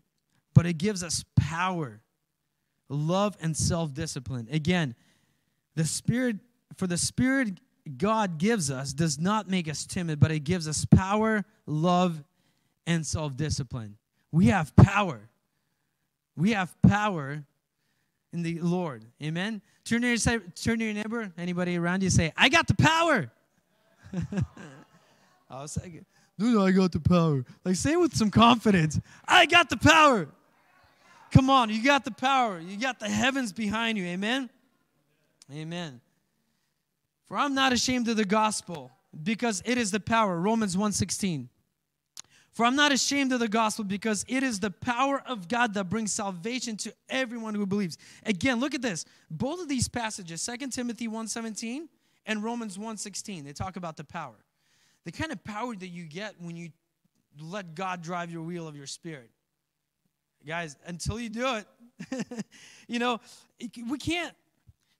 but 0.53 0.67
it 0.67 0.77
gives 0.77 1.03
us 1.03 1.25
power, 1.35 2.01
love, 2.87 3.35
and 3.41 3.57
self-discipline. 3.57 4.47
Again, 4.51 4.95
the 5.75 5.85
Spirit, 5.85 6.37
for 6.77 6.85
the 6.85 6.97
Spirit 6.97 7.59
God 7.97 8.37
gives 8.37 8.69
us 8.69 8.93
does 8.93 9.19
not 9.19 9.49
make 9.49 9.67
us 9.67 9.85
timid, 9.85 10.19
but 10.19 10.31
it 10.31 10.41
gives 10.41 10.67
us 10.67 10.85
power, 10.85 11.45
love, 11.65 12.23
and 12.85 13.05
self 13.05 13.35
discipline. 13.35 13.97
We 14.31 14.47
have 14.47 14.75
power. 14.75 15.29
We 16.35 16.51
have 16.51 16.73
power 16.81 17.43
in 18.31 18.43
the 18.43 18.59
Lord. 18.59 19.05
Amen. 19.21 19.61
Turn 19.83 20.01
to 20.01 20.07
your, 20.07 20.17
turn 20.17 20.79
to 20.79 20.85
your 20.85 20.93
neighbor, 20.93 21.31
anybody 21.37 21.77
around 21.77 22.03
you, 22.03 22.09
say, 22.09 22.31
I 22.37 22.49
got 22.49 22.67
the 22.67 22.75
power. 22.75 23.31
I 25.49 25.61
was 25.61 25.77
like, 25.77 26.03
dude, 26.37 26.61
I 26.61 26.71
got 26.71 26.91
the 26.91 26.99
power. 26.99 27.43
Like, 27.65 27.75
say 27.75 27.93
it 27.93 27.99
with 27.99 28.15
some 28.15 28.29
confidence. 28.29 28.99
I 29.27 29.45
got 29.45 29.69
the 29.69 29.77
power. 29.77 30.27
Come 31.31 31.49
on, 31.49 31.69
you 31.69 31.83
got 31.83 32.05
the 32.05 32.11
power. 32.11 32.59
You 32.59 32.77
got 32.77 32.99
the 32.99 33.09
heavens 33.09 33.51
behind 33.51 33.97
you. 33.97 34.05
Amen. 34.05 34.49
Amen. 35.51 36.01
For 37.29 37.37
I'm 37.37 37.53
not 37.53 37.71
ashamed 37.71 38.07
of 38.07 38.17
the 38.17 38.25
gospel 38.25 38.91
because 39.23 39.61
it 39.63 39.77
is 39.77 39.91
the 39.91 39.99
power. 39.99 40.41
Romans 40.41 40.75
1:16. 40.75 41.47
For 42.51 42.65
I'm 42.65 42.75
not 42.75 42.91
ashamed 42.91 43.31
of 43.31 43.39
the 43.39 43.47
gospel 43.47 43.85
because 43.85 44.25
it 44.27 44.41
is 44.41 44.59
the 44.59 44.71
power 44.71 45.21
of 45.21 45.47
God 45.47 45.75
that 45.75 45.85
brings 45.85 46.11
salvation 46.11 46.75
to 46.77 46.93
everyone 47.07 47.53
who 47.53 47.67
believes. 47.67 47.99
Again, 48.25 48.59
look 48.59 48.73
at 48.73 48.81
this. 48.81 49.05
Both 49.29 49.61
of 49.61 49.69
these 49.69 49.87
passages, 49.87 50.41
2 50.41 50.71
Timothy 50.71 51.07
1:17 51.07 51.87
and 52.25 52.43
Romans 52.43 52.79
1:16, 52.79 53.45
they 53.45 53.53
talk 53.53 53.75
about 53.75 53.95
the 53.95 54.03
power. 54.03 54.43
The 55.05 55.11
kind 55.11 55.31
of 55.31 55.43
power 55.43 55.75
that 55.75 55.87
you 55.87 56.05
get 56.05 56.41
when 56.41 56.55
you 56.55 56.71
let 57.39 57.75
God 57.75 58.01
drive 58.01 58.31
your 58.31 58.41
wheel 58.41 58.67
of 58.67 58.75
your 58.75 58.87
spirit. 58.87 59.29
Guys, 60.45 60.77
until 60.85 61.19
you 61.19 61.29
do 61.29 61.45
it, 61.57 62.45
you 62.87 62.97
know, 62.97 63.21
we 63.59 63.99
can't 63.99 64.35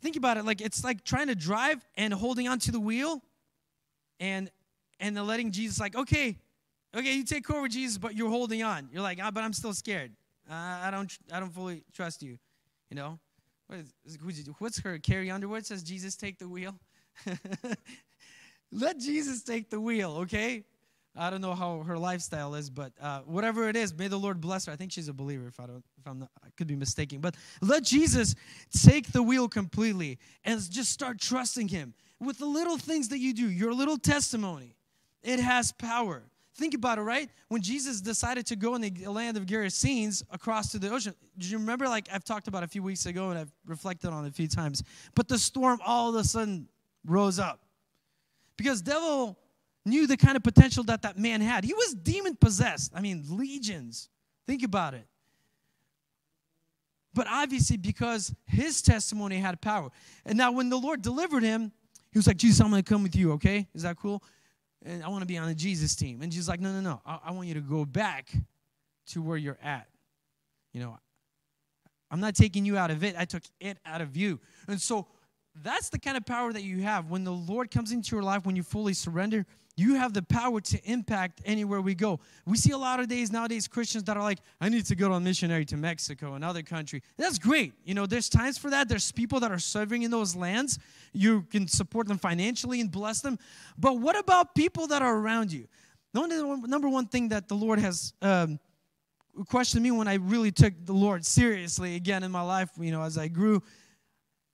think 0.02 0.16
about 0.16 0.38
it 0.38 0.46
like 0.46 0.62
it's 0.62 0.84
like 0.84 1.04
trying 1.04 1.28
to 1.28 1.36
drive 1.36 1.86
and 1.96 2.14
holding 2.14 2.48
onto 2.48 2.72
the 2.72 2.80
wheel 2.80 3.22
and 4.20 4.50
and 5.00 5.16
then 5.16 5.26
letting 5.28 5.52
jesus 5.52 5.80
like 5.80 5.96
okay 5.96 6.38
Okay, 6.96 7.14
you 7.14 7.24
take 7.24 7.50
over 7.52 7.68
Jesus, 7.68 7.98
but 7.98 8.16
you're 8.16 8.30
holding 8.30 8.64
on. 8.64 8.90
You're 8.92 9.04
like, 9.04 9.20
ah, 9.22 9.30
but 9.30 9.44
I'm 9.44 9.54
still 9.54 9.74
scared. 9.74 10.12
Uh, 10.50 10.54
I 10.56 10.90
don't, 10.90 11.16
I 11.32 11.40
don't 11.40 11.52
fully 11.54 11.84
trust 11.94 12.24
you. 12.24 12.40
You 12.90 12.96
know, 12.96 13.20
what 13.68 13.80
is, 13.80 14.18
what's 14.58 14.80
her? 14.80 14.98
Carrie 14.98 15.30
Underwood 15.30 15.66
says, 15.66 15.84
Jesus, 15.84 16.16
take 16.16 16.40
the 16.40 16.50
wheel. 16.50 16.74
Let 18.72 18.98
Jesus 18.98 19.44
take 19.44 19.70
the 19.70 19.80
wheel, 19.80 20.18
okay? 20.22 20.64
I 21.15 21.30
don't 21.30 21.41
know 21.41 21.56
how 21.56 21.84
her 21.84 21.98
lifestyle 21.98 22.56
is, 22.56 22.69
but 22.69 22.93
uh, 23.02 23.22
whatever 23.22 23.67
it 23.67 23.76
is, 23.76 23.93
may 23.93 24.08
the 24.08 24.17
Lord 24.17 24.39
bless 24.39 24.65
her. 24.67 24.72
I 24.72 24.76
think 24.76 24.91
she's 24.91 25.08
a 25.08 25.13
believer. 25.13 25.48
If 25.48 25.60
I 25.60 25.65
don't, 25.65 25.84
if 25.98 26.08
I'm 26.08 26.19
not, 26.19 26.30
I 26.43 26.48
could 26.56 26.67
be 26.67 26.76
mistaken. 26.76 27.19
But 27.19 27.36
let 27.62 27.84
Jesus 27.84 28.36
take 28.72 29.12
the 29.12 29.24
wheel 29.24 29.50
completely 29.50 30.19
and 30.45 30.60
just 30.69 30.91
start 30.91 31.19
trusting 31.19 31.67
Him 31.67 31.93
with 32.19 32.38
the 32.38 32.45
little 32.45 32.78
things 32.78 33.10
that 33.10 33.19
you 33.19 33.34
do. 33.34 33.50
Your 33.50 33.74
little 33.74 33.98
testimony, 33.98 34.76
it 35.24 35.39
has 35.39 35.72
power. 35.72 36.24
Think 36.56 36.74
about 36.74 36.98
it, 36.98 37.02
right? 37.02 37.30
When 37.48 37.62
Jesus 37.62 38.02
decided 38.02 38.45
to 38.48 38.56
go 38.56 38.76
in 38.76 38.82
the 38.82 39.08
land 39.08 39.38
of 39.38 39.45
Gerasenes 39.45 40.24
across 40.30 40.72
to 40.74 40.80
the 40.80 40.91
ocean, 40.91 41.15
do 41.38 41.48
you 41.48 41.58
remember? 41.58 41.88
Like 41.88 42.08
I've 42.13 42.26
talked 42.26 42.48
about 42.48 42.63
a 42.63 42.67
few 42.67 42.84
weeks 42.84 43.06
ago, 43.06 43.30
and 43.30 43.39
I've 43.39 43.52
reflected 43.65 44.12
on 44.12 44.26
it 44.26 44.30
a 44.30 44.34
few 44.34 44.48
times. 44.48 44.84
But 45.15 45.28
the 45.28 45.39
storm 45.39 45.80
all 45.86 46.10
of 46.10 46.15
a 46.15 46.24
sudden 46.24 46.67
rose 47.06 47.39
up 47.39 47.62
because 48.58 48.82
devil 48.82 49.38
knew 49.86 50.08
the 50.08 50.18
kind 50.18 50.36
of 50.36 50.44
potential 50.44 50.84
that 50.86 51.02
that 51.04 51.18
man 51.18 51.42
had. 51.42 51.63
He 51.63 51.74
was 51.74 51.94
demon 51.94 52.36
possessed. 52.36 52.92
I 52.96 53.02
mean, 53.02 53.26
legions. 53.30 54.10
Think 54.46 54.63
about 54.63 54.94
it. 54.94 55.08
But 57.13 57.28
obviously, 57.28 57.78
because 57.78 58.34
his 58.46 58.82
testimony 58.82 59.38
had 59.38 59.60
power. 59.62 59.89
And 60.26 60.38
now, 60.38 60.52
when 60.52 60.70
the 60.70 60.78
Lord 60.78 61.02
delivered 61.02 61.44
him, 61.44 61.72
he 62.12 62.20
was 62.20 62.28
like, 62.28 62.38
Jesus, 62.38 62.60
I'm 62.62 62.70
going 62.70 62.84
to 62.84 62.89
come 62.89 63.04
with 63.04 63.15
you, 63.15 63.34
okay? 63.34 63.68
Is 63.74 63.84
that 63.84 63.98
cool? 63.98 64.24
and 64.86 65.04
I 65.04 65.10
want 65.10 65.22
to 65.22 65.28
be 65.28 65.38
on 65.38 65.48
the 65.48 65.56
Jesus 65.56 65.96
team. 65.96 66.22
And 66.22 66.32
Jesus 66.32 66.48
like, 66.48 66.60
no, 66.60 66.72
no, 66.72 66.82
no. 66.82 67.02
I, 67.06 67.20
I 67.26 67.32
want 67.32 67.48
you 67.48 67.54
to 67.56 67.62
go 67.62 67.86
back 67.86 68.32
to 69.08 69.22
where 69.22 69.38
you're 69.38 69.58
at. 69.62 69.88
You 70.74 70.82
know, 70.82 70.98
I'm 72.10 72.20
not 72.20 72.36
taking 72.36 72.65
you 72.65 72.78
out 72.78 72.92
of 72.92 73.04
it. 73.04 73.15
I 73.18 73.26
took 73.26 73.44
it 73.60 73.78
out 73.86 74.02
of 74.02 74.15
you. 74.15 74.39
And 74.68 74.80
so 74.80 75.08
that's 75.56 75.89
the 75.89 76.00
kind 76.00 76.15
of 76.15 76.26
power 76.26 76.54
that 76.54 76.63
you 76.63 76.82
have. 76.82 77.10
When 77.10 77.24
the 77.24 77.32
Lord 77.32 77.72
comes 77.72 77.92
into 77.92 78.15
your 78.15 78.24
life, 78.24 78.46
when 78.46 78.56
you 78.56 78.63
fully 78.63 78.94
surrender, 78.94 79.46
you 79.80 79.96
have 79.96 80.13
the 80.13 80.22
power 80.22 80.60
to 80.60 80.84
impact 80.84 81.42
anywhere 81.46 81.80
we 81.80 81.96
go. 81.96 82.20
We 82.46 82.58
see 82.58 82.72
a 82.72 82.78
lot 82.78 83.00
of 83.00 83.08
days 83.08 83.32
nowadays 83.32 83.68
Christians 83.68 84.04
that 84.06 84.18
are 84.18 84.24
like, 84.24 84.39
I 84.60 84.68
need 84.68 84.86
to 84.88 84.96
go 84.96 85.12
on 85.13 85.24
missionary 85.24 85.63
to 85.65 85.78
Mexico, 85.78 86.34
another 86.34 86.62
country. 86.62 87.02
That's 87.18 87.39
great. 87.39 87.74
You 87.86 87.94
know, 87.94 88.06
there's 88.06 88.28
times 88.28 88.58
for 88.58 88.70
that. 88.72 88.89
There's 88.89 89.12
people 89.12 89.39
that 89.39 89.52
are 89.52 89.60
serving 89.60 90.04
in 90.04 90.12
those 90.12 90.36
lands. 90.36 90.80
You 91.13 91.44
can 91.44 91.68
support 91.68 92.08
them 92.08 92.18
financially 92.18 92.82
and 92.82 92.92
bless 92.92 93.22
them. 93.22 93.39
But 93.78 94.00
what 94.00 94.20
about 94.20 94.54
people 94.54 94.88
that 94.88 95.02
are 95.02 95.15
around 95.15 95.52
you? 95.52 95.68
The 96.12 96.62
number 96.68 96.89
one 96.89 97.08
thing 97.08 97.30
that 97.30 97.48
the 97.48 97.56
Lord 97.56 97.80
has 97.80 98.13
um, 98.22 98.60
questioned 99.48 99.84
me 99.84 99.92
when 99.92 100.08
I 100.08 100.15
really 100.15 100.52
took 100.52 100.74
the 100.86 100.94
Lord 100.94 101.26
seriously 101.26 101.96
again 101.96 102.24
in 102.24 102.32
my 102.32 102.42
life, 102.42 102.70
you 102.80 102.92
know, 102.92 103.04
as 103.04 103.18
I 103.18 103.28
grew, 103.28 103.63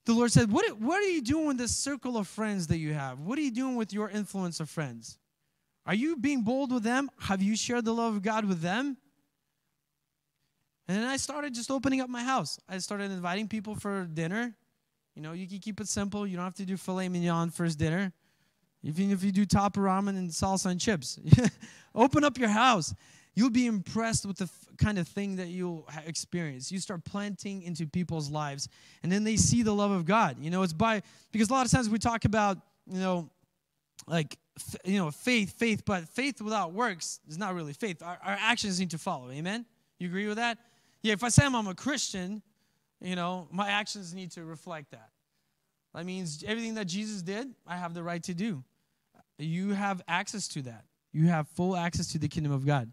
the 0.06 0.14
Lord 0.14 0.32
said, 0.32 0.52
what, 0.52 0.80
what 0.80 1.02
are 1.02 1.10
you 1.10 1.22
doing 1.22 1.48
with 1.48 1.58
this 1.58 1.76
circle 1.76 2.18
of 2.18 2.28
friends 2.28 2.68
that 2.68 2.78
you 2.78 2.94
have? 2.94 3.20
What 3.20 3.40
are 3.40 3.42
you 3.42 3.52
doing 3.52 3.76
with 3.76 3.92
your 3.92 4.10
influence 4.10 4.60
of 4.60 4.70
friends? 4.70 5.18
Are 5.86 5.96
you 5.96 6.18
being 6.18 6.44
bold 6.44 6.72
with 6.72 6.84
them? 6.84 7.10
Have 7.20 7.42
you 7.42 7.56
shared 7.56 7.86
the 7.86 7.94
love 7.94 8.16
of 8.16 8.22
God 8.22 8.46
with 8.46 8.62
them? 8.62 8.98
And 10.88 10.98
then 10.98 11.06
I 11.06 11.18
started 11.18 11.56
just 11.56 11.72
opening 11.72 12.02
up 12.02 12.10
my 12.10 12.24
house. 12.24 12.60
I 12.70 12.78
started 12.78 13.10
inviting 13.12 13.48
people 13.48 13.76
for 13.76 14.06
dinner. 14.06 14.54
You 15.16 15.22
know, 15.24 15.34
you 15.34 15.48
can 15.48 15.60
keep 15.60 15.82
it 15.82 15.88
simple. 15.88 16.28
You 16.28 16.36
don't 16.36 16.46
have 16.46 16.56
to 16.56 16.66
do 16.66 16.78
filet 16.78 17.10
mignon 17.10 17.50
first 17.50 17.80
dinner. 17.80 18.14
Even 18.84 19.12
if 19.12 19.24
you 19.24 19.32
do 19.32 19.46
top 19.46 19.76
ramen 19.76 20.10
and 20.10 20.30
salsa 20.30 20.68
and 20.68 20.80
chips, 20.80 21.20
open 21.96 22.24
up 22.24 22.38
your 22.38 22.50
house 22.50 22.94
you'll 23.36 23.50
be 23.50 23.68
impressed 23.68 24.26
with 24.26 24.38
the 24.38 24.46
f- 24.46 24.78
kind 24.78 24.98
of 24.98 25.08
thing 25.08 25.36
that 25.36 25.48
you'll 25.48 25.86
ha- 25.90 26.02
experience. 26.06 26.72
You 26.72 26.80
start 26.80 27.04
planting 27.04 27.62
into 27.64 27.86
people's 27.86 28.32
lives, 28.32 28.68
and 29.04 29.12
then 29.12 29.24
they 29.24 29.36
see 29.36 29.62
the 29.62 29.74
love 29.74 29.92
of 29.92 30.06
God. 30.06 30.38
You 30.40 30.50
know, 30.50 30.64
it's 30.64 30.74
by, 30.74 31.02
because 31.32 31.50
a 31.50 31.54
lot 31.54 31.66
of 31.66 31.72
times 31.72 31.90
we 31.90 32.00
talk 32.00 32.26
about, 32.26 32.58
you 32.88 33.00
know, 33.00 33.30
like, 34.08 34.38
f- 34.58 34.76
you 34.86 34.98
know, 34.98 35.12
faith, 35.12 35.58
faith, 35.58 35.84
but 35.86 36.08
faith 36.10 36.42
without 36.42 36.74
works 36.74 37.20
is 37.28 37.38
not 37.38 37.54
really 37.54 37.74
faith. 37.74 38.02
Our, 38.02 38.18
our 38.24 38.38
actions 38.40 38.80
need 38.80 38.92
to 38.92 38.98
follow. 38.98 39.30
Amen? 39.32 39.66
You 40.00 40.08
agree 40.08 40.28
with 40.28 40.38
that? 40.38 40.58
Yeah, 41.04 41.14
if 41.14 41.24
I 41.24 41.30
say 41.30 41.46
I'm, 41.46 41.56
I'm 41.56 41.68
a 41.68 41.76
Christian, 41.76 42.42
you 43.02 43.16
know, 43.16 43.48
my 43.52 43.70
actions 43.70 44.14
need 44.14 44.32
to 44.32 44.44
reflect 44.44 44.92
that. 44.92 45.10
That 45.94 46.06
means 46.06 46.44
everything 46.46 46.74
that 46.76 46.86
Jesus 46.86 47.22
did, 47.22 47.54
I 47.66 47.78
have 47.78 47.94
the 47.94 48.04
right 48.04 48.22
to 48.24 48.34
do. 48.34 48.64
You 49.38 49.74
have 49.74 50.02
access 50.08 50.48
to 50.50 50.62
that. 50.64 50.86
You 51.14 51.28
have 51.28 51.48
full 51.50 51.76
access 51.78 52.12
to 52.14 52.18
the 52.18 52.28
kingdom 52.28 52.52
of 52.52 52.66
God. 52.66 52.92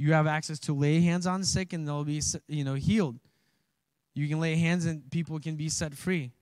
You 0.00 0.14
have 0.14 0.26
access 0.26 0.58
to 0.60 0.72
lay 0.72 1.02
hands 1.02 1.26
on 1.26 1.44
sick 1.44 1.74
and 1.74 1.86
they'll 1.86 2.04
be, 2.04 2.22
you 2.48 2.64
know, 2.64 2.72
healed. 2.72 3.18
You 4.14 4.28
can 4.28 4.40
lay 4.40 4.56
hands 4.56 4.86
and 4.86 5.02
people 5.10 5.38
can 5.38 5.56
be 5.56 5.68
set 5.68 5.92
free. 5.92 6.32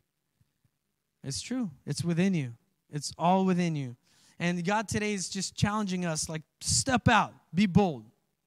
It's 1.25 1.43
true. 1.43 1.69
It's 1.85 2.05
within 2.05 2.35
you. 2.35 2.53
It's 2.89 3.13
all 3.19 3.45
within 3.45 3.75
you. 3.75 3.97
And 4.39 4.65
God 4.65 4.87
today 4.89 5.13
is 5.13 5.29
just 5.29 5.57
challenging 5.57 6.07
us 6.07 6.29
like 6.29 6.43
step 6.61 7.09
out, 7.09 7.35
be 7.53 7.67
bold. 7.67 8.05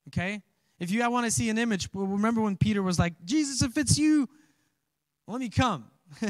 Okay? 0.07 0.41
If 0.79 0.91
you 0.91 1.07
want 1.11 1.25
to 1.25 1.31
see 1.31 1.49
an 1.49 1.57
image, 1.57 1.89
remember 1.93 2.39
when 2.39 2.55
Peter 2.55 2.81
was 2.81 2.97
like, 2.97 3.13
"Jesus, 3.25 3.61
if 3.61 3.77
it's 3.77 3.97
you, 3.97 4.29
let 5.27 5.41
me 5.41 5.49
come." 5.49 5.91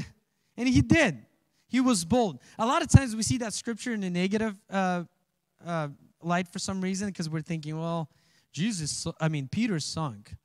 and 0.57 0.67
he 0.67 0.81
did. 0.81 1.23
He 1.67 1.81
was 1.81 2.03
bold. 2.03 2.39
A 2.57 2.65
lot 2.65 2.81
of 2.81 2.89
times 2.89 3.15
we 3.15 3.21
see 3.21 3.37
that 3.37 3.53
scripture 3.53 3.93
in 3.93 4.01
a 4.01 4.09
negative 4.09 4.59
uh, 4.71 5.03
uh, 5.63 5.89
light 6.23 6.47
for 6.47 6.57
some 6.57 6.81
reason 6.81 7.09
because 7.09 7.29
we're 7.29 7.41
thinking, 7.41 7.79
well, 7.79 8.09
Jesus, 8.51 9.07
I 9.19 9.29
mean, 9.29 9.47
Peter 9.51 9.79
sunk. 9.79 10.35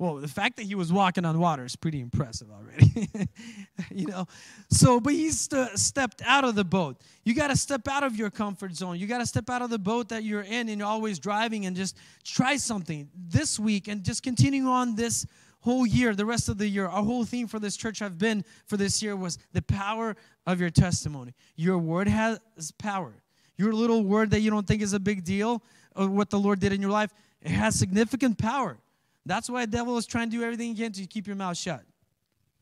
Well, 0.00 0.14
the 0.14 0.28
fact 0.28 0.56
that 0.56 0.62
he 0.62 0.74
was 0.74 0.90
walking 0.90 1.26
on 1.26 1.38
water 1.38 1.62
is 1.62 1.76
pretty 1.76 2.00
impressive 2.00 2.48
already. 2.50 3.28
you 3.94 4.06
know, 4.06 4.26
so, 4.70 4.98
but 4.98 5.12
he 5.12 5.30
st- 5.30 5.78
stepped 5.78 6.22
out 6.24 6.42
of 6.42 6.54
the 6.54 6.64
boat. 6.64 7.02
You 7.22 7.34
got 7.34 7.48
to 7.48 7.56
step 7.56 7.86
out 7.86 8.02
of 8.02 8.16
your 8.16 8.30
comfort 8.30 8.74
zone. 8.74 8.98
You 8.98 9.06
got 9.06 9.18
to 9.18 9.26
step 9.26 9.50
out 9.50 9.60
of 9.60 9.68
the 9.68 9.78
boat 9.78 10.08
that 10.08 10.24
you're 10.24 10.40
in 10.40 10.70
and 10.70 10.78
you're 10.78 10.88
always 10.88 11.18
driving 11.18 11.66
and 11.66 11.76
just 11.76 11.98
try 12.24 12.56
something 12.56 13.10
this 13.14 13.58
week 13.58 13.88
and 13.88 14.02
just 14.02 14.22
continue 14.22 14.68
on 14.68 14.94
this 14.94 15.26
whole 15.60 15.86
year, 15.86 16.14
the 16.14 16.24
rest 16.24 16.48
of 16.48 16.56
the 16.56 16.66
year. 16.66 16.86
Our 16.86 17.02
whole 17.02 17.26
theme 17.26 17.46
for 17.46 17.58
this 17.58 17.76
church 17.76 18.00
I've 18.00 18.16
been 18.16 18.42
for 18.66 18.78
this 18.78 19.02
year 19.02 19.14
was 19.16 19.36
the 19.52 19.60
power 19.60 20.16
of 20.46 20.62
your 20.62 20.70
testimony. 20.70 21.34
Your 21.56 21.76
word 21.76 22.08
has 22.08 22.40
power. 22.78 23.12
Your 23.58 23.74
little 23.74 24.02
word 24.02 24.30
that 24.30 24.40
you 24.40 24.50
don't 24.50 24.66
think 24.66 24.80
is 24.80 24.94
a 24.94 25.00
big 25.00 25.24
deal, 25.24 25.62
or 25.94 26.08
what 26.08 26.30
the 26.30 26.38
Lord 26.38 26.60
did 26.60 26.72
in 26.72 26.80
your 26.80 26.90
life, 26.90 27.10
it 27.42 27.50
has 27.50 27.78
significant 27.78 28.38
power. 28.38 28.78
That's 29.26 29.48
why 29.48 29.66
the 29.66 29.72
devil 29.72 29.96
is 29.96 30.06
trying 30.06 30.30
to 30.30 30.36
do 30.36 30.42
everything 30.42 30.74
he 30.74 30.82
can 30.82 30.92
to 30.92 31.06
keep 31.06 31.26
your 31.26 31.36
mouth 31.36 31.56
shut. 31.56 31.82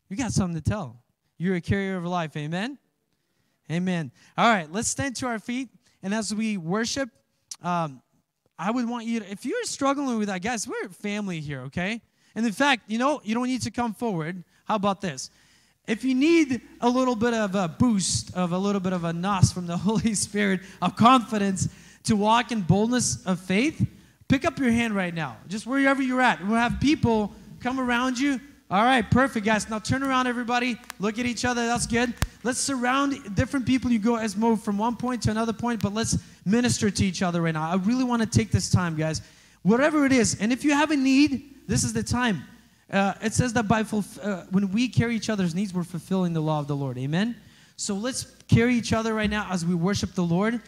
You 0.09 0.17
got 0.17 0.31
something 0.31 0.61
to 0.61 0.69
tell. 0.69 1.01
You're 1.37 1.55
a 1.55 1.61
carrier 1.61 1.97
of 1.97 2.05
life. 2.05 2.35
Amen? 2.35 2.77
Amen. 3.71 4.11
All 4.37 4.49
right, 4.49 4.71
let's 4.71 4.87
stand 4.87 5.15
to 5.17 5.27
our 5.27 5.39
feet. 5.39 5.69
And 6.01 6.13
as 6.13 6.33
we 6.33 6.57
worship, 6.57 7.09
um, 7.61 8.01
I 8.57 8.71
would 8.71 8.87
want 8.89 9.05
you 9.05 9.19
to, 9.19 9.31
if 9.31 9.45
you're 9.45 9.63
struggling 9.63 10.17
with 10.17 10.27
that, 10.27 10.41
guys, 10.41 10.67
we're 10.67 10.89
family 10.89 11.39
here, 11.39 11.61
okay? 11.61 12.01
And 12.35 12.45
in 12.45 12.51
fact, 12.51 12.83
you 12.87 12.97
know, 12.97 13.21
you 13.23 13.35
don't 13.35 13.47
need 13.47 13.61
to 13.63 13.71
come 13.71 13.93
forward. 13.93 14.43
How 14.65 14.75
about 14.75 15.01
this? 15.01 15.29
If 15.87 16.03
you 16.03 16.13
need 16.13 16.61
a 16.81 16.89
little 16.89 17.15
bit 17.15 17.33
of 17.33 17.55
a 17.55 17.67
boost, 17.67 18.35
of 18.35 18.51
a 18.51 18.57
little 18.57 18.81
bit 18.81 18.93
of 18.93 19.05
a 19.05 19.13
nos 19.13 19.51
from 19.51 19.65
the 19.65 19.77
Holy 19.77 20.13
Spirit 20.13 20.61
of 20.81 20.95
confidence 20.95 21.69
to 22.03 22.15
walk 22.15 22.51
in 22.51 22.61
boldness 22.61 23.25
of 23.25 23.39
faith, 23.39 23.85
Pick 24.29 24.45
up 24.45 24.59
your 24.59 24.69
hand 24.69 24.95
right 24.95 25.13
now, 25.13 25.37
just 25.47 25.65
wherever 25.65 26.03
you're 26.03 26.21
at. 26.21 26.39
We'll 26.45 26.55
have 26.55 26.79
people 26.79 27.33
come 27.59 27.79
around 27.79 28.19
you. 28.19 28.39
All 28.69 28.83
right, 28.83 29.09
perfect, 29.09 29.43
guys. 29.43 29.67
Now 29.67 29.79
turn 29.79 30.03
around, 30.03 30.27
everybody. 30.27 30.79
Look 30.99 31.17
at 31.17 31.25
each 31.25 31.43
other. 31.45 31.65
That's 31.65 31.87
good. 31.87 32.13
Let's 32.43 32.59
surround 32.59 33.35
different 33.35 33.65
people. 33.65 33.91
You 33.91 33.97
go 33.97 34.15
as 34.15 34.37
move 34.37 34.61
from 34.61 34.77
one 34.77 34.95
point 34.95 35.23
to 35.23 35.31
another 35.31 35.51
point, 35.51 35.81
but 35.81 35.95
let's 35.95 36.19
minister 36.45 36.91
to 36.91 37.03
each 37.03 37.23
other 37.23 37.41
right 37.41 37.55
now. 37.55 37.71
I 37.71 37.75
really 37.77 38.03
want 38.03 38.21
to 38.21 38.27
take 38.27 38.51
this 38.51 38.69
time, 38.69 38.95
guys. 38.95 39.23
Whatever 39.63 40.05
it 40.05 40.11
is, 40.11 40.39
and 40.39 40.53
if 40.53 40.63
you 40.63 40.73
have 40.73 40.91
a 40.91 40.95
need, 40.95 41.55
this 41.67 41.83
is 41.83 41.91
the 41.91 42.03
time. 42.03 42.43
Uh, 42.91 43.15
it 43.23 43.33
says 43.33 43.51
that 43.53 43.67
by 43.67 43.81
uh, 43.81 44.45
when 44.51 44.71
we 44.71 44.87
carry 44.87 45.15
each 45.15 45.31
other's 45.31 45.55
needs, 45.55 45.73
we're 45.73 45.83
fulfilling 45.83 46.33
the 46.33 46.41
law 46.41 46.59
of 46.59 46.67
the 46.67 46.75
Lord. 46.75 46.99
Amen. 46.99 47.35
So 47.77 47.95
let's 47.95 48.35
carry 48.47 48.75
each 48.75 48.93
other 48.93 49.15
right 49.15 49.29
now 49.29 49.47
as 49.49 49.65
we 49.65 49.73
worship 49.73 50.13
the 50.13 50.23
Lord 50.23 50.61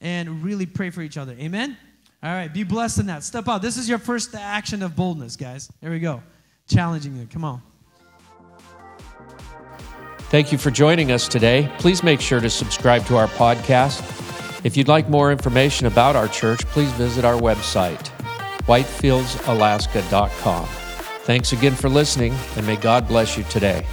and 0.00 0.44
really 0.44 0.66
pray 0.66 0.90
for 0.90 1.02
each 1.02 1.16
other. 1.16 1.32
Amen. 1.32 1.76
All 2.22 2.30
right, 2.30 2.52
be 2.52 2.64
blessed 2.64 2.98
in 2.98 3.06
that. 3.06 3.24
Step 3.24 3.48
out. 3.48 3.62
This 3.62 3.78
is 3.78 3.88
your 3.88 3.98
first 3.98 4.34
action 4.34 4.82
of 4.82 4.94
boldness, 4.94 5.36
guys. 5.36 5.72
There 5.80 5.90
we 5.90 6.00
go. 6.00 6.22
Challenging 6.68 7.16
you. 7.16 7.26
Come 7.26 7.44
on. 7.44 7.62
Thank 10.30 10.52
you 10.52 10.58
for 10.58 10.70
joining 10.70 11.10
us 11.10 11.26
today. 11.26 11.72
Please 11.78 12.02
make 12.02 12.20
sure 12.20 12.40
to 12.40 12.50
subscribe 12.50 13.06
to 13.06 13.16
our 13.16 13.26
podcast. 13.26 14.00
If 14.64 14.76
you'd 14.76 14.88
like 14.88 15.08
more 15.08 15.32
information 15.32 15.86
about 15.86 16.14
our 16.14 16.28
church, 16.28 16.66
please 16.66 16.92
visit 16.92 17.24
our 17.24 17.40
website, 17.40 18.10
whitefieldsalaska.com. 18.66 20.66
Thanks 21.22 21.52
again 21.52 21.74
for 21.74 21.88
listening, 21.88 22.34
and 22.56 22.66
may 22.66 22.76
God 22.76 23.08
bless 23.08 23.38
you 23.38 23.44
today. 23.44 23.86